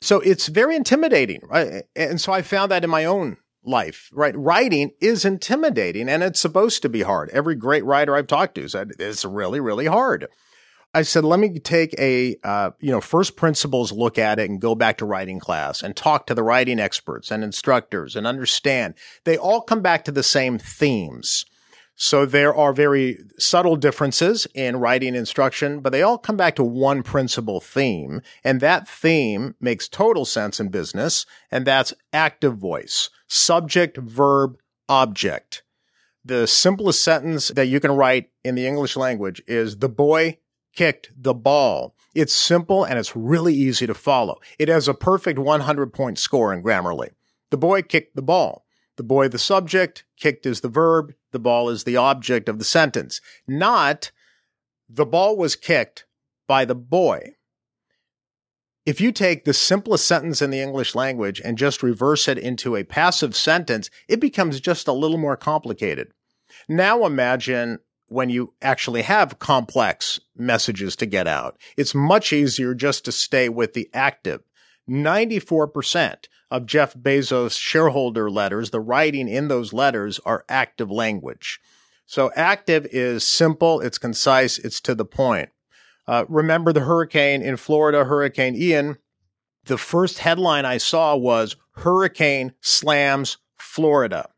So 0.00 0.20
it's 0.20 0.46
very 0.46 0.76
intimidating, 0.76 1.40
right? 1.48 1.82
And 1.96 2.20
so 2.20 2.32
I 2.32 2.42
found 2.42 2.70
that 2.70 2.84
in 2.84 2.90
my 2.90 3.04
own 3.04 3.36
life, 3.64 4.10
right? 4.12 4.36
Writing 4.36 4.92
is 5.00 5.24
intimidating 5.24 6.08
and 6.08 6.22
it's 6.22 6.40
supposed 6.40 6.82
to 6.82 6.88
be 6.88 7.02
hard. 7.02 7.30
Every 7.30 7.54
great 7.54 7.84
writer 7.84 8.16
I've 8.16 8.26
talked 8.26 8.54
to 8.56 8.68
said 8.68 8.92
it's 8.98 9.24
really, 9.24 9.60
really 9.60 9.86
hard. 9.86 10.28
I 10.92 11.02
said, 11.02 11.24
let 11.24 11.38
me 11.38 11.60
take 11.60 11.94
a, 11.98 12.36
uh, 12.42 12.70
you 12.80 12.90
know, 12.90 13.00
first 13.00 13.36
principles 13.36 13.92
look 13.92 14.18
at 14.18 14.40
it 14.40 14.50
and 14.50 14.60
go 14.60 14.74
back 14.74 14.98
to 14.98 15.06
writing 15.06 15.38
class 15.38 15.82
and 15.82 15.94
talk 15.94 16.26
to 16.26 16.34
the 16.34 16.42
writing 16.42 16.80
experts 16.80 17.30
and 17.30 17.44
instructors 17.44 18.16
and 18.16 18.26
understand. 18.26 18.94
They 19.24 19.36
all 19.36 19.60
come 19.60 19.82
back 19.82 20.04
to 20.06 20.12
the 20.12 20.24
same 20.24 20.58
themes. 20.58 21.44
So 21.94 22.24
there 22.24 22.54
are 22.54 22.72
very 22.72 23.18
subtle 23.38 23.76
differences 23.76 24.46
in 24.54 24.78
writing 24.78 25.14
instruction, 25.14 25.80
but 25.80 25.90
they 25.90 26.02
all 26.02 26.18
come 26.18 26.36
back 26.36 26.56
to 26.56 26.64
one 26.64 27.02
principal 27.02 27.60
theme. 27.60 28.22
And 28.42 28.60
that 28.60 28.88
theme 28.88 29.54
makes 29.60 29.86
total 29.86 30.24
sense 30.24 30.58
in 30.58 30.70
business. 30.70 31.26
And 31.50 31.66
that's 31.66 31.92
active 32.12 32.56
voice, 32.56 33.10
subject, 33.30 33.96
verb, 33.96 34.58
object. 34.88 35.62
The 36.24 36.46
simplest 36.46 37.02
sentence 37.02 37.48
that 37.48 37.68
you 37.68 37.80
can 37.80 37.92
write 37.92 38.30
in 38.44 38.56
the 38.56 38.66
English 38.66 38.96
language 38.96 39.40
is 39.46 39.78
the 39.78 39.88
boy 39.88 40.38
kicked 40.74 41.10
the 41.16 41.32
ball. 41.32 41.94
It's 42.14 42.34
simple 42.34 42.84
and 42.84 42.98
it's 42.98 43.16
really 43.16 43.54
easy 43.54 43.86
to 43.86 43.94
follow. 43.94 44.40
It 44.58 44.68
has 44.68 44.88
a 44.88 44.94
perfect 44.94 45.38
100 45.38 45.92
point 45.92 46.18
score 46.18 46.52
in 46.52 46.62
Grammarly. 46.62 47.10
The 47.50 47.56
boy 47.56 47.82
kicked 47.82 48.16
the 48.16 48.22
ball. 48.22 48.66
The 48.96 49.04
boy, 49.04 49.28
the 49.28 49.38
subject, 49.38 50.04
kicked 50.16 50.44
is 50.44 50.60
the 50.60 50.68
verb, 50.68 51.14
the 51.30 51.38
ball 51.38 51.70
is 51.70 51.84
the 51.84 51.96
object 51.96 52.48
of 52.48 52.58
the 52.58 52.64
sentence. 52.64 53.20
Not 53.48 54.10
the 54.88 55.06
ball 55.06 55.36
was 55.36 55.56
kicked 55.56 56.04
by 56.46 56.64
the 56.64 56.74
boy. 56.74 57.36
If 58.90 59.00
you 59.00 59.12
take 59.12 59.44
the 59.44 59.54
simplest 59.54 60.04
sentence 60.04 60.42
in 60.42 60.50
the 60.50 60.60
English 60.60 60.96
language 60.96 61.40
and 61.44 61.56
just 61.56 61.80
reverse 61.80 62.26
it 62.26 62.38
into 62.38 62.74
a 62.74 62.82
passive 62.82 63.36
sentence, 63.36 63.88
it 64.08 64.18
becomes 64.18 64.60
just 64.60 64.88
a 64.88 64.92
little 64.92 65.16
more 65.16 65.36
complicated. 65.36 66.08
Now 66.68 67.04
imagine 67.06 67.78
when 68.08 68.30
you 68.30 68.52
actually 68.60 69.02
have 69.02 69.38
complex 69.38 70.18
messages 70.34 70.96
to 70.96 71.06
get 71.06 71.28
out. 71.28 71.56
It's 71.76 71.94
much 71.94 72.32
easier 72.32 72.74
just 72.74 73.04
to 73.04 73.12
stay 73.12 73.48
with 73.48 73.74
the 73.74 73.88
active. 73.94 74.42
94% 74.88 76.24
of 76.50 76.66
Jeff 76.66 76.94
Bezos' 76.94 77.56
shareholder 77.56 78.28
letters, 78.28 78.70
the 78.70 78.80
writing 78.80 79.28
in 79.28 79.46
those 79.46 79.72
letters 79.72 80.18
are 80.26 80.44
active 80.48 80.90
language. 80.90 81.60
So 82.06 82.32
active 82.34 82.88
is 82.90 83.24
simple, 83.24 83.80
it's 83.82 83.98
concise, 83.98 84.58
it's 84.58 84.80
to 84.80 84.96
the 84.96 85.04
point. 85.04 85.50
Uh, 86.10 86.24
remember 86.28 86.72
the 86.72 86.80
hurricane 86.80 87.40
in 87.40 87.56
Florida, 87.56 88.04
Hurricane 88.04 88.56
Ian? 88.56 88.98
The 89.66 89.78
first 89.78 90.18
headline 90.18 90.64
I 90.64 90.78
saw 90.78 91.14
was 91.14 91.54
Hurricane 91.76 92.52
slams 92.60 93.38
Florida, 93.56 94.28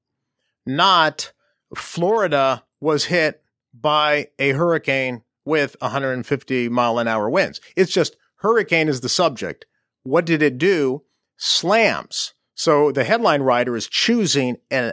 not 0.67 1.33
Florida 1.75 2.63
was 2.79 3.07
hit 3.07 3.43
by 3.73 4.29
a 4.39 4.51
hurricane 4.51 5.23
with 5.47 5.75
150 5.81 6.69
mile 6.69 6.99
an 6.99 7.09
hour 7.09 7.31
winds. 7.31 7.59
It's 7.75 7.93
just 7.93 8.17
hurricane 8.37 8.91
is 8.91 9.01
the 9.01 9.09
subject. 9.09 9.65
What 10.03 10.27
did 10.27 10.43
it 10.43 10.59
do? 10.59 11.05
slams. 11.39 12.35
So 12.55 12.93
the 12.93 13.03
headline 13.03 13.43
writer 13.43 13.75
is 13.75 13.89
choosing 13.89 14.59
a, 14.71 14.93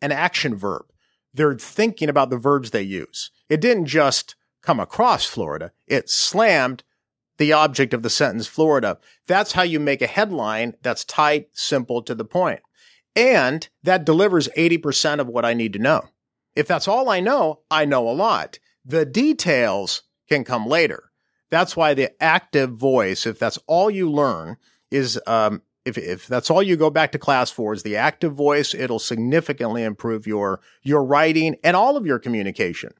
an 0.00 0.12
action 0.12 0.54
verb. 0.54 0.86
They're 1.34 1.58
thinking 1.58 2.08
about 2.08 2.30
the 2.30 2.38
verbs 2.38 2.70
they 2.70 2.82
use. 2.82 3.32
It 3.48 3.60
didn't 3.60 3.86
just 3.86 4.36
come 4.62 4.80
across 4.80 5.24
Florida. 5.24 5.72
It 5.86 6.10
slammed 6.10 6.82
the 7.38 7.52
object 7.52 7.94
of 7.94 8.02
the 8.02 8.10
sentence 8.10 8.46
Florida. 8.46 8.98
That's 9.26 9.52
how 9.52 9.62
you 9.62 9.80
make 9.80 10.02
a 10.02 10.06
headline 10.06 10.74
that's 10.82 11.04
tight, 11.04 11.48
simple, 11.52 12.02
to 12.02 12.14
the 12.14 12.24
point. 12.24 12.60
And 13.16 13.68
that 13.82 14.04
delivers 14.04 14.48
80% 14.56 15.20
of 15.20 15.26
what 15.26 15.44
I 15.44 15.54
need 15.54 15.72
to 15.72 15.78
know. 15.78 16.02
If 16.54 16.66
that's 16.66 16.86
all 16.86 17.08
I 17.08 17.20
know, 17.20 17.60
I 17.70 17.84
know 17.84 18.08
a 18.08 18.12
lot. 18.12 18.58
The 18.84 19.06
details 19.06 20.02
can 20.28 20.44
come 20.44 20.66
later. 20.66 21.10
That's 21.50 21.76
why 21.76 21.94
the 21.94 22.10
active 22.22 22.72
voice, 22.72 23.26
if 23.26 23.38
that's 23.38 23.58
all 23.66 23.90
you 23.90 24.10
learn, 24.10 24.56
is 24.90 25.20
um, 25.26 25.62
if, 25.84 25.96
if 25.98 26.26
that's 26.26 26.50
all 26.50 26.62
you 26.62 26.76
go 26.76 26.90
back 26.90 27.12
to 27.12 27.18
class 27.18 27.50
for 27.50 27.72
is 27.72 27.82
the 27.82 27.96
active 27.96 28.34
voice, 28.34 28.74
it'll 28.74 28.98
significantly 28.98 29.82
improve 29.82 30.26
your, 30.26 30.60
your 30.82 31.04
writing 31.04 31.56
and 31.64 31.76
all 31.76 31.96
of 31.96 32.06
your 32.06 32.18
communication. 32.18 32.92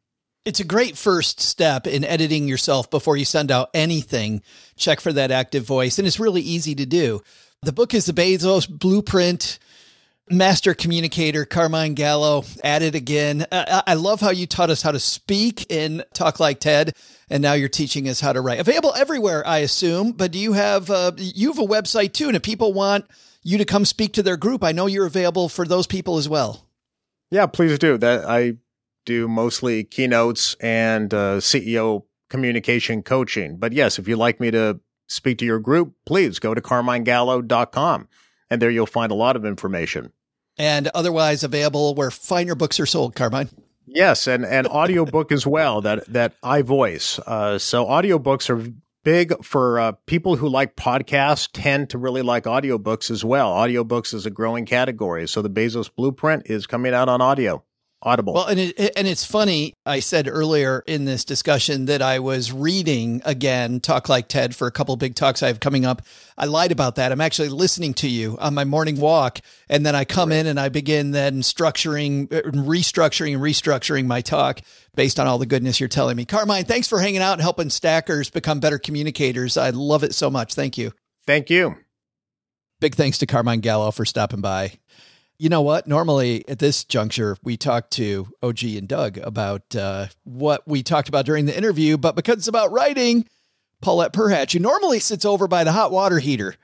It's 0.45 0.61
a 0.61 0.65
great 0.65 0.97
first 0.97 1.41
step 1.41 1.87
in 1.87 2.03
editing 2.03 2.49
yourself 2.49 2.91
before 2.91 3.17
you 3.17 3.27
send 3.27 3.51
out 3.51 3.69
anything. 3.75 4.43
Check 4.77 5.01
for 5.01 5.13
that 5.13 5.31
active 5.31 5.65
voice. 5.65 5.99
And 5.99 6.09
it's 6.09 6.19
really 6.19 6.41
easy 6.41 6.75
to 6.77 6.87
do. 6.87 7.23
The 7.63 7.73
book 7.73 7.93
is 7.93 8.07
the 8.07 8.15
Bezos 8.15 8.67
Blueprint 8.67 9.59
master 10.31 10.73
communicator 10.73 11.45
Carmine 11.45 11.95
Gallo 11.95 12.45
at 12.65 12.83
it 12.83 12.95
again. 12.95 13.47
I 13.53 13.95
love 13.95 14.21
how 14.21 14.31
you 14.31 14.47
taught 14.47 14.71
us 14.71 14.81
how 14.81 14.93
to 14.93 15.01
speak 15.01 15.71
in 15.71 16.05
Talk 16.15 16.41
Like 16.41 16.61
TED, 16.61 16.95
and 17.29 17.43
now 17.43 17.53
you're 17.53 17.69
teaching 17.69 18.09
us 18.09 18.21
how 18.21 18.33
to 18.33 18.41
write. 18.41 18.61
Available 18.61 18.95
everywhere, 18.97 19.47
I 19.47 19.59
assume. 19.59 20.13
But 20.13 20.31
do 20.31 20.39
you 20.39 20.55
have 20.55 20.89
uh, 20.91 21.13
you 21.17 21.49
have 21.49 21.59
a 21.59 21.67
website 21.67 22.13
too? 22.13 22.29
And 22.29 22.37
if 22.37 22.43
people 22.43 22.73
want 22.73 23.05
you 23.43 23.59
to 23.59 23.65
come 23.65 23.85
speak 23.85 24.15
to 24.15 24.23
their 24.23 24.37
group, 24.37 24.65
I 24.65 24.73
know 24.73 24.87
you're 24.87 25.07
available 25.07 25.49
for 25.49 25.67
those 25.67 25.87
people 25.87 26.17
as 26.17 26.29
well. 26.29 26.67
Yeah, 27.31 27.47
please 27.47 27.79
do. 27.79 27.99
That 27.99 28.25
I 28.25 28.55
do 29.11 29.29
mostly 29.29 29.85
keynotes 29.85 30.55
and 30.61 31.13
uh, 31.13 31.39
CEO 31.39 32.05
communication 32.29 33.03
coaching. 33.03 33.59
But 33.59 33.73
yes, 33.73 33.99
if 33.99 34.09
you'd 34.09 34.17
like 34.17 34.41
me 34.41 34.51
to 34.53 34.81
speak 35.09 35.39
to 35.39 35.45
your 35.45 35.59
group, 35.59 35.95
please 36.07 36.39
go 36.39 36.55
to 36.55 36.61
carminegallo.com 36.61 38.09
and 38.49 38.63
there 38.63 38.71
you'll 38.71 38.87
find 38.87 39.13
a 39.13 39.17
lot 39.17 39.37
of 39.37 39.45
information 39.45 40.13
and 40.61 40.89
otherwise 40.89 41.43
available 41.43 41.95
where 41.95 42.11
finer 42.11 42.55
books 42.55 42.79
are 42.79 42.87
sold, 42.87 43.15
Carmine. 43.15 43.49
Yes, 43.87 44.27
and 44.27 44.45
and 44.45 44.67
audiobook 44.67 45.33
as 45.33 45.47
well 45.47 45.81
that 45.81 46.07
that 46.13 46.35
I 46.43 46.63
voice. 46.63 47.19
Uh, 47.19 47.59
so 47.59 47.87
audiobooks 47.87 48.51
are 48.51 48.71
big 49.03 49.43
for 49.43 49.81
uh, 49.81 49.93
people 50.07 50.37
who 50.37 50.49
like 50.49 50.77
podcasts 50.77 51.49
tend 51.53 51.91
to 51.91 51.99
really 51.99 52.23
like 52.23 52.45
audiobooks 52.45 53.11
as 53.11 53.25
well. 53.25 53.53
Audiobooks 53.53 54.13
is 54.13 54.27
a 54.27 54.31
growing 54.31 54.67
category. 54.67 55.27
So 55.27 55.41
the 55.41 55.49
Bezos 55.49 55.91
Blueprint 55.93 56.43
is 56.47 56.67
coming 56.67 56.93
out 56.93 57.09
on 57.09 57.23
audio. 57.23 57.65
Audible. 58.03 58.33
Well, 58.33 58.47
and 58.47 58.59
it, 58.59 58.93
and 58.97 59.07
it's 59.07 59.25
funny. 59.27 59.75
I 59.85 60.01
said 60.01 60.27
earlier 60.27 60.83
in 60.87 61.05
this 61.05 61.23
discussion 61.23 61.85
that 61.85 62.01
I 62.01 62.19
was 62.19 62.51
reading 62.51 63.21
again 63.27 63.79
Talk 63.81 64.09
Like 64.09 64.27
Ted 64.27 64.57
for 64.57 64.67
a 64.67 64.71
couple 64.71 64.97
big 64.97 65.15
talks 65.15 65.43
I 65.43 65.49
have 65.49 65.61
coming 65.61 65.85
up. 65.85 66.01
I 66.39 66.47
lied 66.47 66.73
about 66.73 66.95
that. 66.95 67.13
I'm 67.13 67.21
actually 67.21 67.51
listening 67.51 67.93
to 67.95 68.09
you 68.09 68.39
on 68.39 68.55
my 68.55 68.65
morning 68.65 68.99
walk, 68.99 69.41
and 69.69 69.85
then 69.85 69.95
I 69.95 70.07
come 70.07 70.33
in 70.33 70.47
and 70.47 70.59
I 70.59 70.71
begin 70.71 71.11
then 71.11 71.43
structuring, 71.43 72.33
uh, 72.33 72.41
restructuring, 72.53 73.35
and 73.35 73.43
restructuring 73.43 74.07
my 74.07 74.23
talk 74.23 74.61
based 74.95 75.21
on 75.21 75.27
all 75.27 75.37
the 75.37 75.45
goodness 75.45 75.79
you're 75.79 75.89
telling 75.91 76.17
me. 76.17 76.25
Carmine, 76.25 76.65
thanks 76.65 76.89
for 76.89 77.01
hanging 77.01 77.21
out 77.21 77.35
and 77.35 77.43
helping 77.43 77.69
stackers 77.69 78.31
become 78.31 78.61
better 78.61 78.79
communicators. 78.79 79.59
I 79.59 79.71
love 79.71 80.05
it 80.05 80.15
so 80.15 80.31
much. 80.31 80.55
Thank 80.55 80.79
you. 80.79 80.93
Thank 81.27 81.51
you. 81.51 81.77
Big 82.81 82.95
thanks 82.95 83.19
to 83.19 83.27
Carmine 83.27 83.61
Gallo 83.61 83.91
for 83.91 84.07
stopping 84.07 84.41
by. 84.41 84.79
You 85.41 85.49
know 85.49 85.63
what? 85.63 85.87
Normally 85.87 86.47
at 86.51 86.59
this 86.59 86.85
juncture, 86.85 87.35
we 87.43 87.57
talk 87.57 87.89
to 87.93 88.29
OG 88.43 88.63
and 88.63 88.87
Doug 88.87 89.17
about 89.17 89.75
uh, 89.75 90.09
what 90.25 90.69
we 90.69 90.83
talked 90.83 91.09
about 91.09 91.25
during 91.25 91.47
the 91.47 91.57
interview, 91.57 91.97
but 91.97 92.15
because 92.15 92.37
it's 92.37 92.47
about 92.47 92.73
writing, 92.73 93.25
Paulette 93.81 94.13
Perhach, 94.13 94.53
who 94.53 94.59
normally 94.59 94.99
sits 94.99 95.25
over 95.25 95.49
by 95.49 95.65
the 95.65 95.73
hot 95.73 95.93
water 95.93 96.19
heater 96.19 96.57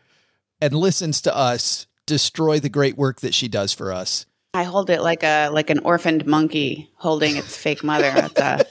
and 0.60 0.74
listens 0.74 1.22
to 1.22 1.34
us 1.34 1.86
destroy 2.04 2.60
the 2.60 2.68
great 2.68 2.98
work 2.98 3.22
that 3.22 3.32
she 3.32 3.48
does 3.48 3.72
for 3.72 3.94
us. 3.94 4.26
I 4.52 4.64
hold 4.64 4.90
it 4.90 5.00
like 5.00 5.22
a 5.22 5.48
like 5.48 5.70
an 5.70 5.78
orphaned 5.78 6.26
monkey 6.26 6.90
holding 6.96 7.36
its 7.36 7.56
fake 7.56 7.82
mother 7.82 8.04
at 8.08 8.34
the 8.34 8.66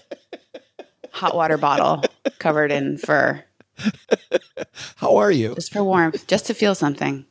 hot 1.13 1.35
water 1.35 1.57
bottle 1.57 2.03
covered 2.37 2.71
in 2.71 2.99
fur. 2.99 3.43
How 4.97 5.15
are 5.15 5.31
you? 5.31 5.55
Just 5.55 5.73
for 5.73 5.83
warmth, 5.83 6.27
just 6.27 6.45
to 6.45 6.53
feel 6.53 6.75
something. 6.75 7.25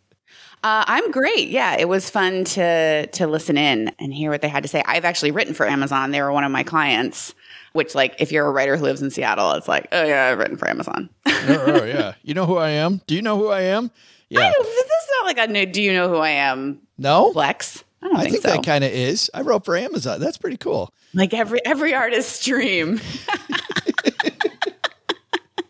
Uh, 0.65 0.83
I'm 0.87 1.11
great. 1.11 1.51
Yeah, 1.51 1.77
it 1.79 1.91
was 1.91 2.09
fun 2.09 2.45
to 2.45 3.07
to 3.07 3.27
listen 3.27 3.59
in 3.59 3.93
and 3.99 4.15
hear 4.15 4.31
what 4.31 4.41
they 4.41 4.49
had 4.49 4.63
to 4.63 4.69
say. 4.69 4.83
I've 4.87 5.05
actually 5.05 5.31
written 5.31 5.53
for 5.53 5.67
Amazon. 5.67 6.11
They 6.11 6.23
were 6.23 6.33
one 6.33 6.43
of 6.43 6.51
my 6.51 6.63
clients. 6.63 7.35
Which, 7.75 7.95
like, 7.95 8.15
if 8.21 8.31
you're 8.31 8.47
a 8.47 8.53
writer 8.53 8.77
who 8.77 8.85
lives 8.85 9.03
in 9.03 9.11
Seattle, 9.11 9.51
it's 9.53 9.67
like, 9.67 9.89
oh 9.91 10.05
yeah, 10.05 10.29
I've 10.29 10.39
written 10.39 10.57
for 10.57 10.69
Amazon. 10.69 11.11
oh, 11.27 11.65
oh, 11.67 11.85
yeah. 11.85 12.15
You 12.23 12.33
know 12.33 12.47
who 12.47 12.57
I 12.57 12.71
am? 12.71 13.01
Do 13.09 13.17
you 13.17 13.21
know 13.21 13.37
who 13.37 13.49
I 13.49 13.63
am? 13.63 13.91
Yeah. 14.29 14.43
I, 14.43 14.53
this 14.57 14.69
is 14.69 15.09
not 15.19 15.27
like 15.27 15.39
a 15.39 15.53
new, 15.53 15.67
do 15.67 15.83
you 15.83 15.93
know 15.93 16.09
who 16.09 16.19
I 16.19 16.31
am? 16.31 16.81
No. 16.99 17.33
Flex. 17.33 17.83
I 18.01 18.07
don't 18.07 18.17
I 18.17 18.21
think, 18.21 18.33
think 18.35 18.45
so. 18.45 18.51
that 18.51 18.65
kind 18.65 18.85
of 18.85 18.93
is. 18.93 19.29
I 19.35 19.41
wrote 19.41 19.65
for 19.65 19.77
Amazon. 19.77 20.21
That's 20.21 20.39
pretty 20.39 20.57
cool. 20.57 20.93
like 21.15 21.35
every 21.35 21.65
every 21.67 21.95
artist's 21.95 22.45
dream. 22.45 23.01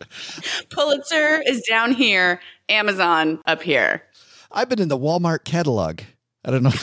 Pulitzer 0.69 1.41
is 1.47 1.63
down 1.67 1.91
here, 1.91 2.39
Amazon 2.69 3.39
up 3.47 3.63
here. 3.63 4.03
I've 4.55 4.69
been 4.69 4.79
in 4.79 4.87
the 4.87 4.97
Walmart 4.97 5.43
catalog. 5.43 6.01
I 6.45 6.51
don't 6.51 6.63
know. 6.63 6.71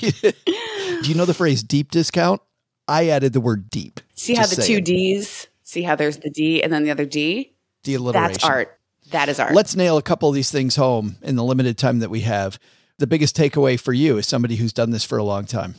Do 0.00 1.08
you 1.08 1.14
know 1.14 1.26
the 1.26 1.34
phrase 1.34 1.62
deep 1.62 1.90
discount? 1.90 2.40
I 2.88 3.08
added 3.10 3.34
the 3.34 3.40
word 3.40 3.68
deep. 3.68 4.00
See 4.16 4.34
how 4.34 4.46
the 4.46 4.54
saying. 4.54 4.66
two 4.66 4.80
D's? 4.80 5.48
See 5.64 5.82
how 5.82 5.94
there's 5.94 6.16
the 6.18 6.30
D 6.30 6.62
and 6.62 6.72
then 6.72 6.82
the 6.84 6.90
other 6.90 7.04
D? 7.04 7.52
The 7.84 7.94
alliteration. 7.94 8.32
That's 8.32 8.44
art. 8.44 8.78
That 9.10 9.28
is 9.28 9.38
art. 9.38 9.54
Let's 9.54 9.76
nail 9.76 9.98
a 9.98 10.02
couple 10.02 10.30
of 10.30 10.34
these 10.34 10.50
things 10.50 10.76
home 10.76 11.16
in 11.20 11.36
the 11.36 11.44
limited 11.44 11.76
time 11.76 11.98
that 11.98 12.08
we 12.08 12.20
have. 12.20 12.58
The 12.96 13.06
biggest 13.06 13.36
takeaway 13.36 13.78
for 13.78 13.92
you 13.92 14.16
is 14.16 14.26
somebody 14.26 14.56
who's 14.56 14.72
done 14.72 14.90
this 14.90 15.04
for 15.04 15.18
a 15.18 15.22
long 15.22 15.44
time. 15.44 15.74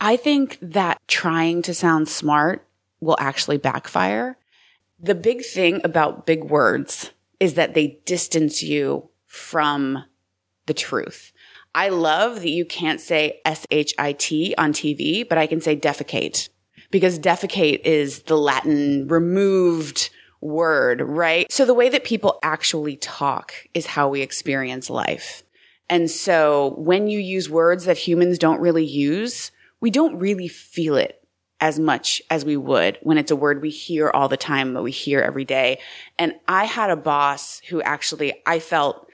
I 0.00 0.16
think 0.16 0.58
that 0.60 1.00
trying 1.08 1.62
to 1.62 1.72
sound 1.72 2.08
smart 2.08 2.66
will 3.00 3.16
actually 3.18 3.56
backfire. 3.56 4.36
The 5.00 5.14
big 5.14 5.44
thing 5.44 5.80
about 5.82 6.26
big 6.26 6.44
words 6.44 7.10
is 7.42 7.54
that 7.54 7.74
they 7.74 7.98
distance 8.06 8.62
you 8.62 9.10
from 9.26 10.04
the 10.66 10.74
truth. 10.74 11.32
I 11.74 11.88
love 11.88 12.36
that 12.36 12.50
you 12.50 12.64
can't 12.64 13.00
say 13.00 13.40
S 13.44 13.66
H 13.72 13.94
I 13.98 14.12
T 14.12 14.54
on 14.56 14.72
TV, 14.72 15.28
but 15.28 15.38
I 15.38 15.48
can 15.48 15.60
say 15.60 15.74
defecate 15.74 16.50
because 16.92 17.18
defecate 17.18 17.80
is 17.80 18.22
the 18.22 18.36
Latin 18.36 19.08
removed 19.08 20.10
word, 20.40 21.00
right? 21.00 21.50
So 21.50 21.64
the 21.64 21.74
way 21.74 21.88
that 21.88 22.04
people 22.04 22.38
actually 22.44 22.96
talk 22.96 23.54
is 23.74 23.86
how 23.86 24.08
we 24.08 24.22
experience 24.22 24.88
life. 24.88 25.42
And 25.90 26.08
so 26.08 26.74
when 26.78 27.08
you 27.08 27.18
use 27.18 27.50
words 27.50 27.86
that 27.86 27.98
humans 27.98 28.38
don't 28.38 28.60
really 28.60 28.86
use, 28.86 29.50
we 29.80 29.90
don't 29.90 30.16
really 30.16 30.46
feel 30.46 30.94
it 30.94 31.21
as 31.62 31.78
much 31.78 32.20
as 32.28 32.44
we 32.44 32.56
would 32.56 32.98
when 33.02 33.16
it's 33.16 33.30
a 33.30 33.36
word 33.36 33.62
we 33.62 33.70
hear 33.70 34.10
all 34.10 34.28
the 34.28 34.36
time, 34.36 34.74
that 34.74 34.82
we 34.82 34.90
hear 34.90 35.20
every 35.20 35.44
day. 35.44 35.78
And 36.18 36.34
I 36.48 36.64
had 36.64 36.90
a 36.90 36.96
boss 36.96 37.62
who 37.68 37.80
actually 37.80 38.34
I 38.44 38.58
felt 38.58 39.06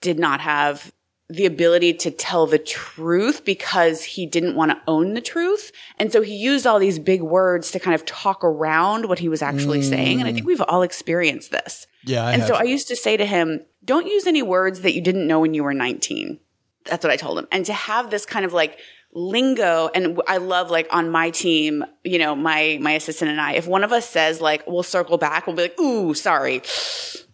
did 0.00 0.18
not 0.18 0.40
have 0.40 0.92
the 1.28 1.44
ability 1.44 1.92
to 1.92 2.10
tell 2.10 2.46
the 2.46 2.58
truth 2.58 3.44
because 3.44 4.02
he 4.02 4.24
didn't 4.24 4.56
want 4.56 4.72
to 4.72 4.80
own 4.88 5.12
the 5.12 5.20
truth. 5.20 5.70
And 5.98 6.10
so 6.10 6.22
he 6.22 6.34
used 6.34 6.66
all 6.66 6.78
these 6.78 6.98
big 6.98 7.20
words 7.20 7.70
to 7.72 7.78
kind 7.78 7.94
of 7.94 8.04
talk 8.06 8.42
around 8.42 9.06
what 9.06 9.18
he 9.18 9.28
was 9.28 9.42
actually 9.42 9.80
mm. 9.80 9.88
saying. 9.88 10.20
And 10.20 10.28
I 10.28 10.32
think 10.32 10.46
we've 10.46 10.62
all 10.62 10.82
experienced 10.82 11.52
this. 11.52 11.86
Yeah. 12.04 12.24
I 12.24 12.32
and 12.32 12.42
so. 12.42 12.54
I 12.54 12.62
used 12.62 12.88
to 12.88 12.96
say 12.96 13.18
to 13.18 13.26
him, 13.26 13.60
don't 13.84 14.06
use 14.06 14.26
any 14.26 14.42
words 14.42 14.80
that 14.80 14.94
you 14.94 15.02
didn't 15.02 15.26
know 15.26 15.38
when 15.38 15.52
you 15.52 15.62
were 15.62 15.74
19. 15.74 16.40
That's 16.86 17.04
what 17.04 17.12
I 17.12 17.16
told 17.16 17.38
him. 17.38 17.46
And 17.52 17.66
to 17.66 17.74
have 17.74 18.10
this 18.10 18.24
kind 18.24 18.46
of 18.46 18.54
like 18.54 18.78
lingo 19.12 19.90
and 19.94 20.20
I 20.28 20.36
love 20.36 20.70
like 20.70 20.86
on 20.90 21.10
my 21.10 21.30
team, 21.30 21.84
you 22.04 22.18
know, 22.18 22.34
my 22.34 22.78
my 22.80 22.92
assistant 22.92 23.30
and 23.30 23.40
I, 23.40 23.54
if 23.54 23.66
one 23.66 23.84
of 23.84 23.92
us 23.92 24.08
says 24.08 24.40
like 24.40 24.66
we'll 24.66 24.82
circle 24.82 25.18
back, 25.18 25.46
we'll 25.46 25.56
be 25.56 25.62
like, 25.62 25.80
"Ooh, 25.80 26.14
sorry. 26.14 26.62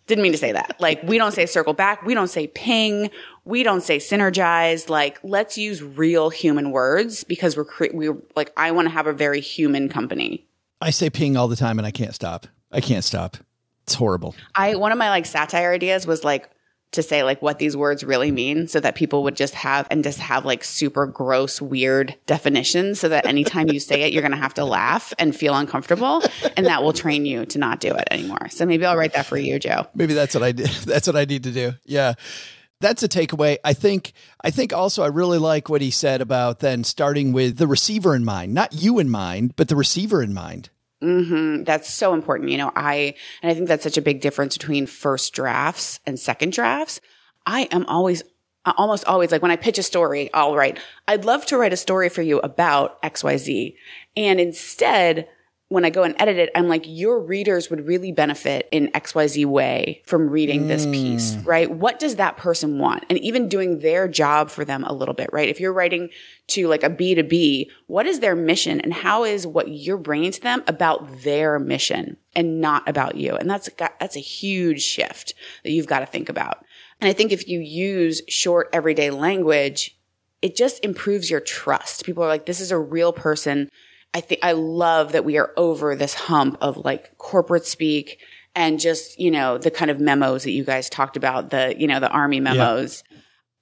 Didn't 0.06 0.22
mean 0.22 0.32
to 0.32 0.38
say 0.38 0.52
that." 0.52 0.76
Like 0.80 1.02
we 1.02 1.18
don't 1.18 1.32
say 1.32 1.46
circle 1.46 1.74
back, 1.74 2.04
we 2.04 2.14
don't 2.14 2.28
say 2.28 2.46
ping, 2.46 3.10
we 3.44 3.62
don't 3.62 3.82
say 3.82 3.98
synergize. 3.98 4.88
Like 4.88 5.18
let's 5.22 5.58
use 5.58 5.82
real 5.82 6.30
human 6.30 6.70
words 6.70 7.24
because 7.24 7.56
we're 7.56 7.64
cre- 7.64 7.92
we're 7.92 8.16
like 8.34 8.52
I 8.56 8.70
want 8.70 8.86
to 8.86 8.90
have 8.90 9.06
a 9.06 9.12
very 9.12 9.40
human 9.40 9.88
company. 9.88 10.46
I 10.80 10.90
say 10.90 11.10
ping 11.10 11.36
all 11.36 11.48
the 11.48 11.56
time 11.56 11.78
and 11.78 11.86
I 11.86 11.90
can't 11.90 12.14
stop. 12.14 12.46
I 12.70 12.80
can't 12.80 13.04
stop. 13.04 13.36
It's 13.84 13.94
horrible. 13.94 14.34
I 14.54 14.76
one 14.76 14.92
of 14.92 14.98
my 14.98 15.10
like 15.10 15.26
satire 15.26 15.72
ideas 15.72 16.06
was 16.06 16.24
like 16.24 16.50
to 16.92 17.02
say 17.02 17.22
like 17.22 17.42
what 17.42 17.58
these 17.58 17.76
words 17.76 18.04
really 18.04 18.30
mean 18.30 18.68
so 18.68 18.80
that 18.80 18.94
people 18.94 19.22
would 19.22 19.36
just 19.36 19.54
have 19.54 19.86
and 19.90 20.02
just 20.02 20.18
have 20.18 20.44
like 20.44 20.64
super 20.64 21.06
gross 21.06 21.60
weird 21.60 22.14
definitions 22.26 23.00
so 23.00 23.08
that 23.08 23.26
anytime 23.26 23.68
you 23.68 23.80
say 23.80 24.02
it 24.02 24.12
you're 24.12 24.22
going 24.22 24.32
to 24.32 24.38
have 24.38 24.54
to 24.54 24.64
laugh 24.64 25.12
and 25.18 25.34
feel 25.34 25.54
uncomfortable 25.54 26.22
and 26.56 26.66
that 26.66 26.82
will 26.82 26.92
train 26.92 27.26
you 27.26 27.44
to 27.46 27.58
not 27.58 27.80
do 27.80 27.92
it 27.92 28.08
anymore. 28.10 28.48
So 28.48 28.64
maybe 28.64 28.86
I'll 28.86 28.96
write 28.96 29.12
that 29.14 29.26
for 29.26 29.36
you, 29.36 29.58
Joe. 29.58 29.86
Maybe 29.94 30.14
that's 30.14 30.34
what 30.34 30.42
I 30.42 30.52
did. 30.52 30.66
That's 30.86 31.06
what 31.06 31.16
I 31.16 31.24
need 31.24 31.44
to 31.44 31.50
do. 31.50 31.72
Yeah. 31.84 32.14
That's 32.80 33.02
a 33.02 33.08
takeaway. 33.08 33.56
I 33.64 33.72
think 33.72 34.12
I 34.42 34.50
think 34.50 34.72
also 34.72 35.02
I 35.02 35.08
really 35.08 35.38
like 35.38 35.68
what 35.68 35.80
he 35.80 35.90
said 35.90 36.20
about 36.20 36.60
then 36.60 36.84
starting 36.84 37.32
with 37.32 37.56
the 37.56 37.66
receiver 37.66 38.14
in 38.14 38.24
mind, 38.24 38.54
not 38.54 38.74
you 38.74 38.98
in 38.98 39.08
mind, 39.08 39.56
but 39.56 39.68
the 39.68 39.76
receiver 39.76 40.22
in 40.22 40.34
mind. 40.34 40.70
Hmm 41.00 41.64
That's 41.64 41.92
so 41.92 42.14
important. 42.14 42.50
You 42.50 42.58
know, 42.58 42.72
I, 42.74 43.14
and 43.42 43.50
I 43.50 43.54
think 43.54 43.68
that's 43.68 43.82
such 43.82 43.98
a 43.98 44.02
big 44.02 44.20
difference 44.20 44.56
between 44.56 44.86
first 44.86 45.32
drafts 45.32 46.00
and 46.06 46.18
second 46.18 46.52
drafts. 46.52 47.00
I 47.44 47.62
am 47.70 47.84
always, 47.86 48.22
almost 48.64 49.04
always 49.04 49.30
like 49.30 49.42
when 49.42 49.50
I 49.50 49.56
pitch 49.56 49.78
a 49.78 49.82
story, 49.82 50.32
I'll 50.32 50.56
write, 50.56 50.78
I'd 51.06 51.24
love 51.24 51.46
to 51.46 51.58
write 51.58 51.72
a 51.72 51.76
story 51.76 52.08
for 52.08 52.22
you 52.22 52.38
about 52.40 53.00
XYZ. 53.02 53.76
And 54.16 54.40
instead, 54.40 55.28
when 55.68 55.84
I 55.84 55.90
go 55.90 56.04
and 56.04 56.14
edit 56.20 56.36
it, 56.36 56.50
I'm 56.54 56.68
like, 56.68 56.84
your 56.86 57.18
readers 57.18 57.70
would 57.70 57.86
really 57.86 58.12
benefit 58.12 58.68
in 58.70 58.88
XYZ 58.92 59.46
way 59.46 60.00
from 60.04 60.30
reading 60.30 60.68
this 60.68 60.86
mm. 60.86 60.92
piece, 60.92 61.34
right? 61.38 61.68
What 61.68 61.98
does 61.98 62.16
that 62.16 62.36
person 62.36 62.78
want? 62.78 63.04
And 63.10 63.18
even 63.18 63.48
doing 63.48 63.80
their 63.80 64.06
job 64.06 64.48
for 64.48 64.64
them 64.64 64.84
a 64.84 64.92
little 64.92 65.14
bit, 65.14 65.28
right? 65.32 65.48
If 65.48 65.58
you're 65.58 65.72
writing 65.72 66.10
to 66.48 66.68
like 66.68 66.84
a 66.84 66.90
B2B, 66.90 67.68
what 67.88 68.06
is 68.06 68.20
their 68.20 68.36
mission 68.36 68.80
and 68.80 68.94
how 68.94 69.24
is 69.24 69.44
what 69.44 69.66
you're 69.68 69.96
bringing 69.96 70.30
to 70.30 70.40
them 70.40 70.62
about 70.68 71.22
their 71.22 71.58
mission 71.58 72.16
and 72.36 72.60
not 72.60 72.88
about 72.88 73.16
you? 73.16 73.34
And 73.34 73.50
that's, 73.50 73.68
that's 73.76 74.16
a 74.16 74.20
huge 74.20 74.82
shift 74.82 75.34
that 75.64 75.72
you've 75.72 75.88
got 75.88 75.98
to 75.98 76.06
think 76.06 76.28
about. 76.28 76.64
And 77.00 77.10
I 77.10 77.12
think 77.12 77.32
if 77.32 77.48
you 77.48 77.58
use 77.58 78.22
short 78.28 78.68
everyday 78.72 79.10
language, 79.10 79.98
it 80.42 80.54
just 80.54 80.84
improves 80.84 81.28
your 81.28 81.40
trust. 81.40 82.04
People 82.04 82.22
are 82.22 82.28
like, 82.28 82.46
this 82.46 82.60
is 82.60 82.70
a 82.70 82.78
real 82.78 83.12
person. 83.12 83.68
I 84.14 84.20
think 84.20 84.40
I 84.42 84.52
love 84.52 85.12
that 85.12 85.24
we 85.24 85.36
are 85.38 85.52
over 85.56 85.94
this 85.94 86.14
hump 86.14 86.56
of 86.60 86.78
like 86.78 87.18
corporate 87.18 87.66
speak 87.66 88.20
and 88.54 88.80
just, 88.80 89.20
you 89.20 89.30
know, 89.30 89.58
the 89.58 89.70
kind 89.70 89.90
of 89.90 90.00
memos 90.00 90.44
that 90.44 90.52
you 90.52 90.64
guys 90.64 90.88
talked 90.88 91.16
about, 91.16 91.50
the, 91.50 91.74
you 91.78 91.86
know, 91.86 92.00
the 92.00 92.08
army 92.08 92.40
memos. 92.40 93.04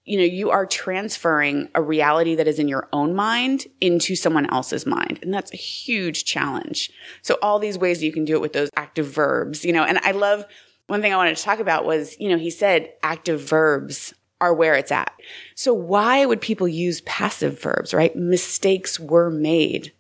You 0.05 0.19
know, 0.19 0.25
you 0.25 0.51
are 0.51 0.67
transferring 0.67 1.71
a 1.75 1.83
reality 1.83 2.35
that 2.35 2.47
is 2.47 2.59
in 2.59 2.69
your 2.69 2.89
own 2.93 3.15
mind 3.15 3.65
into 3.81 4.15
someone 4.15 4.49
else's 4.53 4.85
mind. 4.85 5.19
And 5.23 5.33
that's 5.33 5.53
a 5.53 5.57
huge 5.57 6.25
challenge. 6.25 6.91
So 7.23 7.39
all 7.41 7.59
these 7.59 7.79
ways 7.79 8.03
you 8.03 8.13
can 8.13 8.27
do 8.27 8.35
it 8.35 8.41
with 8.43 8.53
those 8.53 8.71
active 8.77 9.07
verbs, 9.07 9.65
you 9.65 9.73
know, 9.73 9.83
and 9.83 9.99
I 9.99 10.11
love 10.11 10.45
one 10.87 11.01
thing 11.01 11.13
I 11.13 11.17
wanted 11.17 11.37
to 11.39 11.43
talk 11.43 11.59
about 11.59 11.87
was, 11.87 12.19
you 12.21 12.29
know, 12.29 12.37
he 12.37 12.51
said 12.51 12.93
active 13.03 13.41
verbs 13.41 14.13
are 14.41 14.53
where 14.53 14.75
it's 14.75 14.93
at. 14.93 15.13
So 15.55 15.73
why 15.73 16.27
would 16.27 16.41
people 16.41 16.69
use 16.69 17.01
passive 17.03 17.61
verbs, 17.61 17.95
right? 17.95 18.15
Mistakes 18.15 19.01
were 19.01 19.31
made. 19.31 19.93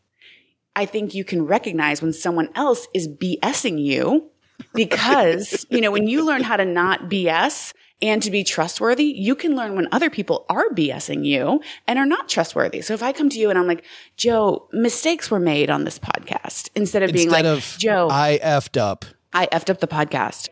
I 0.77 0.87
think 0.87 1.14
you 1.14 1.25
can 1.25 1.47
recognize 1.47 2.03
when 2.03 2.12
someone 2.12 2.51
else 2.55 2.89
is 2.95 3.09
BSing 3.09 3.83
you 3.83 4.31
because, 4.75 5.66
you 5.70 5.81
know, 5.81 5.91
when 5.91 6.09
you 6.09 6.27
learn 6.27 6.43
how 6.43 6.57
to 6.57 6.64
not 6.64 7.09
BS 7.11 7.72
and 8.03 8.22
to 8.22 8.31
be 8.31 8.45
trustworthy, 8.45 9.05
you 9.05 9.35
can 9.35 9.57
learn 9.57 9.77
when 9.77 9.89
other 9.93 10.11
people 10.11 10.45
are 10.49 10.68
BSing 10.70 11.25
you 11.25 11.61
and 11.87 11.99
are 11.99 12.07
not 12.07 12.29
trustworthy. 12.29 12.81
So 12.81 12.93
if 12.93 13.03
I 13.03 13.12
come 13.12 13.29
to 13.31 13.39
you 13.39 13.51
and 13.51 13.59
I'm 13.59 13.66
like, 13.66 13.85
Joe, 14.16 14.68
mistakes 14.72 15.31
were 15.31 15.41
made 15.41 15.70
on 15.70 15.85
this 15.85 15.99
podcast 15.99 16.70
instead 16.75 17.03
of 17.03 17.12
being 17.12 17.29
Instead 17.29 17.45
like, 17.45 17.59
of 17.59 17.77
Joe, 17.79 18.09
I 18.11 18.39
effed 18.43 18.81
up. 18.81 19.05
I 19.33 19.47
effed 19.47 19.70
up 19.70 19.81
the 19.81 19.89
podcast. 19.89 20.49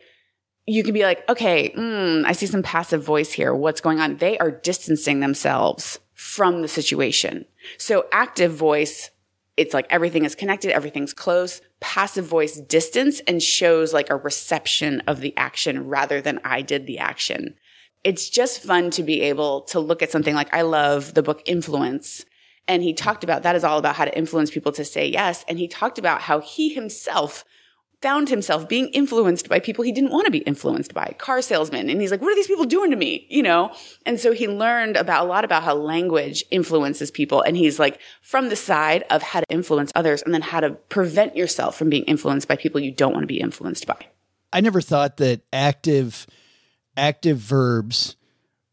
You 0.65 0.83
can 0.83 0.93
be 0.93 1.03
like, 1.03 1.27
okay, 1.29 1.73
mm, 1.77 2.25
I 2.25 2.31
see 2.31 2.45
some 2.45 2.63
passive 2.63 3.03
voice 3.03 3.33
here. 3.33 3.53
What's 3.53 3.81
going 3.81 3.99
on? 3.99 4.17
They 4.17 4.37
are 4.37 4.49
distancing 4.49 5.19
themselves 5.19 5.99
from 6.13 6.61
the 6.61 6.67
situation. 6.67 7.45
So 7.77 8.05
active 8.11 8.53
voice, 8.53 9.09
it's 9.55 9.73
like 9.73 9.85
everything 9.89 10.25
is 10.25 10.35
connected, 10.35 10.71
everything's 10.71 11.13
close. 11.13 11.61
Passive 11.79 12.25
voice 12.25 12.59
distance 12.59 13.21
and 13.27 13.41
shows 13.41 13.93
like 13.93 14.09
a 14.09 14.15
reception 14.15 15.01
of 15.07 15.19
the 15.19 15.35
action 15.37 15.87
rather 15.87 16.21
than 16.21 16.39
I 16.43 16.61
did 16.61 16.87
the 16.87 16.99
action. 16.99 17.55
It's 18.03 18.29
just 18.29 18.63
fun 18.63 18.89
to 18.91 19.03
be 19.03 19.21
able 19.21 19.61
to 19.61 19.79
look 19.79 20.01
at 20.01 20.11
something 20.11 20.35
like 20.35 20.53
I 20.53 20.63
love 20.63 21.13
the 21.13 21.23
book 21.23 21.41
Influence. 21.45 22.25
And 22.67 22.81
he 22.81 22.93
talked 22.93 23.23
about 23.23 23.43
that 23.43 23.55
is 23.55 23.63
all 23.63 23.77
about 23.77 23.95
how 23.95 24.05
to 24.05 24.17
influence 24.17 24.49
people 24.49 24.71
to 24.73 24.85
say 24.85 25.07
yes. 25.07 25.45
And 25.47 25.59
he 25.59 25.67
talked 25.67 25.99
about 25.99 26.21
how 26.21 26.39
he 26.39 26.73
himself 26.73 27.45
found 28.03 28.27
himself 28.27 28.67
being 28.67 28.89
influenced 28.89 29.47
by 29.47 29.59
people 29.59 29.81
he 29.81 29.93
didn't 29.93 30.11
want 30.11 30.25
to 30.25 30.31
be 30.31 30.39
influenced 30.39 30.93
by, 30.93 31.15
car 31.17 31.41
salesmen. 31.41 31.89
And 31.89 32.01
he's 32.01 32.11
like, 32.11 32.21
what 32.21 32.33
are 32.33 32.35
these 32.35 32.47
people 32.47 32.65
doing 32.65 32.91
to 32.91 32.97
me? 32.97 33.25
You 33.29 33.41
know? 33.41 33.73
And 34.05 34.19
so 34.19 34.33
he 34.33 34.49
learned 34.49 34.97
about 34.97 35.23
a 35.23 35.27
lot 35.27 35.45
about 35.45 35.63
how 35.63 35.73
language 35.73 36.43
influences 36.51 37.11
people. 37.11 37.41
And 37.41 37.55
he's 37.55 37.79
like 37.79 38.01
from 38.21 38.49
the 38.49 38.57
side 38.57 39.05
of 39.09 39.23
how 39.23 39.39
to 39.39 39.45
influence 39.49 39.93
others 39.95 40.21
and 40.21 40.33
then 40.33 40.41
how 40.41 40.59
to 40.59 40.71
prevent 40.71 41.37
yourself 41.37 41.77
from 41.77 41.89
being 41.89 42.03
influenced 42.03 42.49
by 42.49 42.57
people 42.57 42.81
you 42.81 42.91
don't 42.91 43.13
want 43.13 43.23
to 43.23 43.27
be 43.27 43.39
influenced 43.39 43.87
by. 43.87 44.05
I 44.51 44.59
never 44.59 44.81
thought 44.81 45.15
that 45.17 45.39
active 45.53 46.27
active 46.97 47.37
verbs 47.37 48.17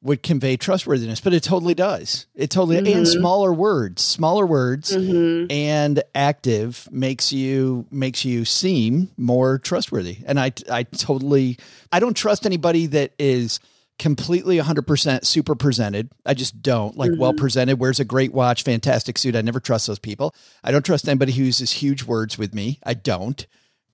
would 0.02 0.22
convey 0.22 0.56
trustworthiness, 0.56 1.20
but 1.20 1.34
it 1.34 1.42
totally 1.42 1.74
does. 1.74 2.26
It 2.34 2.50
totally 2.50 2.78
and 2.78 2.86
mm-hmm. 2.86 3.04
smaller 3.04 3.52
words, 3.52 4.02
smaller 4.02 4.46
words 4.46 4.96
mm-hmm. 4.96 5.50
and 5.50 6.02
active 6.14 6.88
makes 6.90 7.32
you 7.32 7.86
makes 7.90 8.24
you 8.24 8.44
seem 8.44 9.10
more 9.16 9.58
trustworthy. 9.58 10.18
And 10.26 10.40
I 10.40 10.52
I 10.70 10.84
totally 10.84 11.58
I 11.92 12.00
don't 12.00 12.16
trust 12.16 12.46
anybody 12.46 12.86
that 12.86 13.12
is 13.18 13.60
completely 13.98 14.56
100% 14.56 15.26
super 15.26 15.54
presented. 15.54 16.10
I 16.24 16.32
just 16.32 16.62
don't. 16.62 16.96
Like 16.96 17.10
well 17.18 17.32
mm-hmm. 17.32 17.40
presented, 17.40 17.78
wears 17.78 18.00
a 18.00 18.04
great 18.04 18.32
watch, 18.32 18.62
fantastic 18.62 19.18
suit. 19.18 19.36
I 19.36 19.42
never 19.42 19.60
trust 19.60 19.86
those 19.86 19.98
people. 19.98 20.34
I 20.64 20.72
don't 20.72 20.84
trust 20.84 21.06
anybody 21.06 21.32
who 21.32 21.44
uses 21.44 21.70
huge 21.70 22.04
words 22.04 22.38
with 22.38 22.54
me. 22.54 22.78
I 22.84 22.94
don't. 22.94 23.46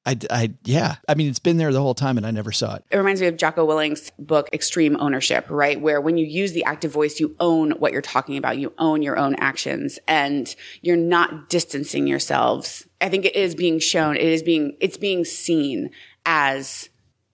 I, 0.06 0.16
I, 0.30 0.54
yeah. 0.64 0.96
I 1.08 1.14
mean, 1.14 1.28
it's 1.28 1.40
been 1.40 1.56
there 1.56 1.72
the 1.72 1.82
whole 1.82 1.94
time 1.94 2.16
and 2.16 2.24
I 2.24 2.30
never 2.30 2.52
saw 2.52 2.76
it. 2.76 2.84
It 2.92 2.96
reminds 2.96 3.20
me 3.20 3.26
of 3.26 3.36
Jocko 3.36 3.64
Willink's 3.64 4.12
book, 4.20 4.48
Extreme 4.52 4.96
Ownership, 5.00 5.46
right? 5.50 5.80
Where 5.80 6.00
when 6.00 6.16
you 6.16 6.24
use 6.24 6.52
the 6.52 6.64
active 6.64 6.92
voice, 6.92 7.18
you 7.18 7.34
own 7.40 7.72
what 7.72 7.92
you're 7.92 8.02
talking 8.02 8.36
about. 8.36 8.56
You 8.56 8.72
own 8.78 9.02
your 9.02 9.18
own 9.18 9.34
actions 9.34 9.98
and 10.06 10.54
you're 10.80 10.96
not 10.96 11.50
distancing 11.50 12.06
yourselves. 12.06 12.86
I 13.00 13.08
think 13.08 13.24
it 13.24 13.34
is 13.34 13.56
being 13.56 13.80
shown. 13.80 14.16
It 14.16 14.22
is 14.22 14.44
being, 14.44 14.76
it's 14.80 14.96
being 14.96 15.24
seen 15.24 15.90
as 16.24 16.88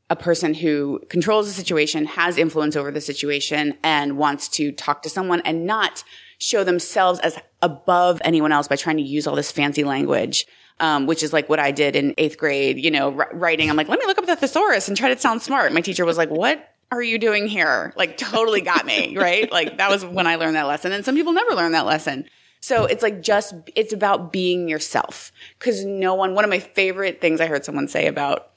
a 0.08 0.16
person 0.16 0.54
who 0.54 1.00
controls 1.10 1.46
the 1.46 1.52
situation, 1.52 2.06
has 2.06 2.38
influence 2.38 2.74
over 2.74 2.90
the 2.90 3.00
situation 3.02 3.74
and 3.82 4.16
wants 4.16 4.48
to 4.48 4.72
talk 4.72 5.02
to 5.02 5.10
someone 5.10 5.42
and 5.44 5.66
not 5.66 6.04
show 6.38 6.64
themselves 6.64 7.20
as 7.20 7.38
above 7.60 8.20
anyone 8.24 8.50
else 8.50 8.66
by 8.66 8.76
trying 8.76 8.96
to 8.96 9.02
use 9.02 9.26
all 9.26 9.36
this 9.36 9.52
fancy 9.52 9.84
language. 9.84 10.46
Um, 10.82 11.06
which 11.06 11.22
is 11.22 11.32
like 11.32 11.48
what 11.48 11.60
I 11.60 11.70
did 11.70 11.94
in 11.94 12.12
eighth 12.18 12.36
grade, 12.36 12.76
you 12.76 12.90
know, 12.90 13.16
r- 13.16 13.30
writing. 13.32 13.70
I'm 13.70 13.76
like, 13.76 13.86
let 13.86 14.00
me 14.00 14.06
look 14.06 14.18
up 14.18 14.26
the 14.26 14.34
thesaurus 14.34 14.88
and 14.88 14.96
try 14.96 15.14
to 15.14 15.20
sound 15.20 15.40
smart. 15.40 15.72
My 15.72 15.80
teacher 15.80 16.04
was 16.04 16.18
like, 16.18 16.28
what 16.28 16.74
are 16.90 17.00
you 17.00 17.18
doing 17.18 17.46
here? 17.46 17.92
Like 17.96 18.16
totally 18.16 18.62
got 18.62 18.84
me, 18.84 19.16
right? 19.16 19.50
Like 19.50 19.78
that 19.78 19.90
was 19.90 20.04
when 20.04 20.26
I 20.26 20.34
learned 20.34 20.56
that 20.56 20.66
lesson. 20.66 20.90
And 20.90 21.04
some 21.04 21.14
people 21.14 21.32
never 21.32 21.54
learn 21.54 21.70
that 21.70 21.86
lesson. 21.86 22.26
So 22.60 22.84
it's 22.84 23.02
like 23.02 23.22
just, 23.22 23.54
it's 23.76 23.92
about 23.92 24.32
being 24.32 24.68
yourself. 24.68 25.30
Cause 25.60 25.84
no 25.84 26.14
one, 26.14 26.34
one 26.34 26.42
of 26.42 26.50
my 26.50 26.58
favorite 26.58 27.20
things 27.20 27.40
I 27.40 27.46
heard 27.46 27.64
someone 27.64 27.86
say 27.86 28.08
about 28.08 28.50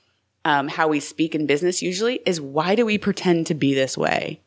um, 0.46 0.68
how 0.68 0.88
we 0.88 1.00
speak 1.00 1.36
in 1.36 1.46
business 1.46 1.82
usually 1.82 2.22
is 2.26 2.42
why 2.42 2.76
do 2.76 2.86
we 2.86 2.98
pretend 2.98 3.48
to 3.48 3.54
be 3.54 3.74
this 3.74 3.98
way? 3.98 4.42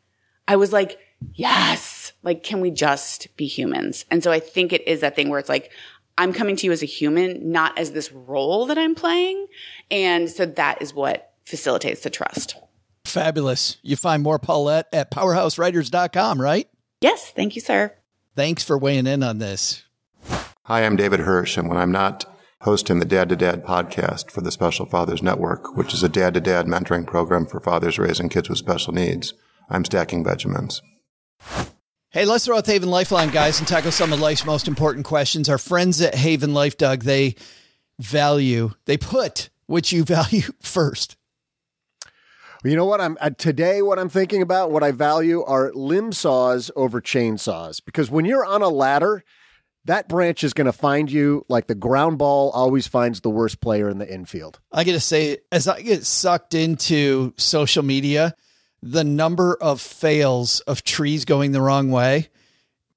I 0.47 0.55
was 0.55 0.71
like, 0.73 0.99
yes, 1.33 2.13
like, 2.23 2.43
can 2.43 2.61
we 2.61 2.71
just 2.71 3.35
be 3.37 3.47
humans? 3.47 4.05
And 4.09 4.23
so 4.23 4.31
I 4.31 4.39
think 4.39 4.73
it 4.73 4.87
is 4.87 5.01
that 5.01 5.15
thing 5.15 5.29
where 5.29 5.39
it's 5.39 5.49
like, 5.49 5.71
I'm 6.19 6.33
coming 6.33 6.57
to 6.57 6.65
you 6.65 6.73
as 6.73 6.83
a 6.83 6.85
human, 6.85 7.49
not 7.49 7.79
as 7.79 7.93
this 7.93 8.11
role 8.11 8.65
that 8.65 8.77
I'm 8.77 8.93
playing. 8.93 9.47
And 9.89 10.29
so 10.29 10.45
that 10.45 10.81
is 10.81 10.93
what 10.93 11.33
facilitates 11.45 12.01
the 12.01 12.09
trust. 12.09 12.55
Fabulous. 13.05 13.77
You 13.83 13.95
find 13.95 14.21
more 14.21 14.37
Paulette 14.37 14.87
at 14.91 15.11
powerhousewriters.com, 15.11 16.41
right? 16.41 16.69
Yes. 16.99 17.31
Thank 17.31 17.55
you, 17.55 17.61
sir. 17.61 17.95
Thanks 18.35 18.65
for 18.65 18.77
weighing 18.77 19.07
in 19.07 19.23
on 19.23 19.37
this. 19.37 19.85
Hi, 20.63 20.85
I'm 20.85 20.97
David 20.97 21.21
Hirsch, 21.21 21.57
and 21.57 21.69
when 21.69 21.77
I'm 21.77 21.91
not 21.91 22.25
hosting 22.61 22.99
the 22.99 23.05
Dad 23.05 23.29
to 23.29 23.37
Dad 23.37 23.65
podcast 23.65 24.29
for 24.29 24.41
the 24.41 24.51
Special 24.51 24.85
Fathers 24.85 25.23
Network, 25.23 25.77
which 25.77 25.93
is 25.93 26.03
a 26.03 26.09
dad 26.09 26.33
to 26.33 26.41
dad 26.41 26.65
mentoring 26.65 27.07
program 27.07 27.45
for 27.45 27.61
fathers 27.61 27.97
raising 27.97 28.27
kids 28.27 28.49
with 28.49 28.57
special 28.57 28.93
needs, 28.93 29.33
I'm 29.69 29.85
stacking 29.85 30.23
Benjamins. 30.23 30.81
Hey, 32.11 32.25
let's 32.25 32.43
throw 32.43 32.57
out 32.57 32.65
the 32.65 32.71
Haven 32.71 32.89
Lifeline, 32.89 33.29
guys, 33.29 33.59
and 33.59 33.67
tackle 33.67 33.91
some 33.91 34.11
of 34.11 34.19
life's 34.19 34.43
most 34.43 34.67
important 34.67 35.05
questions. 35.05 35.47
Our 35.47 35.59
friends 35.59 36.01
at 36.01 36.15
Haven 36.15 36.55
Life, 36.55 36.75
Doug, 36.75 37.03
they 37.03 37.35
value, 37.99 38.71
they 38.85 38.97
put 38.97 39.51
what 39.67 39.91
you 39.91 40.03
value 40.05 40.51
first. 40.59 41.17
You 42.63 42.75
know 42.75 42.85
what? 42.85 42.99
I'm 42.99 43.15
uh, 43.21 43.29
today. 43.37 43.83
What 43.83 43.99
I'm 43.99 44.09
thinking 44.09 44.41
about, 44.41 44.71
what 44.71 44.81
I 44.81 44.89
value, 44.89 45.43
are 45.43 45.71
limb 45.75 46.11
saws 46.11 46.71
over 46.75 46.99
chainsaws. 46.99 47.79
Because 47.85 48.09
when 48.09 48.25
you're 48.25 48.43
on 48.43 48.63
a 48.63 48.69
ladder, 48.69 49.23
that 49.85 50.09
branch 50.09 50.43
is 50.43 50.53
going 50.53 50.65
to 50.65 50.73
find 50.73 51.11
you 51.11 51.45
like 51.47 51.67
the 51.67 51.75
ground 51.75 52.17
ball 52.17 52.49
always 52.55 52.87
finds 52.87 53.21
the 53.21 53.29
worst 53.29 53.61
player 53.61 53.87
in 53.87 53.99
the 53.99 54.11
infield. 54.11 54.59
I 54.71 54.83
got 54.83 54.93
to 54.93 54.99
say, 54.99 55.37
as 55.51 55.67
I 55.67 55.81
get 55.83 56.07
sucked 56.07 56.55
into 56.55 57.35
social 57.37 57.83
media, 57.83 58.33
the 58.81 59.03
number 59.03 59.55
of 59.59 59.81
fails 59.81 60.59
of 60.61 60.83
trees 60.83 61.25
going 61.25 61.51
the 61.51 61.61
wrong 61.61 61.91
way 61.91 62.29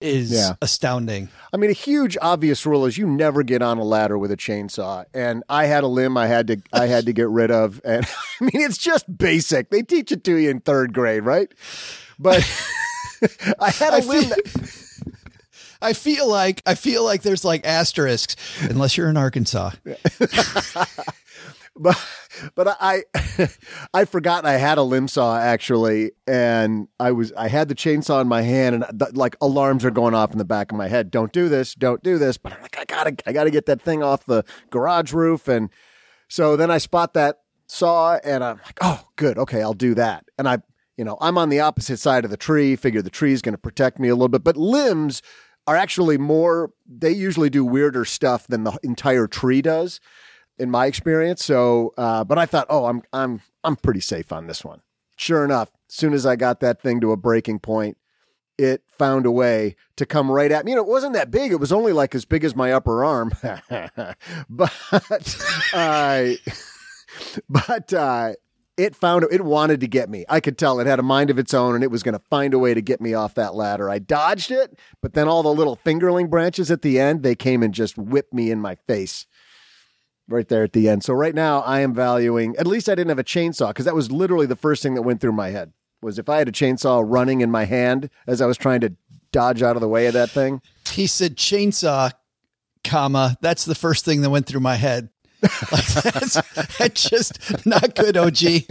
is 0.01 0.33
Yeah. 0.33 0.55
astounding. 0.61 1.29
I 1.53 1.57
mean, 1.57 1.71
a 1.71 1.75
huge 1.75 2.17
obvious 2.21 2.67
rule 2.67 2.87
is 2.87 2.99
you 2.99 3.07
never 3.07 3.43
get 3.45 3.63
on 3.63 3.79
a 3.79 3.85
ladder 3.85 4.19
with 4.19 4.33
a 4.33 4.37
chainsaw. 4.37 5.05
And 5.15 5.45
I 5.49 5.67
had 5.67 5.85
a 5.85 5.87
limb 5.87 6.17
I 6.17 6.27
had 6.27 6.49
to 6.49 6.57
I 6.73 6.87
had 6.87 7.07
to 7.07 7.13
get 7.13 7.29
rid 7.29 7.51
of. 7.53 7.81
And 7.85 8.05
I 8.41 8.45
mean, 8.45 8.63
it's 8.63 8.79
just 8.79 9.05
basic. 9.17 9.71
They 9.71 9.83
teach 9.83 10.11
it 10.11 10.25
to 10.25 10.37
you 10.37 10.51
in 10.51 10.61
third 10.61 10.93
grade, 10.93 11.23
right? 11.25 11.53
But 12.19 12.39
I 13.61 13.71
had 13.71 13.93
a 13.93 13.97
I 13.97 14.01
limb. 14.01 14.23
feel- 14.25 14.29
that- 14.31 14.79
I 15.85 15.95
feel 15.95 16.29
like 16.29 16.63
I 16.65 16.77
feel 16.77 17.03
like 17.05 17.23
there's 17.23 17.45
like 17.45 17.67
asterisks 17.67 18.37
unless 18.63 18.97
you're 18.97 19.09
in 19.09 19.17
Arkansas. 19.17 19.71
but 21.77 21.99
but 22.55 22.77
I 22.81 23.05
I 23.95 24.05
forgot 24.05 24.45
I 24.45 24.55
had 24.55 24.79
a 24.79 24.83
limb 24.83 25.09
saw 25.09 25.39
actually, 25.39 26.13
and 26.27 26.89
I 26.99 27.13
was 27.13 27.33
I 27.33 27.49
had 27.49 27.69
the 27.69 27.75
chainsaw 27.75 28.21
in 28.21 28.29
my 28.29 28.43
hand, 28.43 28.75
and 28.75 29.17
like 29.17 29.37
alarms 29.41 29.85
are 29.85 29.91
going 29.91 30.15
off 30.15 30.33
in 30.33 30.39
the 30.39 30.45
back 30.45 30.73
of 30.73 30.79
my 30.79 30.89
head. 30.89 31.11
Don't 31.11 31.33
do 31.33 31.49
this, 31.49 31.75
don't 31.75 32.03
do 32.03 32.19
this. 32.19 32.37
But 32.37 32.53
I'm 32.53 32.63
like, 32.63 32.79
I 32.79 32.85
gotta 32.85 33.17
I 33.27 33.33
gotta 33.33 33.51
get 33.51 33.67
that 33.67 33.83
thing 33.83 34.03
off 34.03 34.27
the 34.27 34.45
garage 34.71 35.13
roof, 35.13 35.49
and 35.49 35.71
so 36.29 36.57
then 36.57 36.71
I 36.71 36.79
spot 36.79 37.15
that 37.15 37.41
saw, 37.67 38.19
and 38.25 38.45
I'm 38.45 38.59
like, 38.65 38.79
oh, 38.81 39.09
good, 39.17 39.39
okay, 39.39 39.63
I'll 39.63 39.75
do 39.75 39.95
that. 39.95 40.25
And 40.39 40.49
I, 40.49 40.59
you 40.97 41.05
know, 41.05 41.17
I'm 41.21 41.39
on 41.39 41.49
the 41.49 41.61
opposite 41.61 41.99
side 41.99 42.25
of 42.25 42.31
the 42.31 42.37
tree. 42.37 42.77
Figure 42.77 43.03
the 43.03 43.11
tree 43.11 43.33
is 43.33 43.43
going 43.43 43.55
to 43.55 43.59
protect 43.59 43.99
me 43.99 44.09
a 44.09 44.15
little 44.15 44.29
bit, 44.29 44.45
but 44.45 44.57
limbs 44.57 45.23
are 45.67 45.77
actually 45.77 46.19
more. 46.19 46.71
They 46.87 47.13
usually 47.13 47.51
do 47.51 47.65
weirder 47.65 48.05
stuff 48.05 48.47
than 48.47 48.65
the 48.65 48.79
entire 48.83 49.27
tree 49.27 49.63
does 49.63 50.01
in 50.63 50.71
my 50.71 50.87
experience. 50.87 51.45
So, 51.45 51.93
uh, 51.99 52.25
but 52.25 52.39
I 52.39 52.47
thought, 52.47 52.67
oh, 52.71 52.87
I'm 52.87 53.03
I'm 53.13 53.43
I'm 53.65 53.77
pretty 53.77 54.01
safe 54.01 54.33
on 54.33 54.47
this 54.47 54.65
one. 54.65 54.81
Sure 55.17 55.45
enough, 55.45 55.71
as 55.91 55.97
soon 55.97 56.15
as 56.15 56.25
I 56.25 56.37
got 56.37 56.61
that 56.61 56.81
thing 56.81 57.01
to 57.01 57.13
a 57.13 57.17
breaking 57.17 57.59
point, 57.59 57.99
it 58.57 58.83
found 58.89 59.27
a 59.27 59.31
way 59.31 59.77
to 59.97 60.07
come 60.07 60.31
right 60.31 60.51
at 60.51 60.65
me. 60.65 60.73
You 60.73 60.77
know, 60.77 60.83
it 60.83 60.89
wasn't 60.89 61.15
that 61.15 61.31
big. 61.31 61.53
It 61.53 61.61
was 61.61 61.73
only 61.73 61.93
like 61.93 62.15
as 62.15 62.25
big 62.25 62.45
as 62.45 62.57
my 62.57 62.73
upper 62.73 63.05
arm. 63.05 63.33
but 64.49 64.73
I, 65.75 66.39
but 67.49 67.93
uh, 67.93 68.33
it 68.77 68.97
found 68.97 69.27
it 69.31 69.45
wanted 69.45 69.81
to 69.81 69.89
get 69.89 70.09
me. 70.09 70.25
I 70.29 70.41
could 70.41 70.57
tell 70.57 70.81
it 70.81 70.87
had 70.87 70.99
a 70.99 71.03
mind 71.03 71.31
of 71.31 71.39
its 71.39 71.53
own, 71.53 71.75
and 71.75 71.85
it 71.85 71.91
was 71.91 72.03
going 72.03 72.15
to 72.15 72.25
find 72.31 72.55
a 72.55 72.59
way 72.59 72.73
to 72.73 72.81
get 72.81 73.01
me 73.01 73.15
off 73.15 73.35
that 73.35 73.55
ladder. 73.55 73.91
I 73.91 73.99
dodged 73.99 74.51
it, 74.51 74.79
but 75.01 75.15
then 75.15 75.29
all 75.29 75.43
the 75.43 75.53
little 75.53 75.77
fingerling 75.77 76.31
branches 76.31 76.71
at 76.71 76.83
the 76.83 77.01
end, 77.01 77.23
they 77.23 77.35
came 77.35 77.63
and 77.63 77.75
just 77.75 77.99
whipped 77.99 78.33
me 78.33 78.51
in 78.51 78.61
my 78.61 78.77
face 78.87 79.27
right 80.33 80.49
there 80.49 80.63
at 80.63 80.73
the 80.73 80.89
end. 80.89 81.05
So 81.05 81.15
right 81.15 81.35
now 81.35 81.61
I 81.61 81.81
am 81.81 81.95
valuing 81.95 82.57
at 82.57 82.67
least 82.67 82.89
I 82.89 82.95
didn't 82.95 83.11
have 83.11 83.19
a 83.19 83.25
chainsaw 83.25 83.69
because 83.69 83.85
that 83.85 83.95
was 83.95 84.11
literally 84.11 84.47
the 84.47 84.57
first 84.57 84.83
thing 84.83 84.95
that 84.95 85.03
went 85.03 85.21
through 85.21 85.33
my 85.33 85.51
head 85.51 85.73
was 86.01 86.19
if 86.19 86.29
I 86.29 86.39
had 86.39 86.49
a 86.49 86.53
chainsaw 86.53 87.03
running 87.07 87.41
in 87.41 87.51
my 87.51 87.65
hand 87.65 88.11
as 88.27 88.41
I 88.41 88.47
was 88.47 88.57
trying 88.57 88.81
to 88.81 88.93
dodge 89.31 89.63
out 89.63 89.77
of 89.77 89.81
the 89.81 89.89
way 89.89 90.07
of 90.07 90.15
that 90.15 90.31
thing. 90.31 90.61
He 90.89 91.07
said 91.07 91.37
chainsaw, 91.37 92.13
comma. 92.85 93.37
That's 93.41 93.65
the 93.65 93.75
first 93.75 94.05
thing 94.05 94.21
that 94.23 94.31
went 94.31 94.47
through 94.47 94.61
my 94.61 94.77
head. 94.77 95.09
Like 95.73 95.87
that's, 95.87 96.35
that's 96.79 97.09
just 97.09 97.67
not 97.67 97.97
good, 97.97 98.17
OG. 98.17 98.63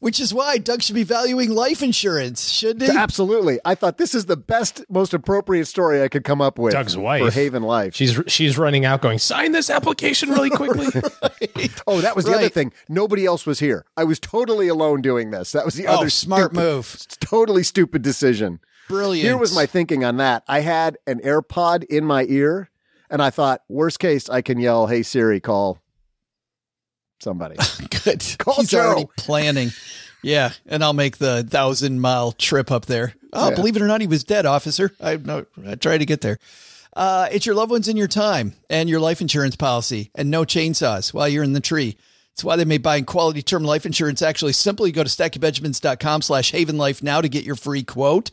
Which 0.00 0.18
is 0.18 0.34
why 0.34 0.58
Doug 0.58 0.82
should 0.82 0.94
be 0.96 1.04
valuing 1.04 1.50
life 1.50 1.82
insurance, 1.82 2.50
shouldn't 2.50 2.90
he? 2.90 2.96
Absolutely. 2.98 3.60
I 3.64 3.74
thought 3.74 3.98
this 3.98 4.14
is 4.14 4.26
the 4.26 4.36
best, 4.36 4.84
most 4.90 5.14
appropriate 5.14 5.66
story 5.66 6.02
I 6.02 6.08
could 6.08 6.24
come 6.24 6.40
up 6.40 6.58
with. 6.58 6.72
Doug's 6.72 6.96
wife. 6.96 7.22
For 7.24 7.30
Haven 7.30 7.62
Life. 7.62 7.94
She's 7.94 8.20
she's 8.26 8.58
running 8.58 8.84
out, 8.84 9.00
going 9.00 9.18
sign 9.18 9.52
this 9.52 9.70
application 9.70 10.30
really 10.30 10.50
quickly. 10.56 10.86
Oh, 11.86 12.00
that 12.00 12.16
was 12.16 12.24
the 12.24 12.32
other 12.34 12.48
thing. 12.48 12.72
Nobody 12.88 13.24
else 13.24 13.46
was 13.46 13.60
here. 13.60 13.84
I 13.96 14.04
was 14.04 14.18
totally 14.18 14.68
alone 14.68 15.02
doing 15.02 15.30
this. 15.30 15.52
That 15.52 15.64
was 15.64 15.74
the 15.74 15.86
Oh, 15.86 15.94
other 15.98 16.10
smart 16.10 16.50
stupid- 16.52 16.56
move. 16.56 16.96
Totally 17.20 17.62
stupid 17.62 18.02
decision. 18.02 18.60
Brilliant. 18.88 19.24
Here 19.24 19.36
was 19.36 19.54
my 19.54 19.66
thinking 19.66 20.04
on 20.04 20.16
that. 20.16 20.42
I 20.48 20.60
had 20.60 20.98
an 21.06 21.20
AirPod 21.20 21.84
in 21.84 22.04
my 22.04 22.24
ear, 22.28 22.70
and 23.08 23.22
I 23.22 23.30
thought, 23.30 23.62
worst 23.68 24.00
case, 24.00 24.28
I 24.28 24.42
can 24.42 24.58
yell, 24.58 24.88
"Hey 24.88 25.02
Siri, 25.04 25.38
call 25.38 25.78
somebody." 27.20 27.56
good. 28.04 28.24
Call 28.38 28.54
He's 28.56 28.70
Joe. 28.70 28.80
already 28.80 29.08
planning. 29.16 29.70
Yeah, 30.22 30.52
and 30.66 30.84
I'll 30.84 30.92
make 30.92 31.16
the 31.18 31.42
thousand 31.44 32.00
mile 32.00 32.32
trip 32.32 32.70
up 32.70 32.86
there. 32.86 33.14
Oh, 33.32 33.48
Yeah. 33.50 33.54
believe 33.54 33.76
it 33.76 33.82
or 33.82 33.86
not, 33.86 34.00
he 34.00 34.06
was 34.06 34.24
dead, 34.24 34.44
officer. 34.46 34.92
I 35.00 35.16
no, 35.16 35.46
I 35.66 35.76
tried 35.76 35.98
to 35.98 36.06
get 36.06 36.20
there. 36.20 36.38
Uh, 36.94 37.28
it's 37.30 37.46
your 37.46 37.54
loved 37.54 37.70
ones 37.70 37.86
in 37.88 37.96
your 37.96 38.08
time 38.08 38.52
and 38.68 38.88
your 38.88 39.00
life 39.00 39.20
insurance 39.20 39.56
policy, 39.56 40.10
and 40.14 40.30
no 40.30 40.42
chainsaws 40.42 41.14
while 41.14 41.28
you're 41.28 41.44
in 41.44 41.52
the 41.52 41.60
tree. 41.60 41.96
It's 42.32 42.44
why 42.44 42.56
they 42.56 42.64
made 42.64 42.82
buying 42.82 43.04
quality 43.04 43.42
term 43.42 43.64
life 43.64 43.86
insurance 43.86 44.22
actually 44.22 44.52
simple. 44.52 44.86
You 44.86 44.92
go 44.92 45.04
to 45.04 45.08
stackingbenjamins.com 45.08 46.22
slash 46.22 46.50
Haven 46.52 46.76
Life 46.78 47.02
now 47.02 47.20
to 47.20 47.28
get 47.28 47.44
your 47.44 47.56
free 47.56 47.82
quote. 47.82 48.30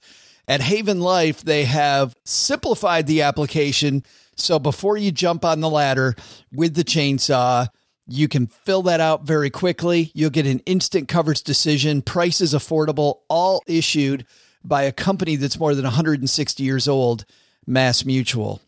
At 0.48 0.62
Haven 0.62 1.00
Life, 1.02 1.42
they 1.44 1.66
have 1.66 2.16
simplified 2.26 3.06
the 3.08 3.22
application. 3.24 4.04
So 4.36 4.60
before 4.60 4.98
you 4.98 5.12
jump 5.12 5.44
on 5.44 5.60
the 5.62 5.70
ladder 5.70 6.16
with 6.54 6.76
the 6.76 6.84
chainsaw, 6.84 7.68
you 8.08 8.28
can 8.28 8.48
fill 8.48 8.84
that 8.84 9.00
out 9.00 9.24
very 9.24 9.50
quickly. 9.50 10.12
You'll 10.14 10.30
get 10.30 10.48
an 10.48 10.60
instant 10.60 11.08
coverage 11.08 11.44
decision. 11.44 12.02
Price 12.02 12.42
is 12.42 12.54
affordable, 12.54 13.20
all 13.28 13.62
issued 13.68 14.26
by 14.64 14.84
a 14.84 14.92
company 14.92 15.36
that's 15.36 15.60
more 15.60 15.76
than 15.76 15.84
160 15.84 16.64
years 16.64 16.88
old, 16.88 17.26
Mass 17.66 18.06
Mutual. 18.06 18.62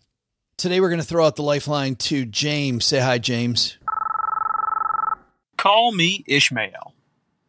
Today, 0.57 0.81
we're 0.81 0.89
going 0.89 1.01
to 1.01 1.07
throw 1.07 1.25
out 1.25 1.37
the 1.37 1.43
lifeline 1.43 1.95
to 1.95 2.25
James. 2.25 2.83
Say 2.83 2.99
hi, 2.99 3.17
James. 3.17 3.77
Call 5.57 5.93
me 5.93 6.23
Ishmael. 6.27 6.93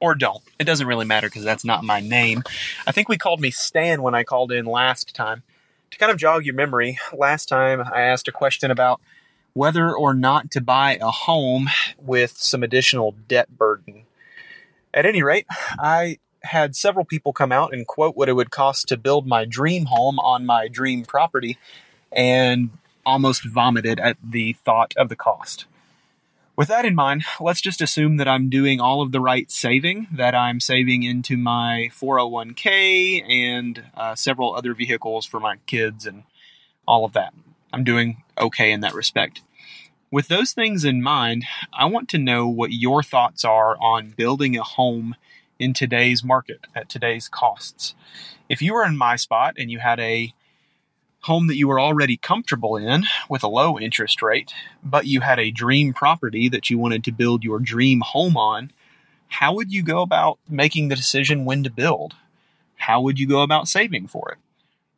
Or 0.01 0.15
don't. 0.15 0.43
It 0.59 0.65
doesn't 0.65 0.87
really 0.87 1.05
matter 1.05 1.29
because 1.29 1.45
that's 1.45 1.65
not 1.65 1.85
my 1.85 2.01
name. 2.01 2.43
I 2.87 2.93
think 2.93 3.09
we 3.09 3.19
called 3.19 3.41
me 3.41 3.51
Stan 3.51 4.03
when 4.03 4.15
I 4.15 4.25
called 4.25 4.53
in 4.53 4.65
last 4.65 5.15
time. 5.15 5.43
To 5.91 5.99
kind 5.99 6.13
of 6.13 6.19
jog 6.19 6.47
your 6.47 6.55
memory, 6.55 6.99
last 7.13 7.49
time 7.49 7.81
I 7.81 8.03
asked 8.03 8.29
a 8.29 8.33
question 8.33 8.71
about 8.71 9.01
whether 9.53 9.95
or 9.95 10.15
not 10.15 10.51
to 10.53 10.61
buy 10.61 10.99
a 11.01 11.11
home 11.11 11.69
with 11.99 12.37
some 12.37 12.63
additional 12.63 13.15
debt 13.29 13.57
burden. 13.57 14.05
At 14.93 15.07
any 15.07 15.23
rate, 15.23 15.47
I 15.79 16.19
had 16.43 16.75
several 16.75 17.05
people 17.05 17.33
come 17.33 17.53
out 17.53 17.73
and 17.73 17.87
quote 17.87 18.17
what 18.17 18.29
it 18.29 18.33
would 18.35 18.51
cost 18.51 18.89
to 18.89 18.97
build 18.97 19.27
my 19.27 19.45
dream 19.45 19.87
home 19.87 20.19
on 20.19 20.47
my 20.47 20.69
dream 20.69 21.05
property 21.05 21.59
and 22.13 22.71
almost 23.05 23.45
vomited 23.45 24.01
at 24.01 24.17
the 24.23 24.55
thought 24.55 24.95
of 24.97 25.09
the 25.09 25.17
cost. 25.17 25.67
With 26.57 26.69
that 26.69 26.85
in 26.85 26.95
mind, 26.95 27.25
let's 27.41 27.61
just 27.61 27.81
assume 27.81 28.19
that 28.19 28.29
I'm 28.29 28.51
doing 28.51 28.81
all 28.81 29.01
of 29.01 29.13
the 29.13 29.21
right 29.21 29.51
saving, 29.51 30.09
that 30.13 30.35
I'm 30.35 30.61
saving 30.61 31.05
into 31.05 31.37
my 31.39 31.89
401k 31.93 33.25
and 33.27 33.85
uh, 33.97 34.15
several 34.15 34.55
other 34.55 34.75
vehicles 34.75 35.25
for 35.25 35.41
my 35.41 35.57
kids 35.67 36.07
and 36.07 36.25
all 36.87 37.05
of 37.05 37.15
that. 37.15 37.33
I'm 37.73 37.85
doing 37.85 38.23
okay 38.39 38.73
in 38.73 38.81
that 38.81 38.95
respect. 38.95 39.43
With 40.11 40.29
those 40.29 40.53
things 40.53 40.85
in 40.85 41.03
mind, 41.03 41.45
I 41.73 41.85
want 41.85 42.09
to 42.11 42.19
know 42.19 42.49
what 42.49 42.73
your 42.73 43.03
thoughts 43.03 43.45
are 43.45 43.77
on 43.81 44.11
building 44.11 44.57
a 44.57 44.63
home 44.63 45.15
in 45.59 45.73
today's 45.73 46.25
market 46.25 46.67
at 46.75 46.89
today's 46.89 47.29
costs. 47.29 47.95
If 48.49 48.61
you 48.61 48.75
were 48.75 48.85
in 48.85 48.97
my 48.97 49.15
spot 49.17 49.55
and 49.57 49.71
you 49.71 49.79
had 49.79 50.01
a 50.01 50.35
home 51.21 51.47
that 51.47 51.57
you 51.57 51.69
were 51.69 51.79
already 51.79 52.17
comfortable 52.17 52.77
in 52.77 53.05
with 53.29 53.43
a 53.43 53.49
low 53.49 53.79
interest 53.79 54.23
rate, 54.23 54.53
but 54.83 55.07
you 55.07 55.21
had 55.21 55.39
a 55.39 55.51
dream 55.51 55.93
property 55.93 56.49
that 56.49 56.71
you 56.71 56.79
wanted 56.79 57.05
to 57.05 57.13
build 57.13 57.45
your 57.45 57.59
dream 57.59 58.01
home 58.01 58.37
on, 58.37 58.73
how 59.29 59.55
would 59.55 59.73
you 59.73 59.83
go 59.83 60.03
about 60.03 60.39
making 60.49 60.89
the 60.89 60.97
decision 60.97 61.45
when 61.45 61.63
to 61.63 61.71
build? 61.71 62.17
How 62.77 63.01
would 63.03 63.21
you 63.21 63.29
go 63.29 63.43
about 63.43 63.69
saving 63.69 64.09
for 64.09 64.33
it? 64.33 64.39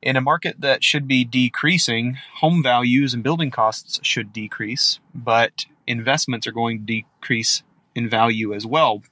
In 0.03 0.17
a 0.17 0.21
market 0.21 0.61
that 0.61 0.83
should 0.83 1.07
be 1.07 1.25
decreasing, 1.25 2.19
home 2.35 2.61
values 2.61 3.15
and 3.15 3.23
building 3.23 3.53
costs 3.53 4.01
should 4.03 4.33
decrease, 4.33 4.99
but 5.15 5.67
investments 5.87 6.47
are 6.47 6.53
going 6.53 6.81
to 6.81 6.85
decrease 6.85 7.63
in 7.95 8.09
value 8.09 8.53
as 8.53 8.67
well. 8.67 9.03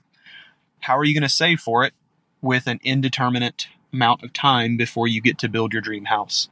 How 0.81 0.99
are 0.99 1.05
you 1.05 1.15
going 1.15 1.23
to 1.23 1.29
save 1.29 1.61
for 1.61 1.85
it 1.85 1.95
with 2.43 2.67
an 2.67 2.81
indeterminate 2.83 3.69
amount 3.93 4.25
of 4.25 4.33
time 4.33 4.77
before 4.77 5.07
you 5.07 5.21
get 5.21 5.39
to 5.39 5.49
build 5.49 5.73
your 5.73 5.83
dream 5.83 6.07
house? 6.07 6.49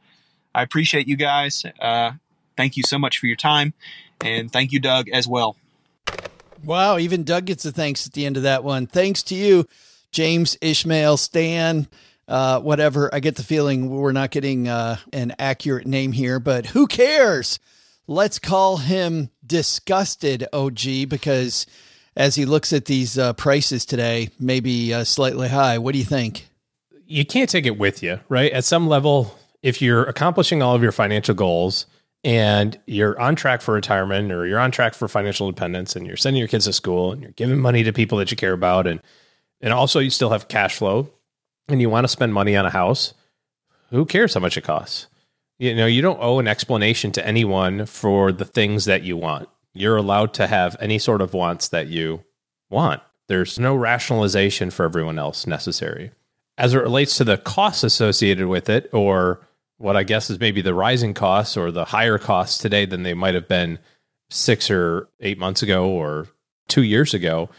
I 0.55 0.63
appreciate 0.63 1.07
you 1.07 1.17
guys. 1.17 1.65
Uh, 1.79 2.13
thank 2.55 2.77
you 2.77 2.83
so 2.83 2.97
much 2.97 3.17
for 3.17 3.27
your 3.27 3.35
time. 3.35 3.73
And 4.21 4.51
thank 4.51 4.71
you, 4.71 4.79
Doug, 4.79 5.09
as 5.09 5.27
well. 5.27 5.57
Wow, 6.63 6.97
even 6.97 7.23
Doug 7.23 7.45
gets 7.45 7.65
a 7.65 7.71
thanks 7.71 8.07
at 8.07 8.13
the 8.13 8.25
end 8.25 8.37
of 8.37 8.43
that 8.43 8.63
one. 8.63 8.87
Thanks 8.87 9.21
to 9.23 9.35
you, 9.35 9.65
James, 10.11 10.57
Ishmael, 10.61 11.17
Stan, 11.17 11.87
uh, 12.29 12.61
whatever. 12.61 13.13
I 13.13 13.19
get 13.19 13.35
the 13.35 13.43
feeling 13.43 13.89
we're 13.89 14.13
not 14.13 14.31
getting 14.31 14.69
uh, 14.69 14.97
an 15.11 15.35
accurate 15.37 15.85
name 15.85 16.13
here, 16.13 16.39
but 16.39 16.67
who 16.67 16.87
cares? 16.87 17.59
Let's 18.07 18.39
call 18.39 18.77
him 18.77 19.29
Disgusted 19.45 20.47
OG 20.53 21.09
because 21.09 21.65
as 22.15 22.35
he 22.35 22.45
looks 22.45 22.71
at 22.71 22.85
these 22.85 23.17
uh, 23.17 23.33
prices 23.33 23.85
today, 23.85 24.29
maybe 24.39 24.93
uh, 24.93 25.03
slightly 25.03 25.49
high. 25.49 25.77
What 25.79 25.91
do 25.91 25.99
you 25.99 26.05
think? 26.05 26.45
you 27.09 27.25
can't 27.25 27.49
take 27.49 27.65
it 27.65 27.77
with 27.77 28.01
you, 28.03 28.19
right? 28.29 28.51
At 28.51 28.63
some 28.63 28.87
level, 28.87 29.37
if 29.63 29.81
you're 29.81 30.03
accomplishing 30.03 30.61
all 30.61 30.75
of 30.75 30.83
your 30.83 30.91
financial 30.91 31.33
goals 31.33 31.87
and 32.23 32.79
you're 32.85 33.19
on 33.19 33.35
track 33.35 33.61
for 33.61 33.73
retirement 33.73 34.31
or 34.31 34.45
you're 34.45 34.59
on 34.59 34.69
track 34.71 34.93
for 34.93 35.07
financial 35.07 35.47
independence 35.47 35.95
and 35.95 36.05
you're 36.05 36.15
sending 36.15 36.39
your 36.39 36.47
kids 36.47 36.65
to 36.65 36.73
school 36.73 37.11
and 37.11 37.23
you're 37.23 37.31
giving 37.31 37.59
money 37.59 37.83
to 37.83 37.91
people 37.91 38.19
that 38.19 38.29
you 38.29 38.37
care 38.37 38.53
about 38.53 38.85
and 38.85 39.01
and 39.61 39.73
also 39.73 39.99
you 39.99 40.09
still 40.09 40.29
have 40.29 40.47
cash 40.47 40.75
flow 40.77 41.09
and 41.71 41.81
you 41.81 41.89
want 41.89 42.03
to 42.03 42.09
spend 42.09 42.33
money 42.33 42.55
on 42.55 42.65
a 42.65 42.69
house, 42.69 43.13
who 43.89 44.05
cares 44.05 44.33
how 44.33 44.39
much 44.39 44.57
it 44.57 44.63
costs? 44.63 45.07
You 45.57 45.75
know, 45.75 45.85
you 45.85 46.01
don't 46.01 46.21
owe 46.21 46.39
an 46.39 46.47
explanation 46.47 47.11
to 47.13 47.25
anyone 47.25 47.85
for 47.85 48.31
the 48.31 48.45
things 48.45 48.85
that 48.85 49.03
you 49.03 49.17
want. 49.17 49.49
You're 49.73 49.97
allowed 49.97 50.33
to 50.35 50.47
have 50.47 50.77
any 50.79 50.99
sort 50.99 51.21
of 51.21 51.33
wants 51.33 51.67
that 51.69 51.87
you 51.87 52.23
want. 52.69 53.01
There's 53.27 53.59
no 53.59 53.75
rationalization 53.75 54.71
for 54.71 54.85
everyone 54.85 55.19
else 55.19 55.45
necessary 55.45 56.11
as 56.59 56.73
it 56.73 56.79
relates 56.79 57.17
to 57.17 57.23
the 57.23 57.37
costs 57.37 57.83
associated 57.83 58.47
with 58.47 58.69
it, 58.69 58.89
or 58.91 59.39
what 59.77 59.95
I 59.95 60.03
guess 60.03 60.29
is 60.29 60.41
maybe 60.41 60.61
the 60.61 60.73
rising 60.73 61.13
costs 61.13 61.55
or 61.55 61.71
the 61.71 61.85
higher 61.85 62.17
costs 62.17 62.57
today 62.57 62.85
than 62.85 63.03
they 63.03 63.13
might 63.13 63.33
have 63.33 63.47
been 63.47 63.79
six 64.29 64.69
or 64.69 65.07
eight 65.21 65.39
months 65.39 65.63
ago 65.63 65.89
or 65.89 66.27
two 66.67 66.83
years 66.83 67.13
ago, 67.13 67.49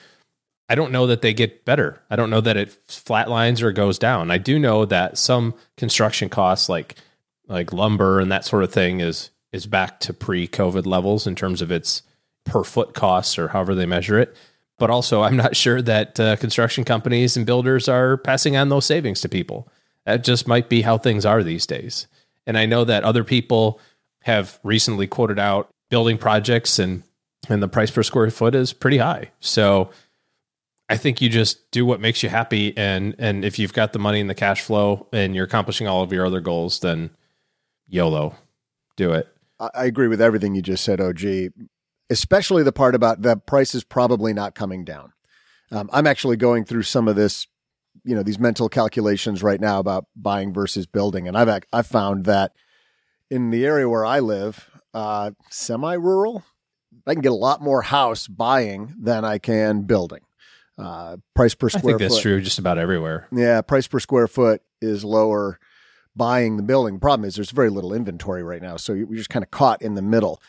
I 0.70 0.74
don't 0.74 0.92
know 0.92 1.08
that 1.08 1.20
they 1.20 1.34
get 1.34 1.64
better. 1.64 2.00
I 2.08 2.16
don't 2.16 2.30
know 2.30 2.40
that 2.40 2.56
it 2.56 2.76
flatlines 2.88 3.60
or 3.60 3.72
goes 3.72 3.98
down. 3.98 4.30
I 4.30 4.38
do 4.38 4.58
know 4.58 4.86
that 4.86 5.18
some 5.18 5.54
construction 5.76 6.28
costs, 6.28 6.68
like 6.68 6.94
like 7.48 7.72
lumber 7.72 8.20
and 8.20 8.30
that 8.32 8.44
sort 8.44 8.64
of 8.64 8.72
thing, 8.72 9.00
is 9.00 9.30
is 9.52 9.66
back 9.66 10.00
to 10.00 10.14
pre-COVID 10.14 10.86
levels 10.86 11.26
in 11.26 11.34
terms 11.34 11.60
of 11.60 11.70
its 11.70 12.02
per 12.44 12.64
foot 12.64 12.94
costs 12.94 13.38
or 13.38 13.48
however 13.48 13.74
they 13.74 13.84
measure 13.84 14.18
it 14.18 14.34
but 14.80 14.90
also 14.90 15.22
I'm 15.22 15.36
not 15.36 15.54
sure 15.64 15.80
that 15.82 16.18
uh, 16.18 16.34
construction 16.34 16.82
companies 16.82 17.36
and 17.36 17.46
builders 17.46 17.88
are 17.88 18.16
passing 18.16 18.56
on 18.56 18.70
those 18.70 18.86
savings 18.86 19.20
to 19.20 19.28
people. 19.28 19.68
That 20.06 20.24
just 20.24 20.48
might 20.48 20.68
be 20.68 20.82
how 20.82 20.98
things 20.98 21.24
are 21.24 21.44
these 21.44 21.66
days. 21.66 22.08
And 22.46 22.58
I 22.58 22.66
know 22.66 22.84
that 22.84 23.04
other 23.04 23.22
people 23.22 23.78
have 24.22 24.58
recently 24.64 25.06
quoted 25.06 25.38
out 25.38 25.68
building 25.90 26.18
projects 26.18 26.80
and 26.80 27.04
and 27.48 27.62
the 27.62 27.68
price 27.68 27.90
per 27.90 28.02
square 28.02 28.30
foot 28.30 28.54
is 28.54 28.72
pretty 28.74 28.98
high. 28.98 29.30
So 29.40 29.90
I 30.91 30.97
think 30.97 31.20
you 31.20 31.28
just 31.28 31.70
do 31.70 31.86
what 31.86 32.01
makes 32.01 32.22
you 32.22 32.28
happy 32.28 32.76
and 32.76 33.14
and 33.18 33.45
if 33.45 33.59
you've 33.59 33.72
got 33.72 33.93
the 33.93 33.99
money 33.99 34.20
and 34.20 34.28
the 34.28 34.34
cash 34.34 34.61
flow 34.62 35.07
and 35.12 35.34
you're 35.34 35.45
accomplishing 35.45 35.86
all 35.86 36.03
of 36.03 36.12
your 36.12 36.26
other 36.26 36.41
goals 36.41 36.80
then 36.80 37.11
YOLO. 37.91 38.36
Do 38.97 39.12
it. 39.12 39.28
I 39.59 39.84
agree 39.84 40.09
with 40.09 40.22
everything 40.22 40.55
you 40.55 40.62
just 40.62 40.84
said, 40.84 41.01
OG, 41.01 41.53
especially 42.09 42.62
the 42.62 42.72
part 42.72 42.95
about 42.95 43.20
the 43.20 43.36
price 43.36 43.74
is 43.74 43.84
probably 43.84 44.32
not 44.32 44.55
coming 44.55 44.84
down. 44.84 45.12
Um, 45.70 45.91
I'm 45.93 46.07
actually 46.07 46.36
going 46.36 46.64
through 46.64 46.84
some 46.84 47.09
of 47.09 47.16
this, 47.16 47.47
you 48.05 48.14
know, 48.14 48.22
these 48.22 48.38
mental 48.38 48.68
calculations 48.68 49.43
right 49.43 49.61
now 49.61 49.78
about 49.78 50.07
buying 50.16 50.55
versus 50.55 50.86
building, 50.86 51.28
and 51.28 51.36
I've 51.36 51.62
I've 51.72 51.86
found 51.86 52.24
that 52.24 52.53
in 53.30 53.51
the 53.51 53.66
area 53.66 53.88
where 53.88 54.05
I 54.05 54.20
live, 54.20 54.68
uh, 54.95 55.32
semi-rural, 55.51 56.43
I 57.07 57.12
can 57.12 57.22
get 57.22 57.32
a 57.32 57.34
lot 57.34 57.61
more 57.61 57.82
house 57.82 58.26
buying 58.26 58.95
than 58.99 59.24
I 59.24 59.38
can 59.38 59.82
building. 59.82 60.20
Uh, 60.81 61.16
price 61.35 61.55
per 61.55 61.68
square. 61.68 61.81
I 61.81 61.99
think 61.99 61.99
that's 62.01 62.16
foot. 62.16 62.22
true 62.22 62.41
just 62.41 62.59
about 62.59 62.78
everywhere. 62.78 63.28
Yeah, 63.33 63.61
price 63.62 63.87
per 63.87 64.01
square 64.01 64.28
foot 64.28 64.62
is 64.81 65.05
lower 65.05 65.59
buying 66.16 66.57
the 66.57 66.62
building. 66.62 66.95
The 66.95 67.01
Problem 67.01 67.28
is 67.28 67.37
there's 67.37 67.51
very 67.51 67.70
little 67.70 67.93
inventory 67.93 68.43
right 68.43 68.62
now, 68.62 68.76
so 68.76 68.93
you're 68.93 69.07
just 69.14 69.31
kind 69.31 69.45
of 69.45 69.51
caught 69.51 69.83
in 69.83 69.95
the 69.95 70.03
middle. 70.03 70.41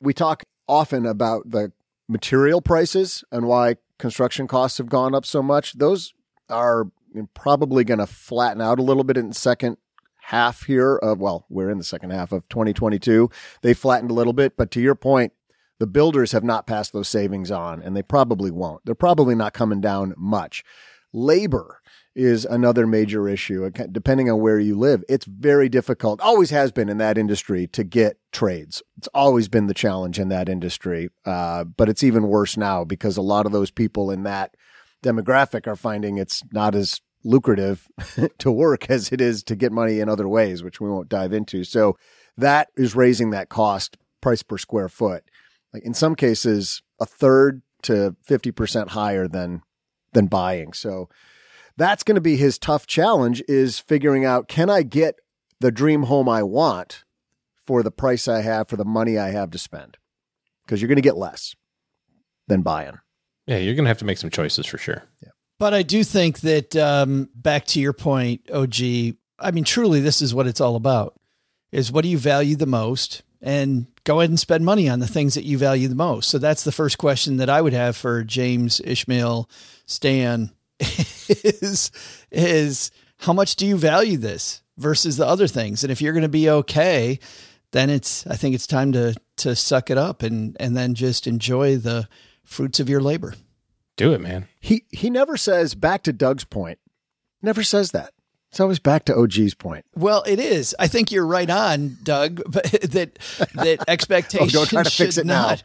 We 0.00 0.14
talk 0.14 0.44
often 0.68 1.06
about 1.06 1.50
the 1.50 1.72
material 2.08 2.60
prices 2.60 3.24
and 3.30 3.46
why 3.46 3.76
construction 3.98 4.48
costs 4.48 4.78
have 4.78 4.88
gone 4.88 5.14
up 5.14 5.24
so 5.24 5.42
much, 5.42 5.74
those 5.74 6.14
are 6.48 6.86
probably 7.34 7.84
going 7.84 7.98
to 7.98 8.06
flatten 8.06 8.60
out 8.60 8.78
a 8.78 8.82
little 8.82 9.04
bit 9.04 9.16
in 9.16 9.28
the 9.28 9.34
second 9.34 9.76
half 10.22 10.64
here 10.64 10.96
of 10.96 11.18
well, 11.18 11.44
we're 11.48 11.70
in 11.70 11.78
the 11.78 11.84
second 11.84 12.10
half 12.10 12.32
of 12.32 12.48
2022. 12.48 13.30
They 13.62 13.74
flattened 13.74 14.10
a 14.10 14.14
little 14.14 14.32
bit, 14.32 14.56
but 14.56 14.70
to 14.72 14.80
your 14.80 14.94
point, 14.94 15.32
the 15.80 15.86
builders 15.86 16.32
have 16.32 16.44
not 16.44 16.66
passed 16.66 16.92
those 16.92 17.08
savings 17.08 17.50
on 17.50 17.82
and 17.82 17.96
they 17.96 18.02
probably 18.02 18.50
won't. 18.50 18.84
They're 18.84 18.94
probably 18.94 19.34
not 19.34 19.54
coming 19.54 19.80
down 19.80 20.14
much. 20.16 20.62
Labor 21.12 21.80
is 22.14 22.44
another 22.44 22.86
major 22.86 23.28
issue. 23.28 23.68
Depending 23.70 24.30
on 24.30 24.40
where 24.40 24.60
you 24.60 24.78
live, 24.78 25.02
it's 25.08 25.24
very 25.24 25.70
difficult, 25.70 26.20
always 26.20 26.50
has 26.50 26.70
been 26.70 26.90
in 26.90 26.98
that 26.98 27.16
industry 27.16 27.66
to 27.68 27.82
get 27.82 28.18
trades. 28.30 28.82
It's 28.98 29.08
always 29.14 29.48
been 29.48 29.68
the 29.68 29.74
challenge 29.74 30.18
in 30.18 30.28
that 30.28 30.50
industry. 30.50 31.08
Uh, 31.24 31.64
but 31.64 31.88
it's 31.88 32.02
even 32.02 32.28
worse 32.28 32.58
now 32.58 32.84
because 32.84 33.16
a 33.16 33.22
lot 33.22 33.46
of 33.46 33.52
those 33.52 33.70
people 33.70 34.10
in 34.10 34.24
that 34.24 34.54
demographic 35.02 35.66
are 35.66 35.76
finding 35.76 36.18
it's 36.18 36.42
not 36.52 36.74
as 36.74 37.00
lucrative 37.24 37.88
to 38.38 38.52
work 38.52 38.90
as 38.90 39.12
it 39.12 39.20
is 39.22 39.42
to 39.44 39.56
get 39.56 39.72
money 39.72 39.98
in 39.98 40.10
other 40.10 40.28
ways, 40.28 40.62
which 40.62 40.78
we 40.78 40.90
won't 40.90 41.08
dive 41.08 41.32
into. 41.32 41.64
So 41.64 41.96
that 42.36 42.68
is 42.76 42.94
raising 42.94 43.30
that 43.30 43.48
cost 43.48 43.96
price 44.20 44.42
per 44.42 44.58
square 44.58 44.90
foot. 44.90 45.24
Like 45.72 45.84
in 45.84 45.94
some 45.94 46.14
cases, 46.14 46.82
a 47.00 47.06
third 47.06 47.62
to 47.82 48.16
50% 48.28 48.88
higher 48.88 49.28
than, 49.28 49.62
than 50.12 50.26
buying. 50.26 50.72
So 50.72 51.08
that's 51.76 52.02
going 52.02 52.16
to 52.16 52.20
be 52.20 52.36
his 52.36 52.58
tough 52.58 52.86
challenge 52.86 53.42
is 53.48 53.78
figuring 53.78 54.24
out, 54.24 54.48
can 54.48 54.68
I 54.68 54.82
get 54.82 55.16
the 55.60 55.70
dream 55.70 56.04
home 56.04 56.28
I 56.28 56.42
want 56.42 57.04
for 57.66 57.82
the 57.82 57.90
price 57.90 58.28
I 58.28 58.42
have, 58.42 58.68
for 58.68 58.76
the 58.76 58.84
money 58.84 59.18
I 59.18 59.30
have 59.30 59.50
to 59.52 59.58
spend? 59.58 59.96
Because 60.64 60.80
you're 60.80 60.88
going 60.88 60.96
to 60.96 61.02
get 61.02 61.16
less 61.16 61.54
than 62.48 62.62
buying. 62.62 62.98
Yeah, 63.46 63.58
you're 63.58 63.74
going 63.74 63.84
to 63.84 63.90
have 63.90 63.98
to 63.98 64.04
make 64.04 64.18
some 64.18 64.30
choices 64.30 64.66
for 64.66 64.78
sure. 64.78 65.04
Yeah. 65.22 65.30
But 65.58 65.74
I 65.74 65.82
do 65.82 66.04
think 66.04 66.40
that 66.40 66.76
um, 66.76 67.28
back 67.34 67.66
to 67.66 67.80
your 67.80 67.92
point, 67.92 68.50
OG. 68.50 69.16
I 69.38 69.50
mean, 69.52 69.64
truly, 69.64 70.00
this 70.00 70.22
is 70.22 70.34
what 70.34 70.46
it's 70.46 70.60
all 70.60 70.76
about: 70.76 71.18
is 71.72 71.90
what 71.92 72.02
do 72.02 72.08
you 72.08 72.18
value 72.18 72.56
the 72.56 72.66
most, 72.66 73.22
and 73.42 73.86
go 74.04 74.20
ahead 74.20 74.30
and 74.30 74.38
spend 74.38 74.64
money 74.64 74.88
on 74.88 75.00
the 75.00 75.06
things 75.06 75.34
that 75.34 75.44
you 75.44 75.58
value 75.58 75.88
the 75.88 75.94
most. 75.94 76.28
So 76.28 76.38
that's 76.38 76.64
the 76.64 76.72
first 76.72 76.98
question 76.98 77.38
that 77.38 77.50
I 77.50 77.60
would 77.60 77.72
have 77.72 77.96
for 77.96 78.22
James, 78.22 78.80
Ishmael, 78.84 79.48
Stan 79.86 80.52
is 80.80 81.90
is 82.30 82.90
how 83.18 83.32
much 83.32 83.56
do 83.56 83.66
you 83.66 83.76
value 83.76 84.16
this 84.16 84.62
versus 84.76 85.16
the 85.16 85.26
other 85.26 85.46
things? 85.46 85.84
And 85.84 85.90
if 85.90 86.00
you're 86.00 86.12
going 86.12 86.22
to 86.22 86.28
be 86.28 86.48
okay, 86.50 87.18
then 87.72 87.90
it's 87.90 88.26
I 88.26 88.36
think 88.36 88.54
it's 88.54 88.66
time 88.66 88.92
to 88.92 89.14
to 89.38 89.56
suck 89.56 89.90
it 89.90 89.98
up 89.98 90.22
and 90.22 90.56
and 90.60 90.76
then 90.76 90.94
just 90.94 91.26
enjoy 91.26 91.76
the 91.76 92.08
fruits 92.44 92.80
of 92.80 92.88
your 92.88 93.00
labor. 93.00 93.34
Do 93.96 94.12
it, 94.12 94.20
man. 94.20 94.48
He 94.60 94.84
he 94.90 95.10
never 95.10 95.36
says 95.36 95.74
back 95.74 96.02
to 96.04 96.12
Doug's 96.12 96.44
point. 96.44 96.78
Never 97.42 97.62
says 97.62 97.92
that. 97.92 98.12
It's 98.50 98.58
always 98.58 98.80
back 98.80 99.04
to 99.04 99.14
OG's 99.14 99.54
point. 99.54 99.84
Well, 99.94 100.24
it 100.26 100.40
is. 100.40 100.74
I 100.78 100.88
think 100.88 101.12
you're 101.12 101.26
right 101.26 101.48
on, 101.48 101.96
Doug. 102.02 102.42
But 102.50 102.64
that 102.64 103.18
that 103.54 103.84
expectation 103.86 104.48
oh, 104.48 104.50
don't 104.50 104.68
try 104.68 104.82
to 104.82 104.90
fix 104.90 105.18
it 105.18 105.26
not, 105.26 105.62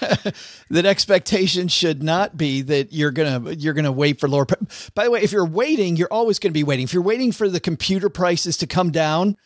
now. 0.00 0.08
that 0.70 0.84
expectation 0.84 1.68
should 1.68 2.02
not 2.02 2.36
be 2.36 2.62
that 2.62 2.92
you're 2.92 3.12
gonna 3.12 3.52
you're 3.52 3.74
gonna 3.74 3.92
wait 3.92 4.18
for 4.18 4.28
lower. 4.28 4.46
By 4.94 5.04
the 5.04 5.10
way, 5.12 5.22
if 5.22 5.30
you're 5.30 5.46
waiting, 5.46 5.96
you're 5.96 6.12
always 6.12 6.40
going 6.40 6.50
to 6.50 6.58
be 6.58 6.64
waiting. 6.64 6.84
If 6.84 6.92
you're 6.92 7.02
waiting 7.04 7.30
for 7.30 7.48
the 7.48 7.60
computer 7.60 8.08
prices 8.08 8.56
to 8.58 8.66
come 8.66 8.90
down, 8.90 9.36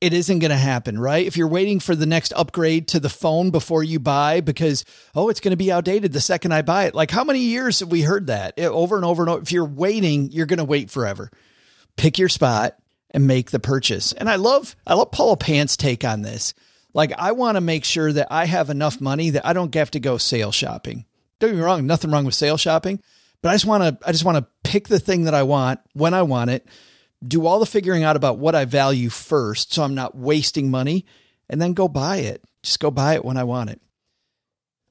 it 0.00 0.12
isn't 0.12 0.38
going 0.40 0.50
to 0.50 0.56
happen, 0.56 0.98
right? 0.98 1.26
If 1.26 1.36
you're 1.36 1.48
waiting 1.48 1.80
for 1.80 1.96
the 1.96 2.06
next 2.06 2.32
upgrade 2.36 2.86
to 2.88 3.00
the 3.00 3.08
phone 3.08 3.50
before 3.50 3.82
you 3.82 3.98
buy 3.98 4.40
because, 4.42 4.84
oh, 5.14 5.30
it's 5.30 5.40
going 5.40 5.52
to 5.52 5.56
be 5.56 5.72
outdated 5.72 6.12
the 6.12 6.20
second 6.20 6.52
I 6.52 6.62
buy 6.62 6.84
it. 6.84 6.94
Like, 6.94 7.10
how 7.10 7.24
many 7.24 7.40
years 7.40 7.80
have 7.80 7.90
we 7.90 8.02
heard 8.02 8.26
that 8.26 8.58
over 8.58 8.96
and 8.96 9.06
over 9.06 9.22
and 9.22 9.30
over? 9.30 9.42
If 9.42 9.52
you're 9.52 9.64
waiting, 9.64 10.30
you're 10.32 10.46
going 10.46 10.58
to 10.58 10.64
wait 10.64 10.90
forever. 10.90 11.30
Pick 11.96 12.18
your 12.18 12.28
spot 12.28 12.76
and 13.10 13.26
make 13.26 13.50
the 13.50 13.60
purchase. 13.60 14.12
And 14.12 14.28
I 14.28 14.36
love, 14.36 14.76
I 14.86 14.94
love 14.94 15.10
Paula 15.10 15.36
Pant's 15.36 15.76
take 15.76 16.04
on 16.04 16.22
this. 16.22 16.54
Like, 16.92 17.12
I 17.18 17.32
want 17.32 17.56
to 17.56 17.60
make 17.60 17.84
sure 17.84 18.12
that 18.12 18.28
I 18.30 18.46
have 18.46 18.70
enough 18.70 19.00
money 19.00 19.30
that 19.30 19.46
I 19.46 19.52
don't 19.52 19.74
have 19.74 19.90
to 19.92 20.00
go 20.00 20.18
sale 20.18 20.52
shopping. 20.52 21.04
Don't 21.38 21.50
get 21.50 21.56
me 21.56 21.62
wrong, 21.62 21.86
nothing 21.86 22.10
wrong 22.10 22.24
with 22.24 22.34
sale 22.34 22.56
shopping, 22.56 23.02
but 23.42 23.50
I 23.50 23.54
just 23.54 23.66
want 23.66 23.82
to, 23.82 24.08
I 24.08 24.12
just 24.12 24.24
want 24.24 24.38
to 24.38 24.46
pick 24.64 24.88
the 24.88 24.98
thing 24.98 25.24
that 25.24 25.34
I 25.34 25.42
want 25.42 25.80
when 25.92 26.14
I 26.14 26.22
want 26.22 26.50
it 26.50 26.66
do 27.26 27.46
all 27.46 27.58
the 27.58 27.66
figuring 27.66 28.04
out 28.04 28.16
about 28.16 28.38
what 28.38 28.54
I 28.54 28.64
value 28.64 29.08
first 29.08 29.72
so 29.72 29.82
I'm 29.82 29.94
not 29.94 30.16
wasting 30.16 30.70
money 30.70 31.06
and 31.48 31.60
then 31.60 31.74
go 31.74 31.88
buy 31.88 32.18
it. 32.18 32.42
Just 32.62 32.80
go 32.80 32.90
buy 32.90 33.14
it 33.14 33.24
when 33.24 33.36
I 33.36 33.44
want 33.44 33.70
it. 33.70 33.80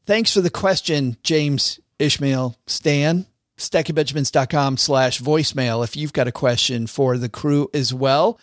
Thanks 0.05 0.33
for 0.33 0.41
the 0.41 0.49
question, 0.49 1.17
James 1.23 1.79
Ishmael 1.99 2.57
Stan. 2.67 3.25
StackingBenjamins.com 3.57 4.77
slash 4.77 5.21
voicemail 5.21 5.83
if 5.83 5.95
you've 5.95 6.13
got 6.13 6.27
a 6.27 6.31
question 6.31 6.87
for 6.87 7.17
the 7.17 7.29
crew 7.29 7.69
as 7.73 7.93
well. 7.93 8.39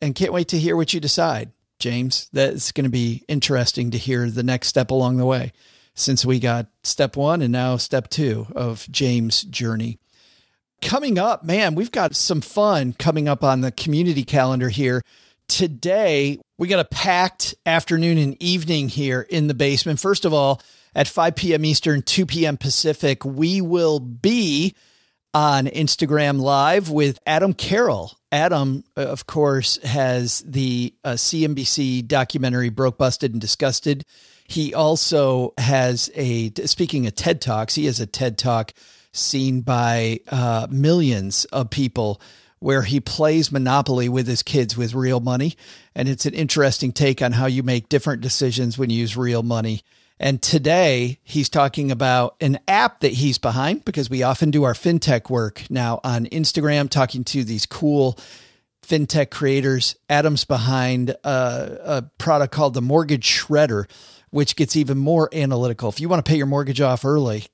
And 0.00 0.14
can't 0.14 0.32
wait 0.32 0.48
to 0.48 0.58
hear 0.58 0.76
what 0.76 0.92
you 0.92 1.00
decide, 1.00 1.52
James. 1.78 2.28
That's 2.32 2.72
going 2.72 2.84
to 2.84 2.90
be 2.90 3.24
interesting 3.28 3.90
to 3.92 3.98
hear 3.98 4.28
the 4.28 4.42
next 4.42 4.68
step 4.68 4.90
along 4.90 5.16
the 5.16 5.26
way 5.26 5.52
since 5.94 6.26
we 6.26 6.38
got 6.38 6.66
step 6.82 7.16
one 7.16 7.40
and 7.42 7.50
now 7.50 7.76
step 7.76 8.08
two 8.08 8.46
of 8.54 8.86
James' 8.90 9.42
journey. 9.42 9.98
Coming 10.82 11.18
up, 11.18 11.42
man, 11.42 11.74
we've 11.74 11.90
got 11.90 12.14
some 12.14 12.42
fun 12.42 12.92
coming 12.92 13.28
up 13.28 13.42
on 13.42 13.62
the 13.62 13.72
community 13.72 14.22
calendar 14.22 14.68
here. 14.68 15.02
Today, 15.48 16.38
we 16.58 16.68
got 16.68 16.80
a 16.80 16.84
packed 16.84 17.54
afternoon 17.64 18.18
and 18.18 18.40
evening 18.42 18.90
here 18.90 19.22
in 19.22 19.46
the 19.46 19.54
basement. 19.54 20.00
First 20.00 20.26
of 20.26 20.34
all, 20.34 20.60
at 20.96 21.06
5 21.06 21.36
p.m. 21.36 21.64
Eastern, 21.66 22.00
2 22.00 22.24
p.m. 22.24 22.56
Pacific, 22.56 23.22
we 23.24 23.60
will 23.60 24.00
be 24.00 24.74
on 25.34 25.66
Instagram 25.66 26.40
Live 26.40 26.88
with 26.88 27.18
Adam 27.26 27.52
Carroll. 27.52 28.12
Adam, 28.32 28.82
uh, 28.96 29.02
of 29.02 29.26
course, 29.26 29.76
has 29.82 30.42
the 30.46 30.94
uh, 31.04 31.12
CNBC 31.12 32.08
documentary 32.08 32.70
Broke, 32.70 32.96
Busted, 32.96 33.32
and 33.32 33.40
Disgusted. 33.42 34.06
He 34.48 34.72
also 34.72 35.52
has 35.58 36.10
a, 36.14 36.50
speaking 36.64 37.06
of 37.06 37.14
TED 37.14 37.42
Talks, 37.42 37.74
he 37.74 37.84
has 37.84 38.00
a 38.00 38.06
TED 38.06 38.38
Talk 38.38 38.72
seen 39.12 39.60
by 39.60 40.20
uh, 40.28 40.66
millions 40.70 41.44
of 41.46 41.68
people 41.68 42.22
where 42.58 42.82
he 42.82 43.00
plays 43.00 43.52
Monopoly 43.52 44.08
with 44.08 44.26
his 44.26 44.42
kids 44.42 44.78
with 44.78 44.94
real 44.94 45.20
money. 45.20 45.56
And 45.94 46.08
it's 46.08 46.24
an 46.24 46.32
interesting 46.32 46.92
take 46.92 47.20
on 47.20 47.32
how 47.32 47.46
you 47.46 47.62
make 47.62 47.90
different 47.90 48.22
decisions 48.22 48.78
when 48.78 48.88
you 48.88 48.96
use 49.00 49.14
real 49.14 49.42
money. 49.42 49.82
And 50.18 50.40
today 50.40 51.18
he's 51.22 51.48
talking 51.48 51.90
about 51.90 52.36
an 52.40 52.58
app 52.66 53.00
that 53.00 53.12
he's 53.12 53.38
behind 53.38 53.84
because 53.84 54.08
we 54.08 54.22
often 54.22 54.50
do 54.50 54.64
our 54.64 54.72
fintech 54.72 55.28
work 55.28 55.64
now 55.68 56.00
on 56.02 56.24
Instagram, 56.26 56.88
talking 56.88 57.22
to 57.24 57.44
these 57.44 57.66
cool 57.66 58.18
fintech 58.86 59.30
creators. 59.30 59.96
Adam's 60.08 60.44
behind 60.44 61.10
a, 61.10 61.18
a 61.24 62.10
product 62.18 62.52
called 62.52 62.74
the 62.74 62.82
Mortgage 62.82 63.26
Shredder, 63.26 63.90
which 64.30 64.56
gets 64.56 64.76
even 64.76 64.96
more 64.96 65.28
analytical. 65.34 65.88
If 65.90 66.00
you 66.00 66.08
want 66.08 66.24
to 66.24 66.30
pay 66.30 66.38
your 66.38 66.46
mortgage 66.46 66.80
off 66.80 67.04
early, 67.04 67.44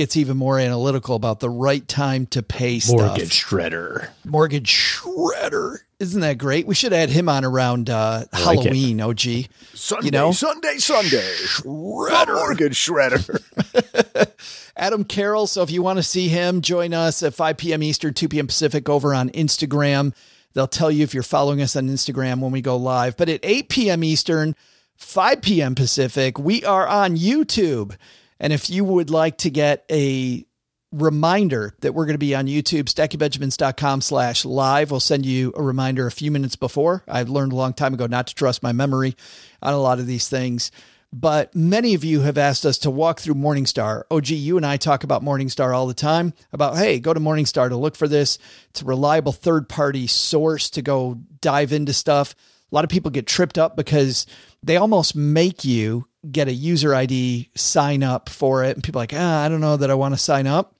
gets 0.00 0.16
even 0.16 0.34
more 0.34 0.58
analytical 0.58 1.14
about 1.14 1.40
the 1.40 1.50
right 1.50 1.86
time 1.86 2.24
to 2.24 2.42
pay 2.42 2.78
stuff. 2.78 2.98
Mortgage 2.98 3.44
shredder. 3.44 4.08
Mortgage 4.24 4.72
shredder. 4.72 5.76
Isn't 5.98 6.22
that 6.22 6.38
great? 6.38 6.66
We 6.66 6.74
should 6.74 6.94
add 6.94 7.10
him 7.10 7.28
on 7.28 7.44
around 7.44 7.90
uh, 7.90 8.24
Halloween, 8.32 8.96
like 8.96 9.08
OG. 9.08 9.50
Sunday, 9.74 10.06
you 10.06 10.10
know? 10.10 10.32
Sunday, 10.32 10.78
Sunday. 10.78 11.30
Shredder. 11.44 12.34
mortgage 12.34 12.78
shredder. 12.78 14.32
Adam 14.76 15.04
Carroll. 15.04 15.46
So 15.46 15.60
if 15.60 15.70
you 15.70 15.82
want 15.82 15.98
to 15.98 16.02
see 16.02 16.28
him, 16.28 16.62
join 16.62 16.94
us 16.94 17.22
at 17.22 17.34
5 17.34 17.58
p.m. 17.58 17.82
Eastern, 17.82 18.14
2 18.14 18.28
p.m. 18.30 18.46
Pacific 18.46 18.88
over 18.88 19.12
on 19.12 19.28
Instagram. 19.30 20.14
They'll 20.54 20.66
tell 20.66 20.90
you 20.90 21.04
if 21.04 21.12
you're 21.12 21.22
following 21.22 21.60
us 21.60 21.76
on 21.76 21.88
Instagram 21.90 22.40
when 22.40 22.52
we 22.52 22.62
go 22.62 22.78
live. 22.78 23.18
But 23.18 23.28
at 23.28 23.40
8 23.42 23.68
p.m. 23.68 24.02
Eastern, 24.02 24.56
5 24.96 25.42
p.m. 25.42 25.74
Pacific, 25.74 26.38
we 26.38 26.64
are 26.64 26.88
on 26.88 27.18
YouTube. 27.18 27.98
And 28.40 28.52
if 28.52 28.70
you 28.70 28.84
would 28.84 29.10
like 29.10 29.38
to 29.38 29.50
get 29.50 29.84
a 29.90 30.44
reminder 30.92 31.74
that 31.80 31.94
we're 31.94 32.06
going 32.06 32.14
to 32.14 32.18
be 32.18 32.34
on 32.34 32.46
YouTube, 32.46 32.84
stackingbenjamins.com 32.84 34.00
slash 34.00 34.44
live. 34.44 34.90
We'll 34.90 35.00
send 35.00 35.24
you 35.24 35.52
a 35.56 35.62
reminder 35.62 36.06
a 36.06 36.10
few 36.10 36.30
minutes 36.30 36.56
before. 36.56 37.04
I've 37.06 37.28
learned 37.28 37.52
a 37.52 37.56
long 37.56 37.74
time 37.74 37.94
ago 37.94 38.06
not 38.06 38.26
to 38.28 38.34
trust 38.34 38.62
my 38.62 38.72
memory 38.72 39.14
on 39.62 39.72
a 39.72 39.78
lot 39.78 40.00
of 40.00 40.06
these 40.06 40.28
things. 40.28 40.72
But 41.12 41.54
many 41.56 41.94
of 41.94 42.04
you 42.04 42.20
have 42.20 42.38
asked 42.38 42.64
us 42.64 42.78
to 42.78 42.90
walk 42.90 43.20
through 43.20 43.34
Morningstar. 43.34 44.04
OG, 44.10 44.28
you 44.28 44.56
and 44.56 44.64
I 44.64 44.76
talk 44.76 45.02
about 45.02 45.24
Morningstar 45.24 45.74
all 45.74 45.88
the 45.88 45.94
time 45.94 46.34
about, 46.52 46.76
hey, 46.76 47.00
go 47.00 47.12
to 47.12 47.18
Morningstar 47.18 47.68
to 47.68 47.76
look 47.76 47.96
for 47.96 48.06
this. 48.06 48.38
It's 48.70 48.82
a 48.82 48.84
reliable 48.84 49.32
third 49.32 49.68
party 49.68 50.06
source 50.06 50.70
to 50.70 50.82
go 50.82 51.18
dive 51.40 51.72
into 51.72 51.92
stuff. 51.92 52.36
A 52.70 52.74
lot 52.74 52.84
of 52.84 52.90
people 52.90 53.10
get 53.10 53.26
tripped 53.26 53.58
up 53.58 53.76
because 53.76 54.26
they 54.62 54.76
almost 54.76 55.16
make 55.16 55.64
you 55.64 56.06
get 56.30 56.48
a 56.48 56.52
user 56.52 56.94
ID, 56.94 57.50
sign 57.54 58.02
up 58.02 58.28
for 58.28 58.64
it. 58.64 58.76
And 58.76 58.84
people 58.84 59.00
are 59.00 59.02
like, 59.02 59.14
ah, 59.14 59.44
I 59.44 59.48
don't 59.48 59.60
know 59.60 59.76
that 59.76 59.90
I 59.90 59.94
want 59.94 60.14
to 60.14 60.18
sign 60.18 60.46
up. 60.46 60.74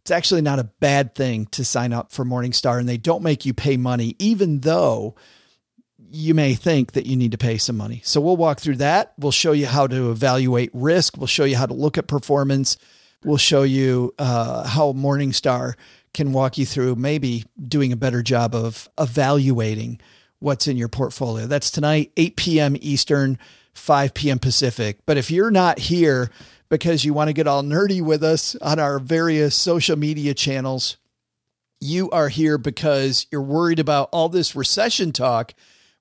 It's 0.00 0.10
actually 0.10 0.42
not 0.42 0.58
a 0.58 0.64
bad 0.64 1.14
thing 1.14 1.46
to 1.46 1.64
sign 1.64 1.92
up 1.92 2.10
for 2.10 2.24
Morningstar, 2.24 2.78
and 2.80 2.88
they 2.88 2.96
don't 2.96 3.22
make 3.22 3.46
you 3.46 3.54
pay 3.54 3.76
money, 3.76 4.16
even 4.18 4.60
though 4.60 5.14
you 6.10 6.34
may 6.34 6.54
think 6.54 6.92
that 6.92 7.06
you 7.06 7.16
need 7.16 7.30
to 7.32 7.38
pay 7.38 7.56
some 7.56 7.76
money. 7.76 8.02
So 8.04 8.20
we'll 8.20 8.36
walk 8.36 8.60
through 8.60 8.76
that. 8.76 9.14
We'll 9.16 9.32
show 9.32 9.52
you 9.52 9.66
how 9.66 9.86
to 9.86 10.10
evaluate 10.10 10.70
risk. 10.74 11.16
We'll 11.16 11.28
show 11.28 11.44
you 11.44 11.56
how 11.56 11.66
to 11.66 11.72
look 11.72 11.96
at 11.96 12.08
performance. 12.08 12.76
We'll 13.24 13.38
show 13.38 13.62
you 13.62 14.12
uh, 14.18 14.66
how 14.66 14.92
Morningstar 14.92 15.74
can 16.12 16.32
walk 16.32 16.58
you 16.58 16.66
through 16.66 16.96
maybe 16.96 17.44
doing 17.66 17.92
a 17.92 17.96
better 17.96 18.22
job 18.22 18.54
of 18.54 18.88
evaluating 18.98 20.00
what's 20.42 20.66
in 20.66 20.76
your 20.76 20.88
portfolio. 20.88 21.46
That's 21.46 21.70
tonight, 21.70 22.12
8 22.16 22.36
p.m. 22.36 22.76
Eastern, 22.80 23.38
5 23.74 24.14
p.m. 24.14 24.38
Pacific. 24.38 24.98
But 25.06 25.16
if 25.16 25.30
you're 25.30 25.50
not 25.50 25.78
here 25.78 26.30
because 26.68 27.04
you 27.04 27.14
want 27.14 27.28
to 27.28 27.34
get 27.34 27.46
all 27.46 27.62
nerdy 27.62 28.02
with 28.02 28.24
us 28.24 28.56
on 28.56 28.78
our 28.78 28.98
various 28.98 29.54
social 29.54 29.96
media 29.96 30.34
channels, 30.34 30.96
you 31.80 32.10
are 32.10 32.28
here 32.28 32.58
because 32.58 33.26
you're 33.30 33.42
worried 33.42 33.78
about 33.78 34.08
all 34.12 34.28
this 34.28 34.54
recession 34.54 35.12
talk 35.12 35.54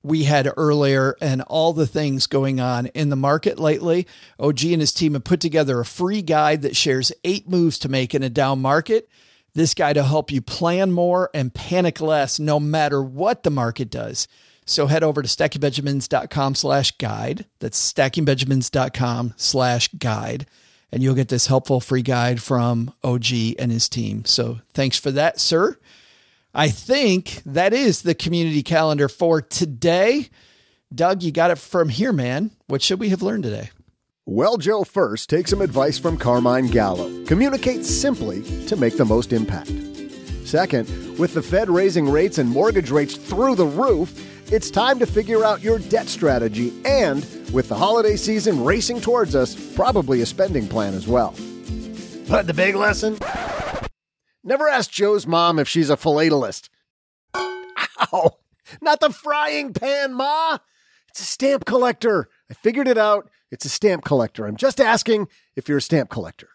we 0.03 0.23
had 0.23 0.51
earlier 0.57 1.15
and 1.21 1.41
all 1.43 1.73
the 1.73 1.87
things 1.87 2.27
going 2.27 2.59
on 2.59 2.87
in 2.87 3.09
the 3.09 3.15
market 3.15 3.59
lately. 3.59 4.07
OG 4.39 4.63
and 4.65 4.81
his 4.81 4.93
team 4.93 5.13
have 5.13 5.23
put 5.23 5.39
together 5.39 5.79
a 5.79 5.85
free 5.85 6.21
guide 6.21 6.63
that 6.63 6.75
shares 6.75 7.11
eight 7.23 7.47
moves 7.47 7.77
to 7.79 7.89
make 7.89 8.15
in 8.15 8.23
a 8.23 8.29
down 8.29 8.61
market. 8.61 9.07
This 9.53 9.73
guy 9.73 9.93
to 9.93 10.03
help 10.03 10.31
you 10.31 10.41
plan 10.41 10.91
more 10.91 11.29
and 11.33 11.53
panic 11.53 11.99
less 11.99 12.39
no 12.39 12.59
matter 12.59 13.03
what 13.03 13.43
the 13.43 13.49
market 13.49 13.89
does. 13.89 14.27
So 14.65 14.87
head 14.87 15.03
over 15.03 15.21
to 15.21 15.27
stackingbenjamins.com 15.27 16.55
slash 16.55 16.91
guide. 16.97 17.45
That's 17.59 17.93
stackingbenjamins.com 17.93 19.33
slash 19.35 19.87
guide. 19.89 20.45
And 20.91 21.03
you'll 21.03 21.15
get 21.15 21.29
this 21.29 21.47
helpful 21.47 21.79
free 21.79 22.01
guide 22.01 22.41
from 22.41 22.93
OG 23.03 23.25
and 23.59 23.71
his 23.71 23.89
team. 23.89 24.25
So 24.25 24.59
thanks 24.73 24.97
for 24.97 25.11
that, 25.11 25.39
sir. 25.39 25.77
I 26.53 26.69
think 26.69 27.41
that 27.45 27.73
is 27.73 28.01
the 28.01 28.15
community 28.15 28.61
calendar 28.63 29.07
for 29.07 29.41
today. 29.41 30.29
Doug, 30.93 31.23
you 31.23 31.31
got 31.31 31.51
it 31.51 31.57
from 31.57 31.89
here, 31.89 32.11
man. 32.11 32.51
What 32.67 32.81
should 32.81 32.99
we 32.99 33.09
have 33.09 33.21
learned 33.21 33.43
today? 33.43 33.69
Well, 34.27 34.57
Joe 34.57 34.83
first 34.83 35.31
take 35.31 35.47
some 35.47 35.61
advice 35.61 35.97
from 35.97 36.15
Carmine 36.15 36.67
Gallo. 36.67 37.25
Communicate 37.25 37.83
simply 37.83 38.43
to 38.67 38.75
make 38.75 38.95
the 38.95 39.03
most 39.03 39.33
impact. 39.33 39.73
Second, 40.45 41.17
with 41.17 41.33
the 41.33 41.41
Fed 41.41 41.71
raising 41.71 42.07
rates 42.07 42.37
and 42.37 42.47
mortgage 42.47 42.91
rates 42.91 43.15
through 43.15 43.55
the 43.55 43.65
roof, 43.65 44.13
it's 44.51 44.69
time 44.69 44.99
to 44.99 45.07
figure 45.07 45.43
out 45.43 45.63
your 45.63 45.79
debt 45.79 46.07
strategy 46.07 46.71
and, 46.85 47.25
with 47.51 47.67
the 47.67 47.75
holiday 47.75 48.15
season 48.15 48.63
racing 48.63 49.01
towards 49.01 49.35
us, 49.35 49.55
probably 49.75 50.21
a 50.21 50.25
spending 50.27 50.67
plan 50.67 50.93
as 50.93 51.07
well. 51.07 51.33
But 52.29 52.45
the 52.45 52.53
big 52.53 52.75
lesson? 52.75 53.17
Never 54.43 54.69
ask 54.69 54.91
Joe's 54.91 55.25
mom 55.25 55.57
if 55.57 55.67
she's 55.67 55.89
a 55.89 55.97
philatelist. 55.97 56.69
Ow! 57.33 58.37
Not 58.81 58.99
the 58.99 59.09
frying 59.09 59.73
pan, 59.73 60.13
Ma! 60.13 60.59
It's 61.09 61.21
a 61.21 61.23
stamp 61.23 61.65
collector. 61.65 62.29
I 62.51 62.53
figured 62.53 62.87
it 62.87 62.99
out. 62.99 63.29
It's 63.51 63.65
a 63.65 63.69
stamp 63.69 64.05
collector. 64.05 64.47
I'm 64.47 64.55
just 64.55 64.79
asking 64.79 65.27
if 65.55 65.67
you're 65.67 65.79
a 65.79 65.81
stamp 65.81 66.09
collector. 66.09 66.47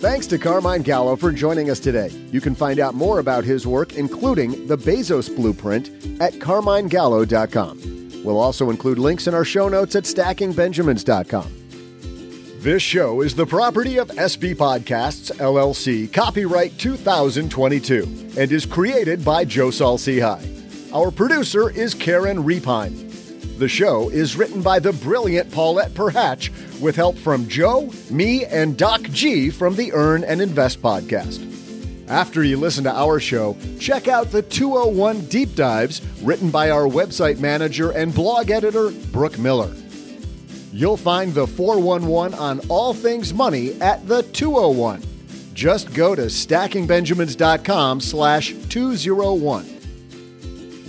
Thanks 0.00 0.26
to 0.26 0.38
Carmine 0.38 0.82
Gallo 0.82 1.14
for 1.14 1.30
joining 1.30 1.70
us 1.70 1.78
today. 1.78 2.10
You 2.32 2.40
can 2.40 2.56
find 2.56 2.80
out 2.80 2.94
more 2.96 3.20
about 3.20 3.44
his 3.44 3.68
work, 3.68 3.92
including 3.92 4.66
the 4.66 4.76
Bezos 4.76 5.34
Blueprint, 5.34 5.90
at 6.20 6.32
carminegallo.com. 6.34 8.24
We'll 8.24 8.40
also 8.40 8.70
include 8.70 8.98
links 8.98 9.28
in 9.28 9.34
our 9.34 9.44
show 9.44 9.68
notes 9.68 9.94
at 9.94 10.02
stackingbenjamins.com. 10.02 11.52
This 12.62 12.82
show 12.82 13.20
is 13.20 13.36
the 13.36 13.46
property 13.46 13.98
of 13.98 14.08
SB 14.08 14.56
Podcasts, 14.56 15.30
LLC, 15.36 16.12
copyright 16.12 16.76
2022, 16.78 18.34
and 18.36 18.50
is 18.50 18.66
created 18.66 19.24
by 19.24 19.44
Joe 19.44 19.70
Saul-Sehy. 19.70 20.92
Our 20.92 21.12
producer 21.12 21.70
is 21.70 21.94
Karen 21.94 22.38
Repine. 22.42 23.11
The 23.62 23.68
show 23.68 24.08
is 24.08 24.34
written 24.34 24.60
by 24.60 24.80
the 24.80 24.92
brilliant 24.92 25.52
Paulette 25.52 25.94
Perhach 25.94 26.50
with 26.80 26.96
help 26.96 27.16
from 27.16 27.46
Joe, 27.46 27.92
me, 28.10 28.44
and 28.44 28.76
Doc 28.76 29.02
G 29.02 29.50
from 29.50 29.76
the 29.76 29.92
Earn 29.92 30.24
and 30.24 30.40
Invest 30.40 30.82
podcast. 30.82 31.38
After 32.08 32.42
you 32.42 32.56
listen 32.56 32.82
to 32.82 32.92
our 32.92 33.20
show, 33.20 33.56
check 33.78 34.08
out 34.08 34.32
the 34.32 34.42
201 34.42 35.26
Deep 35.26 35.54
Dives 35.54 36.02
written 36.24 36.50
by 36.50 36.70
our 36.70 36.88
website 36.88 37.38
manager 37.38 37.92
and 37.92 38.12
blog 38.12 38.50
editor, 38.50 38.90
Brooke 39.12 39.38
Miller. 39.38 39.72
You'll 40.72 40.96
find 40.96 41.32
the 41.32 41.46
411 41.46 42.36
on 42.36 42.68
all 42.68 42.92
things 42.92 43.32
money 43.32 43.80
at 43.80 44.04
the 44.08 44.24
201. 44.24 45.04
Just 45.54 45.94
go 45.94 46.16
to 46.16 46.22
stackingbenjamins.com 46.22 48.00
slash 48.00 48.54
201. 48.70 49.81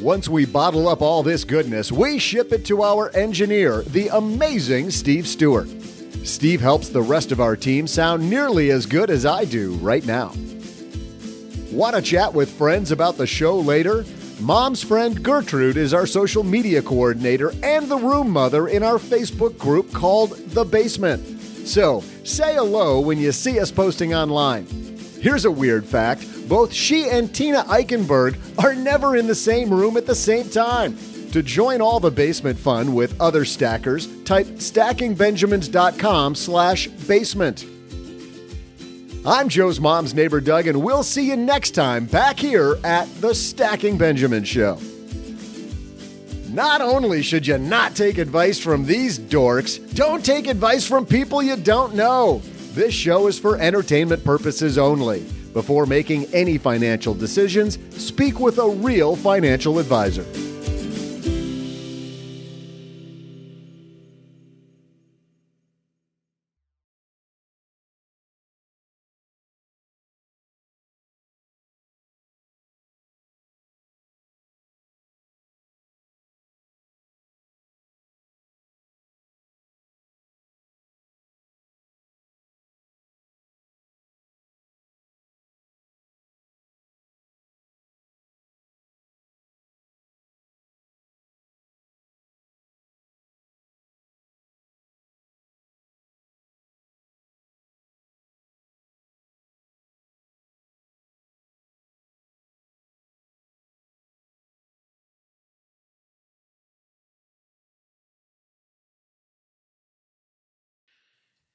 Once 0.04 0.28
we 0.28 0.44
bottle 0.44 0.90
up 0.90 1.02
all 1.02 1.24
this 1.24 1.46
goodness, 1.46 1.90
we 1.90 2.20
ship 2.20 2.52
it 2.52 2.66
to 2.66 2.84
our 2.84 3.10
engineer, 3.16 3.84
the 3.84 4.10
amazing 4.10 4.92
Steve 4.92 5.26
Stewart. 5.26 5.70
Steve 6.26 6.60
helps 6.60 6.90
the 6.90 7.02
rest 7.02 7.32
of 7.32 7.40
our 7.40 7.56
team 7.56 7.88
sound 7.88 8.30
nearly 8.30 8.70
as 8.70 8.86
good 8.86 9.10
as 9.10 9.26
I 9.26 9.46
do 9.46 9.76
right 9.76 10.06
now. 10.06 10.34
Want 11.72 11.96
to 11.96 12.02
chat 12.02 12.34
with 12.34 12.52
friends 12.52 12.92
about 12.92 13.16
the 13.16 13.26
show 13.26 13.58
later? 13.58 14.04
Mom's 14.42 14.84
friend 14.84 15.24
Gertrude 15.24 15.78
is 15.78 15.94
our 15.94 16.06
social 16.06 16.44
media 16.44 16.82
coordinator 16.82 17.54
and 17.64 17.88
the 17.88 17.96
room 17.96 18.30
mother 18.30 18.68
in 18.68 18.84
our 18.84 18.98
Facebook 18.98 19.58
group 19.58 19.94
called 19.94 20.32
The 20.50 20.66
Basement. 20.66 21.26
So, 21.66 22.04
say 22.26 22.56
hello 22.56 23.00
when 23.00 23.20
you 23.20 23.32
see 23.32 23.58
us 23.58 23.72
posting 23.72 24.14
online. 24.14 24.83
Here's 25.24 25.46
a 25.46 25.52
weird 25.52 25.86
fact 25.86 26.28
both 26.50 26.74
she 26.74 27.08
and 27.10 27.34
Tina 27.34 27.64
Eichenberg 27.64 28.38
are 28.62 28.76
never 28.76 29.16
in 29.16 29.26
the 29.26 29.34
same 29.34 29.70
room 29.70 29.96
at 29.96 30.06
the 30.06 30.14
same 30.14 30.50
time. 30.50 30.98
To 31.32 31.42
join 31.42 31.80
all 31.80 32.02
the 32.02 32.12
basement 32.12 32.60
fun 32.60 32.94
with 32.94 33.20
other 33.22 33.46
stackers, 33.46 34.08
type 34.24 34.48
stackingbenjamins.com 34.48 36.36
slash 36.36 36.88
basement. 36.88 37.66
I'm 39.26 39.48
Joe's 39.48 39.80
mom's 39.80 40.14
neighbor 40.14 40.42
Doug, 40.42 40.68
and 40.68 40.84
we'll 40.84 41.04
see 41.04 41.30
you 41.30 41.38
next 41.38 41.72
time 41.72 42.06
back 42.06 42.38
here 42.38 42.78
at 42.84 43.06
the 43.22 43.34
Stacking 43.34 43.98
Benjamin 43.98 44.44
Show. 44.44 44.78
Not 46.50 46.82
only 46.82 47.24
should 47.24 47.48
you 47.48 47.58
not 47.58 47.96
take 47.96 48.18
advice 48.18 48.60
from 48.60 48.86
these 48.86 49.18
dorks, 49.18 49.80
don't 49.96 50.24
take 50.24 50.48
advice 50.48 50.86
from 50.86 51.06
people 51.06 51.42
you 51.42 51.56
don't 51.56 51.96
know. 51.96 52.42
This 52.74 52.92
show 52.92 53.28
is 53.28 53.38
for 53.38 53.60
entertainment 53.60 54.24
purposes 54.24 54.80
only. 54.80 55.22
Before 55.54 55.86
making 55.86 56.26
any 56.34 56.58
financial 56.58 57.14
decisions, 57.14 57.78
speak 57.92 58.40
with 58.40 58.58
a 58.58 58.68
real 58.68 59.16
financial 59.16 59.78
advisor. 59.78 60.26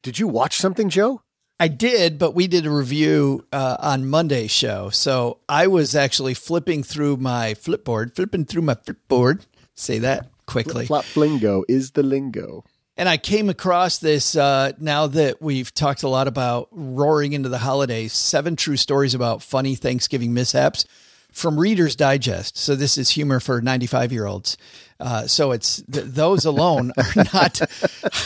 Did 0.03 0.19
you 0.19 0.29
watch 0.29 0.57
something, 0.57 0.89
Joe? 0.89 1.23
I 1.61 1.69
did, 1.69 2.19
but 2.19 2.35
we 2.35 2.47
did 2.47 2.67
a 2.67 2.71
review 2.71 3.45
uh, 3.53 3.77
on 3.81 4.09
Monday's 4.09 4.53
show. 4.53 4.91
So 4.91 5.39
I 5.49 5.67
was 5.67 5.97
actually 5.97 6.35
flipping 6.35 6.85
through 6.85 7.17
my 7.17 7.55
flipboard, 7.55 8.15
flipping 8.15 8.45
through 8.45 8.63
my 8.63 8.75
flipboard. 8.75 9.45
Say 9.75 9.99
that 9.99 10.31
quickly. 10.47 10.87
Flip 10.87 11.05
flop 11.05 11.17
lingo 11.17 11.65
is 11.69 11.93
the 11.93 12.05
lingo. 12.05 12.65
And 12.97 13.09
I 13.09 13.17
came 13.17 13.49
across 13.49 13.99
this 13.99 14.37
uh, 14.37 14.73
now 14.79 15.07
that 15.09 15.41
we've 15.43 15.73
talked 15.73 16.03
a 16.03 16.09
lot 16.09 16.27
about 16.27 16.69
roaring 16.73 17.33
into 17.33 17.49
the 17.49 17.59
holidays 17.59 18.13
seven 18.13 18.57
true 18.57 18.77
stories 18.77 19.15
about 19.15 19.43
funny 19.43 19.75
Thanksgiving 19.77 20.35
mishaps 20.35 20.85
from 21.33 21.59
Reader's 21.59 21.95
Digest. 21.95 22.57
So 22.57 22.75
this 22.75 22.99
is 22.99 23.11
humor 23.11 23.39
for 23.39 23.61
95 23.61 24.13
year 24.13 24.27
olds. 24.27 24.57
Uh, 24.99 25.27
so 25.27 25.53
it's 25.53 25.83
th- 25.83 26.07
those 26.07 26.45
alone 26.45 26.93
are 26.97 27.25
not 27.33 27.61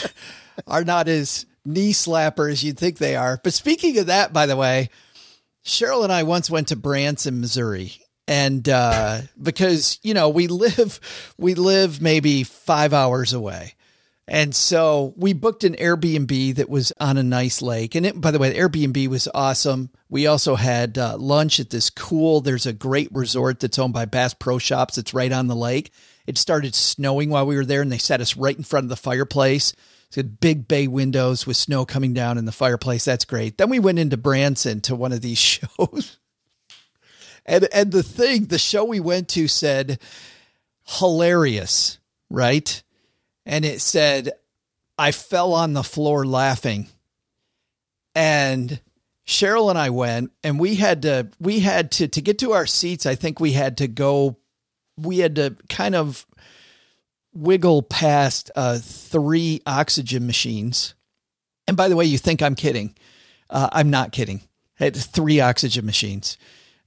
are 0.67 0.83
not 0.83 1.07
as 1.07 1.45
knee 1.65 1.93
slappers 1.93 2.63
you'd 2.63 2.77
think 2.77 2.97
they 2.97 3.15
are. 3.15 3.39
But 3.43 3.53
speaking 3.53 3.97
of 3.99 4.07
that, 4.07 4.33
by 4.33 4.45
the 4.45 4.55
way, 4.55 4.89
Cheryl 5.65 6.03
and 6.03 6.11
I 6.11 6.23
once 6.23 6.49
went 6.49 6.69
to 6.69 6.75
Branson, 6.75 7.39
Missouri, 7.39 7.93
And 8.27 8.67
uh, 8.67 9.21
because 9.41 9.99
you 10.03 10.13
know 10.13 10.29
we 10.29 10.47
live 10.65 11.33
we 11.37 11.55
live 11.55 12.01
maybe 12.01 12.43
five 12.43 12.93
hours 12.93 13.33
away, 13.33 13.75
and 14.27 14.53
so 14.55 15.13
we 15.17 15.33
booked 15.33 15.63
an 15.63 15.75
Airbnb 15.75 16.55
that 16.55 16.69
was 16.69 16.93
on 16.99 17.17
a 17.17 17.23
nice 17.23 17.61
lake. 17.61 17.95
And 17.95 18.05
it, 18.05 18.19
by 18.19 18.31
the 18.31 18.39
way, 18.39 18.49
the 18.49 18.59
Airbnb 18.59 19.07
was 19.07 19.27
awesome. 19.33 19.89
We 20.09 20.27
also 20.27 20.55
had 20.55 20.97
uh, 20.97 21.17
lunch 21.17 21.59
at 21.59 21.69
this 21.69 21.89
cool. 21.89 22.41
There's 22.41 22.65
a 22.65 22.73
great 22.73 23.09
resort 23.11 23.59
that's 23.59 23.79
owned 23.79 23.93
by 23.93 24.05
Bass 24.05 24.33
Pro 24.33 24.59
Shops. 24.59 24.97
It's 24.97 25.13
right 25.13 25.31
on 25.31 25.47
the 25.47 25.55
lake. 25.55 25.91
It 26.25 26.37
started 26.37 26.75
snowing 26.75 27.29
while 27.29 27.45
we 27.45 27.57
were 27.57 27.65
there, 27.65 27.81
and 27.81 27.91
they 27.91 27.97
set 27.97 28.21
us 28.21 28.37
right 28.37 28.55
in 28.55 28.63
front 28.63 28.85
of 28.85 28.89
the 28.89 28.95
fireplace. 28.95 29.73
Big 30.21 30.67
bay 30.67 30.87
windows 30.87 31.47
with 31.47 31.57
snow 31.57 31.85
coming 31.85 32.13
down 32.13 32.37
in 32.37 32.45
the 32.45 32.51
fireplace. 32.51 33.05
That's 33.05 33.25
great. 33.25 33.57
Then 33.57 33.69
we 33.69 33.79
went 33.79 33.97
into 33.97 34.17
Branson 34.17 34.81
to 34.81 34.95
one 34.95 35.11
of 35.11 35.21
these 35.21 35.37
shows. 35.39 36.19
and 37.45 37.67
and 37.73 37.91
the 37.91 38.03
thing, 38.03 38.45
the 38.45 38.59
show 38.59 38.83
we 38.83 38.99
went 38.99 39.29
to 39.29 39.47
said 39.47 39.99
hilarious, 40.85 41.97
right? 42.29 42.83
And 43.45 43.65
it 43.65 43.81
said 43.81 44.31
I 44.97 45.11
fell 45.11 45.53
on 45.53 45.73
the 45.73 45.83
floor 45.83 46.25
laughing. 46.25 46.87
And 48.15 48.79
Cheryl 49.25 49.69
and 49.69 49.79
I 49.79 49.89
went 49.89 50.31
and 50.43 50.59
we 50.59 50.75
had 50.75 51.01
to 51.03 51.29
we 51.39 51.61
had 51.61 51.91
to 51.93 52.07
to 52.09 52.21
get 52.21 52.39
to 52.39 52.51
our 52.51 52.67
seats, 52.67 53.05
I 53.05 53.15
think 53.15 53.39
we 53.39 53.53
had 53.53 53.77
to 53.77 53.87
go 53.87 54.37
we 54.97 55.19
had 55.19 55.35
to 55.37 55.55
kind 55.69 55.95
of 55.95 56.25
wiggle 57.33 57.83
past 57.83 58.51
uh, 58.55 58.77
three 58.79 59.61
oxygen 59.65 60.27
machines. 60.27 60.93
And 61.67 61.77
by 61.77 61.87
the 61.87 61.95
way, 61.95 62.05
you 62.05 62.17
think 62.17 62.41
I'm 62.41 62.55
kidding. 62.55 62.95
Uh, 63.49 63.69
I'm 63.71 63.89
not 63.89 64.11
kidding. 64.11 64.41
Had 64.75 64.95
three 64.95 65.39
oxygen 65.39 65.85
machines 65.85 66.37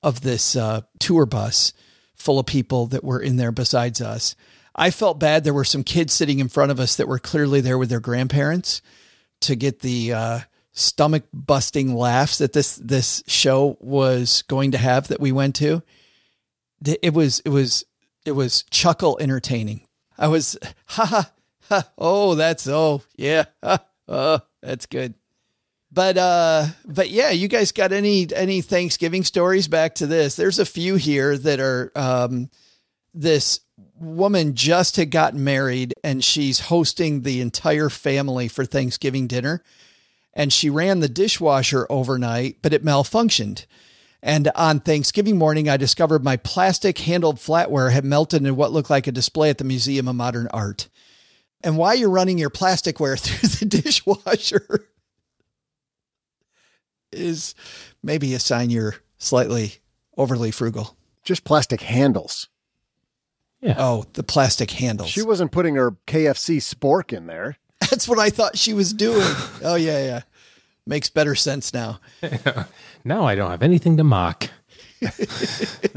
of 0.03 0.21
this 0.21 0.57
uh, 0.57 0.83
tour 0.99 1.27
bus 1.27 1.73
full 2.15 2.39
of 2.39 2.47
people 2.47 2.87
that 2.89 3.05
were 3.05 3.21
in 3.21 3.37
there 3.37 3.53
besides 3.53 4.01
us. 4.01 4.35
I 4.75 4.91
felt 4.91 5.19
bad. 5.19 5.45
There 5.45 5.55
were 5.55 5.65
some 5.65 5.85
kids 5.85 6.13
sitting 6.13 6.39
in 6.39 6.49
front 6.49 6.71
of 6.71 6.81
us 6.81 6.97
that 6.97 7.09
were 7.09 7.19
clearly 7.19 7.61
there 7.61 7.79
with 7.79 7.89
their 7.89 8.01
grandparents 8.01 8.83
to 9.43 9.57
get 9.57 9.81
the 9.81 10.13
uh, 10.13 10.41
stomach 10.73 11.25
busting 11.33 11.95
laughs 11.95 12.39
that 12.39 12.53
this 12.53 12.77
this 12.77 13.23
show 13.27 13.79
was 13.81 14.43
going 14.43 14.73
to 14.73 14.79
have 14.79 15.09
that 15.09 15.21
we 15.21 15.33
went 15.33 15.55
to. 15.57 15.83
It 16.85 17.15
was 17.15 17.41
it 17.41 17.49
was 17.49 17.85
it 18.27 18.33
was 18.33 18.65
chuckle 18.71 19.19
entertaining. 19.21 19.86
I 20.19 20.29
was 20.29 20.57
ha 20.87 21.05
ha 21.05 21.33
ha. 21.69 21.91
Oh, 21.99 22.35
that's 22.35 22.67
oh 22.69 23.03
yeah. 23.17 23.45
Ha, 23.63 23.85
oh, 24.09 24.41
that's 24.63 24.87
good. 24.87 25.15
But 25.93 26.19
uh, 26.19 26.67
but 26.85 27.11
yeah, 27.11 27.31
you 27.31 27.49
guys 27.49 27.73
got 27.73 27.93
any 27.93 28.27
any 28.35 28.61
Thanksgiving 28.61 29.25
stories 29.25 29.69
back 29.69 29.95
to 29.97 30.07
this? 30.07 30.37
There's 30.37 30.59
a 30.59 30.67
few 30.67 30.97
here 30.97 31.39
that 31.39 31.61
are 31.61 31.93
um, 31.95 32.51
this 33.15 33.61
woman 33.99 34.55
just 34.55 34.97
had 34.97 35.11
gotten 35.11 35.43
married 35.43 35.95
and 36.05 36.23
she's 36.23 36.61
hosting 36.61 37.23
the 37.23 37.41
entire 37.41 37.89
family 37.89 38.49
for 38.49 38.65
Thanksgiving 38.65 39.27
dinner. 39.27 39.63
And 40.35 40.53
she 40.53 40.69
ran 40.69 41.01
the 41.01 41.09
dishwasher 41.09 41.87
overnight, 41.89 42.59
but 42.61 42.75
it 42.75 42.85
malfunctioned. 42.85 43.65
And 44.27 44.51
on 44.57 44.81
Thanksgiving 44.81 45.39
morning, 45.39 45.69
I 45.69 45.77
discovered 45.77 46.25
my 46.25 46.37
plastic 46.37 46.99
handled 46.99 47.37
flatware 47.37 47.93
had 47.93 48.05
melted 48.05 48.45
in 48.45 48.57
what 48.57 48.73
looked 48.73 48.91
like 48.91 49.07
a 49.07 49.13
display 49.13 49.51
at 49.51 49.59
the 49.59 49.65
Museum 49.65 50.09
of 50.09 50.17
Modern 50.17 50.49
Art. 50.53 50.89
And 51.63 51.79
while 51.79 51.95
you're 51.95 52.11
running 52.11 52.37
your 52.37 52.51
plasticware 52.51 53.17
through 53.21 53.49
the 53.51 53.83
dishwasher 53.83 54.89
is 57.13 57.55
maybe 58.03 58.35
a 58.35 58.41
sign 58.41 58.69
you're 58.69 58.97
slightly 59.17 59.75
overly 60.17 60.51
frugal. 60.51 60.97
Just 61.23 61.45
plastic 61.45 61.83
handles. 61.83 62.49
Yeah. 63.61 63.77
Oh, 63.79 64.07
the 64.15 64.25
plastic 64.25 64.73
handles. 64.73 65.09
She 65.09 65.23
wasn't 65.23 65.53
putting 65.53 65.77
her 65.77 65.93
KFC 66.09 66.57
spork 66.57 67.13
in 67.13 67.29
there. 67.29 67.59
That's 67.79 68.09
what 68.09 68.19
I 68.19 68.31
thought 68.31 68.59
she 68.59 68.75
was 68.75 68.93
doing. 68.93 69.23
oh 69.63 69.77
yeah, 69.77 70.05
yeah. 70.05 70.21
Makes 70.87 71.11
better 71.11 71.35
sense 71.35 71.75
now. 71.75 71.99
now 73.05 73.25
I 73.25 73.35
don't 73.35 73.51
have 73.51 73.63
anything 73.63 73.97
to 73.97 74.05
mock. 74.05 74.49
the 75.01 75.97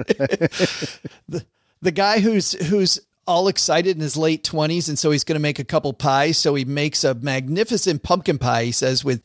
the 1.81 1.91
guy 1.91 2.19
who's 2.19 2.53
who's 2.67 2.99
all 3.27 3.47
excited 3.47 3.95
in 3.95 4.01
his 4.01 4.17
late 4.17 4.43
20s 4.43 4.89
and 4.89 4.97
so 4.97 5.11
he's 5.11 5.23
going 5.23 5.35
to 5.35 5.41
make 5.41 5.59
a 5.59 5.63
couple 5.63 5.93
pies 5.93 6.37
so 6.37 6.55
he 6.55 6.65
makes 6.65 7.03
a 7.03 7.13
magnificent 7.13 8.01
pumpkin 8.01 8.39
pie 8.39 8.65
he 8.65 8.71
says 8.71 9.05
with 9.05 9.21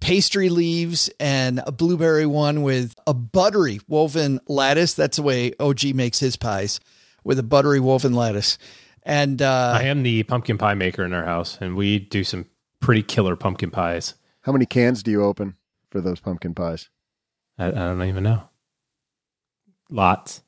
pastry 0.00 0.48
leaves 0.48 1.08
and 1.20 1.62
a 1.64 1.70
blueberry 1.70 2.26
one 2.26 2.62
with 2.62 2.94
a 3.06 3.14
buttery 3.14 3.80
woven 3.86 4.40
lattice 4.48 4.94
that's 4.94 5.18
the 5.18 5.22
way 5.22 5.52
OG 5.60 5.94
makes 5.94 6.18
his 6.18 6.36
pies 6.36 6.80
with 7.22 7.38
a 7.38 7.44
buttery 7.44 7.80
woven 7.80 8.12
lattice 8.12 8.58
and 9.04 9.40
uh, 9.40 9.78
I 9.78 9.84
am 9.84 10.02
the 10.02 10.24
pumpkin 10.24 10.58
pie 10.58 10.74
maker 10.74 11.04
in 11.04 11.14
our 11.14 11.24
house 11.24 11.56
and 11.60 11.76
we 11.76 12.00
do 12.00 12.24
some 12.24 12.46
pretty 12.80 13.04
killer 13.04 13.36
pumpkin 13.36 13.70
pies 13.70 14.14
How 14.44 14.52
many 14.52 14.66
cans 14.66 15.02
do 15.02 15.10
you 15.10 15.24
open 15.24 15.56
for 15.90 16.00
those 16.00 16.20
pumpkin 16.20 16.54
pies? 16.54 16.90
I, 17.58 17.68
I 17.68 17.70
don't 17.70 18.02
even 18.04 18.24
know 18.24 18.42
lots 19.90 20.42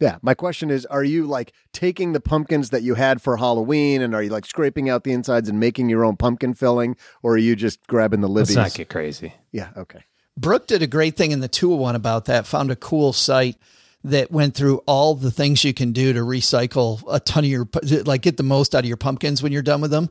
Yeah, 0.00 0.18
my 0.22 0.34
question 0.34 0.70
is 0.70 0.86
are 0.86 1.04
you 1.04 1.26
like 1.26 1.52
taking 1.72 2.12
the 2.12 2.20
pumpkins 2.20 2.70
that 2.70 2.82
you 2.82 2.94
had 2.94 3.20
for 3.20 3.36
Halloween 3.36 4.02
and 4.02 4.14
are 4.14 4.22
you 4.22 4.30
like 4.30 4.46
scraping 4.46 4.88
out 4.88 5.04
the 5.04 5.12
insides 5.12 5.48
and 5.48 5.60
making 5.60 5.88
your 5.88 6.04
own 6.04 6.16
pumpkin 6.16 6.54
filling 6.54 6.96
or 7.22 7.34
are 7.34 7.38
you 7.38 7.54
just 7.56 7.86
grabbing 7.86 8.20
the 8.20 8.28
let's 8.28 8.54
not 8.54 8.74
get 8.74 8.88
crazy 8.88 9.34
yeah, 9.52 9.70
okay. 9.76 10.04
Brooke 10.36 10.66
did 10.66 10.82
a 10.82 10.86
great 10.86 11.16
thing 11.16 11.32
in 11.32 11.40
the 11.40 11.48
201 11.48 11.96
about 11.96 12.26
that, 12.26 12.46
found 12.46 12.70
a 12.70 12.76
cool 12.76 13.12
site 13.12 13.56
that 14.02 14.30
went 14.30 14.54
through 14.54 14.78
all 14.86 15.14
the 15.14 15.30
things 15.30 15.64
you 15.64 15.74
can 15.74 15.92
do 15.92 16.12
to 16.14 16.20
recycle 16.20 17.02
a 17.10 17.20
ton 17.20 17.44
of 17.44 17.50
your, 17.50 17.68
like 18.06 18.22
get 18.22 18.38
the 18.38 18.42
most 18.42 18.74
out 18.74 18.84
of 18.84 18.88
your 18.88 18.96
pumpkins 18.96 19.42
when 19.42 19.52
you're 19.52 19.60
done 19.60 19.82
with 19.82 19.90
them. 19.90 20.08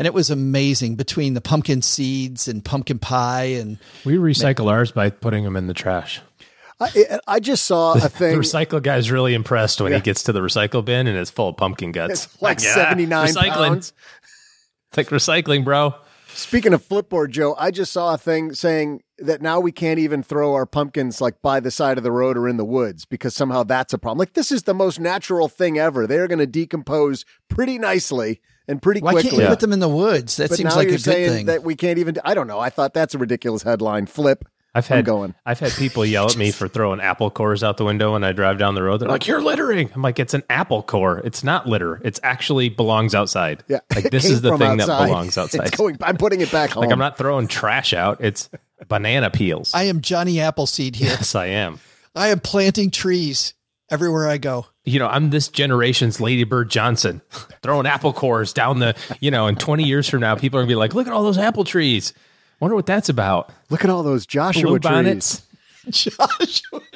And 0.00 0.06
it 0.06 0.14
was 0.14 0.30
amazing 0.30 0.94
between 0.96 1.34
the 1.34 1.42
pumpkin 1.42 1.82
seeds 1.82 2.48
and 2.48 2.64
pumpkin 2.64 2.98
pie. 2.98 3.44
And 3.60 3.76
we 4.06 4.14
recycle 4.16 4.70
ours 4.70 4.92
by 4.92 5.10
putting 5.10 5.44
them 5.44 5.56
in 5.56 5.66
the 5.66 5.74
trash 5.74 6.22
I, 6.80 7.18
I 7.28 7.38
just 7.40 7.64
saw 7.66 7.92
a 7.92 8.00
the 8.00 8.08
thing 8.08 8.38
recycle 8.38 8.82
guy's 8.82 9.10
really 9.10 9.34
impressed 9.34 9.78
when 9.82 9.92
Yeah. 9.92 9.98
he 9.98 10.02
gets 10.02 10.22
to 10.22 10.32
the 10.32 10.40
recycle 10.40 10.82
bin 10.82 11.06
and 11.06 11.18
it's 11.18 11.30
full 11.30 11.50
of 11.50 11.58
pumpkin 11.58 11.92
guts 11.92 12.24
It's 12.24 12.40
like 12.40 12.60
79 12.60 13.28
recycling. 13.28 13.50
pounds. 13.52 13.92
It's 14.88 14.96
like 14.96 15.08
recycling, 15.08 15.64
bro. 15.66 15.94
Speaking 16.28 16.72
of 16.72 16.82
Flipboard, 16.82 17.28
Joe, 17.32 17.54
I 17.58 17.70
just 17.70 17.92
saw 17.92 18.14
a 18.14 18.18
thing 18.18 18.54
saying 18.54 19.02
that 19.18 19.42
now 19.42 19.60
we 19.60 19.70
can't 19.72 19.98
even 19.98 20.22
throw 20.22 20.54
our 20.54 20.64
pumpkins 20.64 21.20
like 21.20 21.42
by 21.42 21.60
the 21.60 21.70
side 21.70 21.98
of 21.98 22.04
the 22.04 22.12
road 22.12 22.38
or 22.38 22.48
in 22.48 22.56
the 22.56 22.64
woods 22.64 23.04
because 23.04 23.34
somehow 23.34 23.64
that's 23.64 23.92
a 23.92 23.98
problem. 23.98 24.16
Like 24.18 24.32
this 24.32 24.50
is 24.50 24.62
the 24.62 24.72
most 24.72 24.98
natural 24.98 25.48
thing 25.48 25.78
ever. 25.78 26.06
They're 26.06 26.28
going 26.28 26.38
to 26.38 26.46
decompose 26.46 27.26
pretty 27.50 27.78
nicely 27.78 28.40
and 28.70 28.80
pretty 28.80 29.00
why 29.00 29.12
quickly. 29.12 29.30
can't 29.30 29.42
you 29.42 29.48
put 29.48 29.60
them 29.60 29.72
in 29.72 29.80
the 29.80 29.88
woods? 29.88 30.36
That 30.36 30.48
but 30.48 30.56
seems 30.56 30.74
like 30.76 30.86
a 30.88 30.90
you're 30.92 30.98
good 30.98 31.04
thing. 31.04 31.46
that 31.46 31.62
we 31.64 31.74
can't 31.76 31.98
even. 31.98 32.16
I 32.24 32.34
don't 32.34 32.46
know. 32.46 32.60
I 32.60 32.70
thought 32.70 32.94
that's 32.94 33.14
a 33.14 33.18
ridiculous 33.18 33.62
headline. 33.62 34.06
Flip. 34.06 34.44
I've 34.72 34.88
I'm 34.88 34.98
had 34.98 35.04
going. 35.04 35.34
I've 35.44 35.58
had 35.58 35.72
people 35.72 36.06
yell 36.06 36.26
at 36.26 36.36
me 36.36 36.52
for 36.52 36.68
throwing 36.68 37.00
apple 37.00 37.28
cores 37.28 37.64
out 37.64 37.76
the 37.76 37.84
window 37.84 38.12
when 38.12 38.22
I 38.22 38.30
drive 38.30 38.56
down 38.56 38.76
the 38.76 38.84
road. 38.84 38.98
They're 39.00 39.08
like, 39.08 39.26
"You're 39.26 39.42
littering." 39.42 39.90
I'm 39.92 40.02
like, 40.02 40.20
"It's 40.20 40.32
an 40.32 40.44
apple 40.48 40.84
core. 40.84 41.18
It's 41.24 41.42
not 41.42 41.66
litter. 41.66 42.00
It's 42.04 42.20
actually 42.22 42.68
belongs 42.68 43.12
outside." 43.12 43.64
Yeah, 43.66 43.80
like 43.92 44.04
this 44.12 44.24
is 44.26 44.42
the 44.42 44.56
thing 44.56 44.80
outside. 44.80 44.86
that 45.00 45.06
belongs 45.06 45.36
outside. 45.36 45.66
It's 45.66 45.76
going, 45.76 45.96
I'm 46.00 46.16
putting 46.16 46.40
it 46.40 46.52
back 46.52 46.70
home. 46.70 46.82
like 46.84 46.92
I'm 46.92 47.00
not 47.00 47.18
throwing 47.18 47.48
trash 47.48 47.92
out. 47.92 48.20
It's 48.20 48.48
banana 48.86 49.30
peels. 49.30 49.72
I 49.74 49.84
am 49.84 50.02
Johnny 50.02 50.38
Appleseed 50.38 50.94
here. 50.94 51.08
yes, 51.08 51.34
I 51.34 51.46
am. 51.46 51.80
I 52.14 52.28
am 52.28 52.38
planting 52.38 52.92
trees 52.92 53.54
everywhere 53.90 54.28
I 54.28 54.38
go. 54.38 54.66
You 54.84 54.98
know, 54.98 55.08
I'm 55.08 55.30
this 55.30 55.48
generation's 55.48 56.20
Lady 56.20 56.44
Bird 56.44 56.70
Johnson, 56.70 57.20
throwing 57.62 57.86
apple 57.86 58.12
cores 58.12 58.52
down 58.52 58.78
the. 58.78 58.96
You 59.20 59.30
know, 59.30 59.46
in 59.46 59.56
20 59.56 59.84
years 59.84 60.08
from 60.08 60.20
now, 60.20 60.34
people 60.36 60.58
are 60.58 60.62
gonna 60.62 60.68
be 60.68 60.74
like, 60.74 60.94
"Look 60.94 61.06
at 61.06 61.12
all 61.12 61.22
those 61.22 61.38
apple 61.38 61.64
trees. 61.64 62.14
Wonder 62.60 62.74
what 62.74 62.86
that's 62.86 63.08
about." 63.08 63.50
Look 63.68 63.84
at 63.84 63.90
all 63.90 64.02
those 64.02 64.26
Joshua 64.26 64.78
Blue 64.78 64.78
trees. 64.78 65.42
Joshua. 65.90 66.80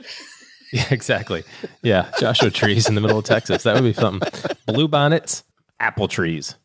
Yeah, 0.72 0.88
exactly. 0.90 1.44
Yeah, 1.82 2.10
Joshua 2.18 2.50
trees 2.50 2.88
in 2.88 2.96
the 2.96 3.00
middle 3.00 3.18
of 3.20 3.24
Texas. 3.24 3.62
That 3.62 3.76
would 3.76 3.84
be 3.84 3.92
something. 3.92 4.28
Blue 4.66 4.88
bonnets, 4.88 5.44
apple 5.78 6.08
trees. 6.08 6.56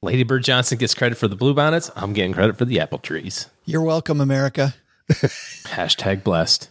Lady 0.00 0.22
Bird 0.22 0.44
Johnson 0.44 0.78
gets 0.78 0.94
credit 0.94 1.18
for 1.18 1.28
the 1.28 1.36
blue 1.36 1.52
bonnets. 1.52 1.90
I'm 1.94 2.14
getting 2.14 2.32
credit 2.32 2.56
for 2.56 2.64
the 2.64 2.80
apple 2.80 2.98
trees. 2.98 3.50
You're 3.66 3.82
welcome, 3.82 4.18
America. 4.22 4.74
Hashtag 5.10 6.24
blessed. 6.24 6.70